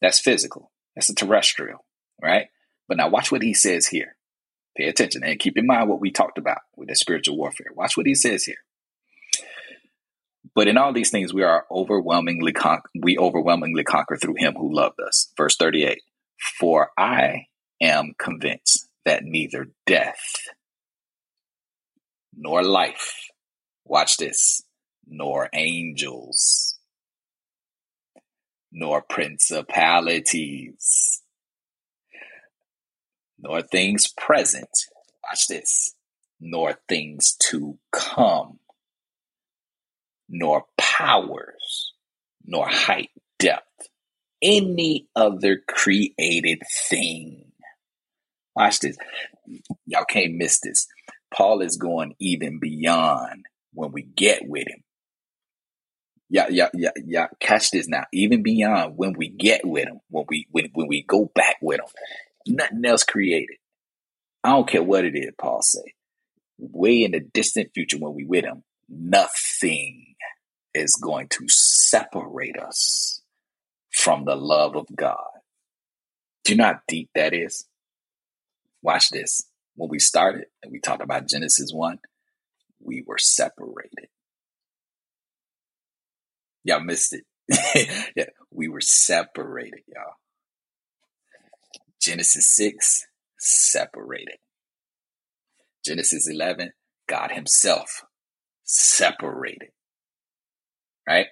[0.01, 0.71] That's physical.
[0.95, 1.85] That's a terrestrial,
[2.21, 2.47] right?
[2.87, 4.15] But now watch what he says here.
[4.77, 7.71] Pay attention and keep in mind what we talked about with the spiritual warfare.
[7.75, 8.57] Watch what he says here.
[10.55, 14.73] But in all these things, we are overwhelmingly con- we overwhelmingly conquer through Him who
[14.73, 15.31] loved us.
[15.37, 16.01] Verse thirty-eight.
[16.59, 17.45] For I
[17.79, 20.19] am convinced that neither death
[22.35, 23.29] nor life,
[23.85, 24.63] watch this,
[25.07, 26.79] nor angels,
[28.71, 31.21] nor principalities,
[33.41, 34.69] nor things present,
[35.23, 35.95] watch this,
[36.39, 38.59] nor things to come,
[40.29, 41.93] nor powers,
[42.45, 43.09] nor height,
[43.39, 43.65] depth,
[44.41, 47.51] any other created thing.
[48.55, 48.97] Watch this.
[49.85, 50.87] Y'all can't miss this.
[51.33, 54.83] Paul is going even beyond when we get with him.
[56.29, 57.27] Yeah, yeah, yeah, yeah.
[57.39, 58.05] Catch this now.
[58.13, 61.79] Even beyond when we get with him, when we when, when we go back with
[61.79, 61.87] him,
[62.47, 63.57] Nothing else created.
[64.43, 65.93] I don't care what it is, Paul say.
[66.57, 70.15] Way in the distant future when we with him, nothing
[70.73, 73.21] is going to separate us
[73.91, 75.17] from the love of God.
[76.43, 77.67] Do you know how deep that is?
[78.81, 79.47] Watch this.
[79.75, 81.99] When we started and we talked about Genesis 1,
[82.83, 84.07] we were separated.
[86.63, 88.11] Y'all missed it.
[88.15, 90.15] yeah, we were separated, y'all.
[92.01, 93.05] Genesis 6,
[93.37, 94.37] separated.
[95.85, 96.71] Genesis 11,
[97.07, 98.03] God Himself
[98.63, 99.69] separated.
[101.07, 101.27] Right?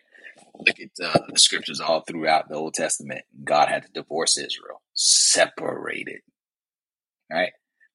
[0.56, 3.22] Look at uh, the scriptures all throughout the Old Testament.
[3.44, 6.22] God had to divorce Israel, separated.
[7.32, 7.52] Right?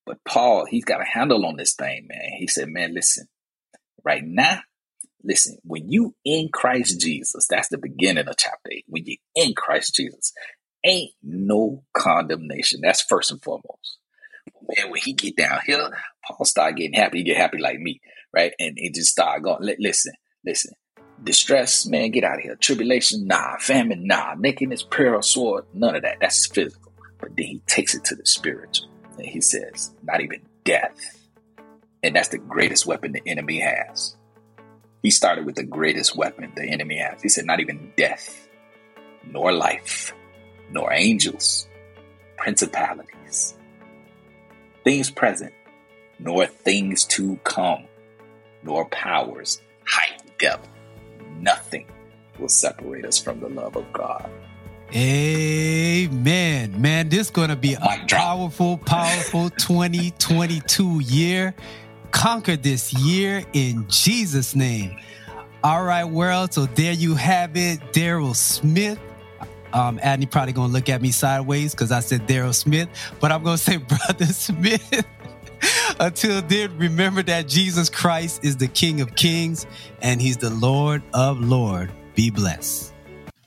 [0.06, 2.32] But Paul, he's got a handle on this thing, man.
[2.38, 3.26] He said, man, listen,
[4.04, 4.60] right now,
[5.22, 8.84] listen, when you in Christ Jesus, that's the beginning of chapter 8.
[8.88, 10.32] When you in Christ Jesus,
[10.84, 12.80] ain't no condemnation.
[12.82, 13.98] That's first and foremost.
[14.76, 15.90] Man, when he get down here,
[16.26, 17.18] Paul start getting happy.
[17.18, 18.00] He get happy like me,
[18.34, 18.52] right?
[18.58, 19.74] And he just start going.
[19.78, 20.12] Listen,
[20.44, 20.72] listen.
[21.22, 22.56] Distress, man, get out of here.
[22.56, 23.56] Tribulation, nah.
[23.58, 24.34] Famine, nah.
[24.34, 26.18] Nakedness, peril, sword, none of that.
[26.20, 26.92] That's physical.
[27.20, 31.28] But then he takes it to the spiritual, and he says, not even death.
[32.02, 34.16] And that's the greatest weapon the enemy has.
[35.02, 37.22] He started with the greatest weapon the enemy has.
[37.22, 38.48] He said, not even death,
[39.26, 40.12] nor life,
[40.70, 41.68] nor angels,
[42.36, 43.54] principalities,
[44.82, 45.52] things present,
[46.18, 47.84] nor things to come,
[48.62, 50.68] nor powers, height, depth.
[51.40, 51.86] Nothing
[52.38, 54.30] will separate us from the love of God.
[54.94, 56.80] Amen.
[56.80, 61.54] Man, this is going to be a powerful, powerful 2022 year.
[62.12, 64.96] Conquer this year in Jesus' name.
[65.64, 66.52] All right, world.
[66.52, 67.80] So there you have it.
[67.92, 69.00] Darryl Smith
[69.74, 72.88] um, Adney probably gonna look at me sideways because I said Darryl Smith,
[73.20, 75.04] but I'm gonna say Brother Smith.
[76.00, 79.66] Until then, remember that Jesus Christ is the King of Kings
[80.00, 81.90] and He's the Lord of Lord.
[82.14, 82.92] Be blessed.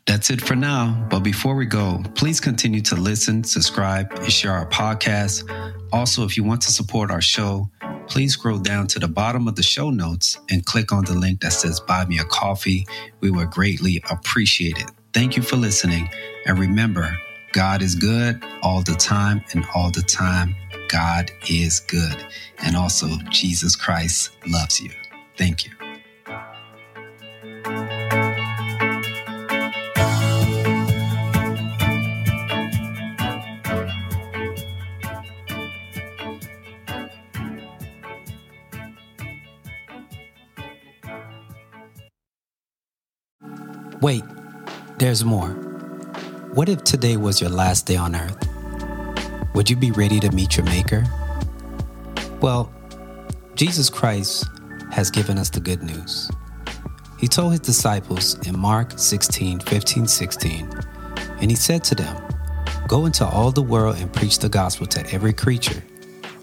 [0.06, 1.06] That's it for now.
[1.10, 5.44] But before we go, please continue to listen, subscribe, and share our podcast.
[5.92, 7.70] Also, if you want to support our show,
[8.08, 11.42] please scroll down to the bottom of the show notes and click on the link
[11.42, 12.88] that says Buy Me a Coffee.
[13.20, 14.90] We would greatly appreciate it.
[15.18, 16.12] Thank you for listening.
[16.46, 17.18] And remember,
[17.52, 20.56] God is good all the time, and all the time,
[20.90, 22.24] God is good.
[22.60, 24.92] And also, Jesus Christ loves you.
[25.36, 25.72] Thank you.
[44.00, 44.24] Wait,
[44.98, 45.50] there's more.
[46.54, 48.38] What if today was your last day on earth?
[49.54, 51.06] Would you be ready to meet your Maker?
[52.42, 52.74] Well,
[53.54, 54.46] Jesus Christ
[54.92, 56.32] has given us the good news.
[57.20, 60.70] He told his disciples in Mark 16, 15, 16,
[61.42, 62.24] and he said to them,
[62.88, 65.84] Go into all the world and preach the gospel to every creature.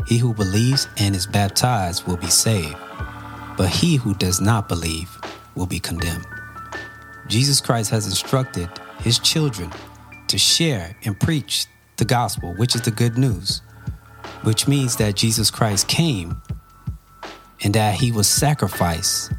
[0.07, 2.77] He who believes and is baptized will be saved,
[3.57, 5.19] but he who does not believe
[5.57, 6.27] will be condemned.
[7.29, 8.69] Jesus Christ has instructed
[9.01, 9.71] his children
[10.29, 13.63] to share and preach the gospel, which is the good news,
[14.43, 16.41] which means that Jesus Christ came
[17.63, 19.33] and that he was sacrificed,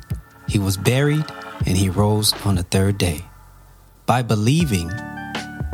[0.48, 1.26] he was buried,
[1.66, 3.24] and he rose on the third day.
[4.06, 4.92] By believing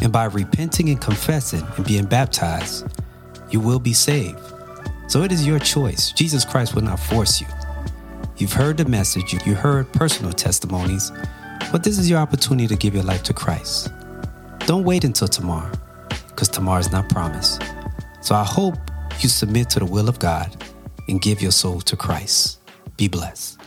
[0.01, 2.85] and by repenting and confessing and being baptized,
[3.49, 4.39] you will be saved.
[5.07, 6.11] So it is your choice.
[6.11, 7.47] Jesus Christ will not force you.
[8.37, 11.11] You've heard the message, you heard personal testimonies
[11.71, 13.91] but this is your opportunity to give your life to Christ.
[14.65, 15.71] Don't wait until tomorrow,
[16.27, 17.61] because tomorrow is not promised.
[18.21, 18.75] So I hope
[19.19, 20.63] you submit to the will of God
[21.07, 22.59] and give your soul to Christ.
[22.97, 23.60] Be blessed.